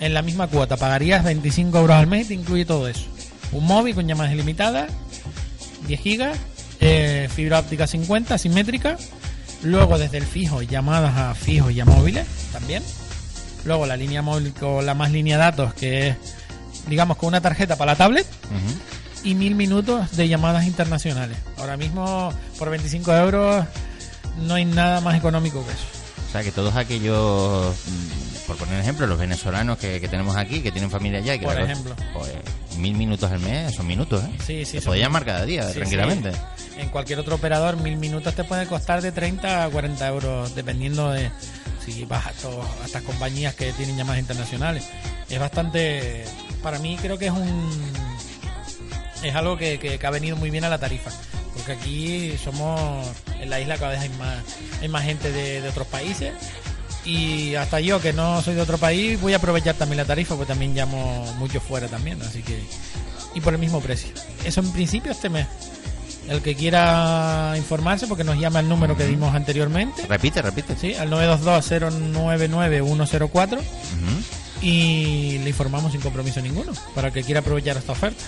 En 0.00 0.14
la 0.14 0.22
misma 0.22 0.46
cuota, 0.46 0.76
pagarías 0.76 1.24
25 1.24 1.78
euros 1.78 1.96
al 1.96 2.06
mes 2.06 2.26
y 2.26 2.28
te 2.28 2.34
incluye 2.34 2.64
todo 2.64 2.88
eso. 2.88 3.13
Un 3.54 3.66
móvil 3.66 3.94
con 3.94 4.06
llamadas 4.06 4.32
ilimitadas, 4.32 4.90
10 5.86 6.00
gigas, 6.00 6.38
eh, 6.80 7.28
fibra 7.34 7.60
óptica 7.60 7.86
50, 7.86 8.36
simétrica. 8.36 8.98
Luego 9.62 9.96
desde 9.96 10.18
el 10.18 10.26
fijo, 10.26 10.60
llamadas 10.60 11.16
a 11.16 11.34
fijos 11.34 11.72
y 11.72 11.80
a 11.80 11.84
móviles 11.86 12.26
también. 12.52 12.82
Luego 13.64 13.86
la 13.86 13.96
línea 13.96 14.20
móvil 14.20 14.52
con 14.52 14.84
la 14.84 14.94
más 14.94 15.10
línea 15.10 15.38
datos, 15.38 15.72
que 15.72 16.08
es, 16.08 16.16
digamos, 16.88 17.16
con 17.16 17.28
una 17.28 17.40
tarjeta 17.40 17.76
para 17.76 17.92
la 17.92 17.96
tablet. 17.96 18.26
Y 19.22 19.34
mil 19.34 19.54
minutos 19.54 20.14
de 20.16 20.28
llamadas 20.28 20.66
internacionales. 20.66 21.38
Ahora 21.56 21.78
mismo, 21.78 22.30
por 22.58 22.68
25 22.68 23.14
euros, 23.16 23.64
no 24.42 24.54
hay 24.54 24.66
nada 24.66 25.00
más 25.00 25.16
económico 25.16 25.64
que 25.64 25.72
eso. 25.72 25.84
O 26.28 26.32
sea, 26.32 26.42
que 26.42 26.52
todos 26.52 26.76
aquellos, 26.76 27.74
mm, 27.74 28.46
por 28.46 28.56
poner 28.56 28.80
ejemplo, 28.80 29.06
los 29.06 29.18
venezolanos 29.18 29.78
que, 29.78 29.98
que 30.00 30.08
tenemos 30.08 30.36
aquí, 30.36 30.60
que 30.60 30.72
tienen 30.72 30.90
familia 30.90 31.20
allá, 31.20 31.36
y 31.36 31.38
que 31.38 31.46
Por 31.46 31.58
ejemplo. 31.58 31.96
pues, 32.12 32.32
mil 32.78 32.94
minutos 32.94 33.30
al 33.30 33.40
mes 33.40 33.74
son 33.74 33.86
minutos, 33.86 34.22
¿eh? 34.24 34.28
Sí, 34.38 34.64
sí, 34.64 34.72
Se 34.72 34.80
son- 34.80 34.86
puede 34.90 35.00
llamar 35.00 35.24
cada 35.24 35.44
día, 35.44 35.66
Sí, 35.68 35.74
tranquilamente. 35.74 36.32
sí. 36.32 36.38
En 36.78 36.88
cualquier 36.88 37.18
otro 37.20 37.36
operador, 37.36 37.76
mil 37.76 37.96
minutos 37.96 38.34
te 38.34 38.44
puede 38.44 38.66
costar 38.66 39.00
de 39.02 39.12
30 39.12 39.64
a 39.64 39.68
40 39.70 40.06
euros, 40.08 40.54
dependiendo 40.54 41.10
de 41.12 41.30
si 41.84 42.04
vas 42.04 42.26
a, 42.26 42.32
estas 42.84 43.02
compañías 43.02 43.54
que 43.54 43.72
tienen 43.72 43.96
llamadas 43.96 44.20
internacionales. 44.20 44.84
Es 45.28 45.38
bastante, 45.38 46.24
para 46.62 46.78
mí 46.78 46.96
creo 47.00 47.16
que 47.18 47.26
es 47.26 47.32
un, 47.32 47.92
es 49.22 49.34
algo 49.34 49.56
que, 49.56 49.78
que- 49.78 49.98
que 49.98 50.06
ha 50.06 50.10
venido 50.10 50.36
muy 50.36 50.50
bien 50.50 50.64
a 50.64 50.68
la 50.68 50.78
tarifa. 50.78 51.10
Porque 51.54 51.72
aquí 51.72 52.36
somos, 52.42 53.06
en 53.40 53.48
la 53.48 53.60
isla 53.60 53.76
cada 53.78 53.92
vez 53.92 54.00
hay 54.00 54.08
más, 54.10 54.38
hay 54.82 54.88
más 54.88 55.04
gente 55.04 55.30
de, 55.30 55.60
de 55.60 55.68
otros 55.68 55.86
países. 55.86 56.32
Y 57.04 57.54
hasta 57.54 57.80
yo, 57.80 58.00
que 58.00 58.12
no 58.14 58.40
soy 58.42 58.54
de 58.54 58.62
otro 58.62 58.78
país, 58.78 59.20
voy 59.20 59.34
a 59.34 59.36
aprovechar 59.36 59.74
también 59.74 59.98
la 59.98 60.04
tarifa, 60.06 60.34
porque 60.36 60.48
también 60.52 60.74
llamo 60.74 61.24
mucho 61.38 61.60
fuera 61.60 61.86
también. 61.88 62.20
Así 62.22 62.42
que, 62.42 62.62
y 63.34 63.40
por 63.40 63.52
el 63.52 63.58
mismo 63.58 63.80
precio. 63.80 64.10
Eso 64.44 64.60
en 64.60 64.72
principio 64.72 65.10
este 65.12 65.28
mes. 65.28 65.46
El 66.28 66.40
que 66.40 66.54
quiera 66.54 67.52
informarse, 67.58 68.06
porque 68.06 68.24
nos 68.24 68.38
llama 68.38 68.60
el 68.60 68.68
número 68.70 68.96
que 68.96 69.04
dimos 69.06 69.34
anteriormente, 69.34 70.06
Repite, 70.08 70.40
repite. 70.40 70.74
¿sí? 70.80 70.94
al 70.94 71.10
922-099-104 71.10 73.58
Ujú. 73.58 73.62
y 74.62 75.38
le 75.42 75.50
informamos 75.50 75.92
sin 75.92 76.00
compromiso 76.00 76.40
ninguno, 76.40 76.72
para 76.94 77.08
el 77.08 77.12
que 77.14 77.22
quiera 77.22 77.40
aprovechar 77.40 77.76
esta 77.76 77.92
oferta. 77.92 78.24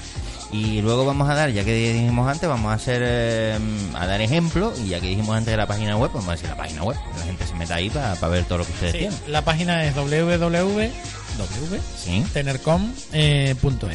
Y 0.53 0.81
luego 0.81 1.05
vamos 1.05 1.29
a 1.29 1.35
dar, 1.35 1.51
ya 1.51 1.65
que 1.65 1.75
dijimos 1.93 2.29
antes, 2.31 2.49
vamos 2.49 2.71
a 2.71 2.75
hacer 2.75 3.03
eh, 3.05 3.59
a 3.95 4.07
dar 4.07 4.21
ejemplo 4.21 4.73
y 4.83 4.89
ya 4.91 5.01
que 5.01 5.09
dijimos 5.09 5.37
antes 5.37 5.51
de 5.53 5.57
la 5.57 5.67
página 5.67 5.97
web, 5.97 6.11
vamos 6.15 6.29
a 6.29 6.33
decir 6.33 6.49
la 6.49 6.57
página 6.57 6.85
web, 6.85 6.97
la 7.19 7.25
gente 7.25 7.45
se 7.47 7.55
meta 7.55 7.75
ahí 7.75 7.91
para 7.91 8.15
ver 8.29 8.45
todo 8.45 8.59
lo 8.59 8.65
que 8.65 8.71
ustedes 8.73 8.93
Sí, 8.93 8.99
tienen. 8.99 9.19
la 9.27 9.43
página 9.43 9.85
es 9.85 9.95
www.tenercom.es. 9.97 10.93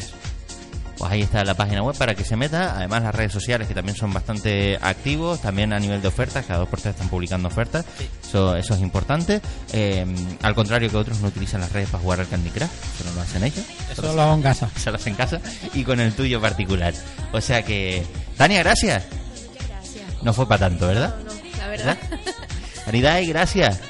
Sí. 0.04 0.12
Pues 1.02 1.14
ahí 1.14 1.22
está 1.22 1.44
la 1.44 1.54
página 1.54 1.82
web 1.82 1.96
para 1.98 2.14
que 2.14 2.24
se 2.24 2.36
meta. 2.36 2.76
Además, 2.76 3.02
las 3.02 3.12
redes 3.12 3.32
sociales 3.32 3.66
que 3.66 3.74
también 3.74 3.96
son 3.96 4.12
bastante 4.12 4.78
activos, 4.80 5.40
también 5.42 5.72
a 5.72 5.80
nivel 5.80 6.00
de 6.00 6.06
ofertas, 6.06 6.46
cada 6.46 6.60
dos 6.60 6.68
por 6.68 6.80
tres 6.80 6.94
están 6.94 7.08
publicando 7.08 7.48
ofertas. 7.48 7.84
Eso, 8.24 8.54
eso 8.54 8.74
es 8.74 8.80
importante. 8.80 9.40
Eh, 9.72 10.06
al 10.42 10.54
contrario 10.54 10.88
que 10.88 10.96
otros 10.96 11.18
no 11.18 11.26
utilizan 11.26 11.60
las 11.60 11.72
redes 11.72 11.88
para 11.88 12.04
jugar 12.04 12.20
al 12.20 12.28
Candy 12.28 12.50
Crush, 12.50 12.68
eso 12.68 13.04
no 13.08 13.14
lo 13.16 13.20
hacen 13.22 13.42
ellos. 13.42 13.64
Eso 13.90 14.14
lo 14.14 14.22
hago 14.22 14.34
en 14.34 14.42
casa. 14.42 14.70
Se 14.76 14.90
lo 14.92 14.96
hacen 14.96 15.14
en 15.14 15.16
casa 15.16 15.40
y 15.74 15.82
con 15.82 15.98
el 15.98 16.12
tuyo 16.14 16.40
particular. 16.40 16.94
O 17.32 17.40
sea 17.40 17.64
que, 17.64 18.06
Tania, 18.36 18.60
gracias. 18.60 19.02
Muchas 19.50 19.68
gracias. 19.68 20.22
No 20.22 20.32
fue 20.32 20.46
para 20.46 20.68
tanto, 20.68 20.86
¿verdad? 20.86 21.16
No, 21.26 21.32
no, 21.34 21.40
la 21.58 21.66
verdad. 21.66 21.98
Aridai, 22.86 23.26
gracias. 23.26 23.80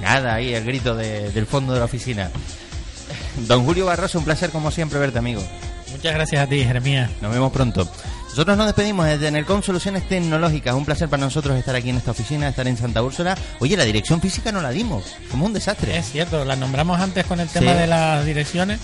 Nada, 0.00 0.36
ahí 0.36 0.54
el 0.54 0.64
grito 0.64 0.96
de- 0.96 1.30
del 1.32 1.44
fondo 1.44 1.74
de 1.74 1.80
la 1.80 1.84
oficina. 1.84 2.30
Don 3.46 3.62
Julio 3.66 3.84
Barroso, 3.84 4.18
un 4.18 4.24
placer 4.24 4.48
como 4.48 4.70
siempre 4.70 4.98
verte, 4.98 5.18
amigo. 5.18 5.42
Muchas 5.92 6.14
gracias 6.14 6.42
a 6.42 6.46
ti, 6.46 6.64
Jeremías. 6.64 7.10
Nos 7.20 7.32
vemos 7.32 7.52
pronto. 7.52 7.88
Nosotros 8.28 8.56
nos 8.56 8.66
despedimos 8.66 9.06
desde 9.06 9.26
Tenercom 9.26 9.60
Soluciones 9.62 10.08
Tecnológicas. 10.08 10.74
Un 10.74 10.84
placer 10.84 11.08
para 11.08 11.22
nosotros 11.24 11.58
estar 11.58 11.74
aquí 11.74 11.90
en 11.90 11.96
esta 11.96 12.12
oficina, 12.12 12.48
estar 12.48 12.66
en 12.68 12.76
Santa 12.76 13.02
Úrsula. 13.02 13.36
Oye, 13.58 13.76
la 13.76 13.84
dirección 13.84 14.20
física 14.20 14.52
no 14.52 14.60
la 14.62 14.70
dimos. 14.70 15.04
Como 15.30 15.46
un 15.46 15.52
desastre. 15.52 15.96
Es 15.98 16.10
cierto, 16.12 16.44
la 16.44 16.54
nombramos 16.54 17.00
antes 17.00 17.26
con 17.26 17.40
el 17.40 17.48
tema 17.48 17.72
Sí. 17.72 17.78
de 17.78 17.86
las 17.88 18.24
direcciones. 18.24 18.78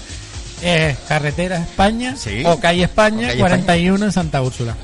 Es 0.62 0.96
Carretera 1.06 1.58
España 1.58 2.16
Sí. 2.16 2.42
o 2.44 2.58
Calle 2.58 2.84
España, 2.84 3.26
O 3.26 3.30
Calle 3.30 3.38
41 3.40 4.04
en 4.06 4.12
Santa 4.12 4.42
Úrsula. 4.42 4.74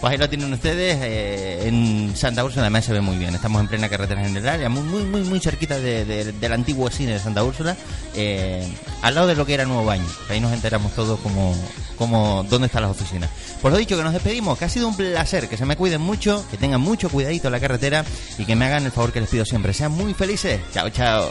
Pues 0.00 0.10
ahí 0.12 0.18
lo 0.18 0.28
tienen 0.28 0.52
ustedes. 0.52 0.98
eh, 1.00 1.66
en 1.68 2.12
Santa 2.16 2.44
Úrsula 2.44 2.62
además 2.62 2.84
se 2.84 2.92
ve 2.92 3.00
muy 3.00 3.16
bien. 3.16 3.34
Estamos 3.34 3.60
en 3.60 3.68
plena 3.68 3.88
carretera 3.88 4.22
general, 4.22 4.68
muy, 4.70 4.82
muy, 4.82 5.02
muy, 5.04 5.22
muy 5.22 5.40
cerquita 5.40 5.78
de- 5.78 6.04
de- 6.04 6.32
del 6.32 6.52
antiguo 6.52 6.90
cine 6.90 7.12
de 7.14 7.18
Santa 7.18 7.42
Úrsula. 7.44 7.76
eh, 8.14 8.66
al 9.02 9.14
lado 9.14 9.26
de 9.26 9.34
lo 9.36 9.44
que 9.46 9.54
era 9.54 9.64
Nuevo 9.66 9.84
Baño. 9.84 10.06
Ahí 10.30 10.40
nos 10.40 10.52
enteramos 10.52 10.92
todos 10.94 11.20
como, 11.20 11.54
como 11.98 12.44
dónde 12.48 12.66
están 12.66 12.82
las 12.82 12.90
oficinas. 12.90 13.28
Por 13.60 13.72
lo 13.72 13.78
dicho, 13.78 13.96
que 13.96 14.02
nos 14.02 14.12
despedimos. 14.12 14.58
Que 14.58 14.64
ha 14.64 14.68
sido 14.68 14.88
un 14.88 14.96
placer. 14.96 15.48
Que 15.48 15.56
se 15.56 15.66
me 15.66 15.76
cuiden 15.76 16.00
mucho. 16.00 16.44
Que 16.50 16.56
tengan 16.56 16.80
mucho 16.80 17.08
cuidadito 17.10 17.48
en 17.48 17.52
la 17.52 17.60
carretera. 17.60 18.04
Y 18.38 18.44
que 18.44 18.56
me 18.56 18.64
hagan 18.66 18.84
el 18.84 18.92
favor 18.92 19.12
que 19.12 19.20
les 19.20 19.28
pido 19.30 19.44
siempre. 19.44 19.72
Sean 19.74 19.92
muy 19.92 20.14
felices. 20.14 20.60
Chao, 20.72 20.88
chao. 20.90 21.30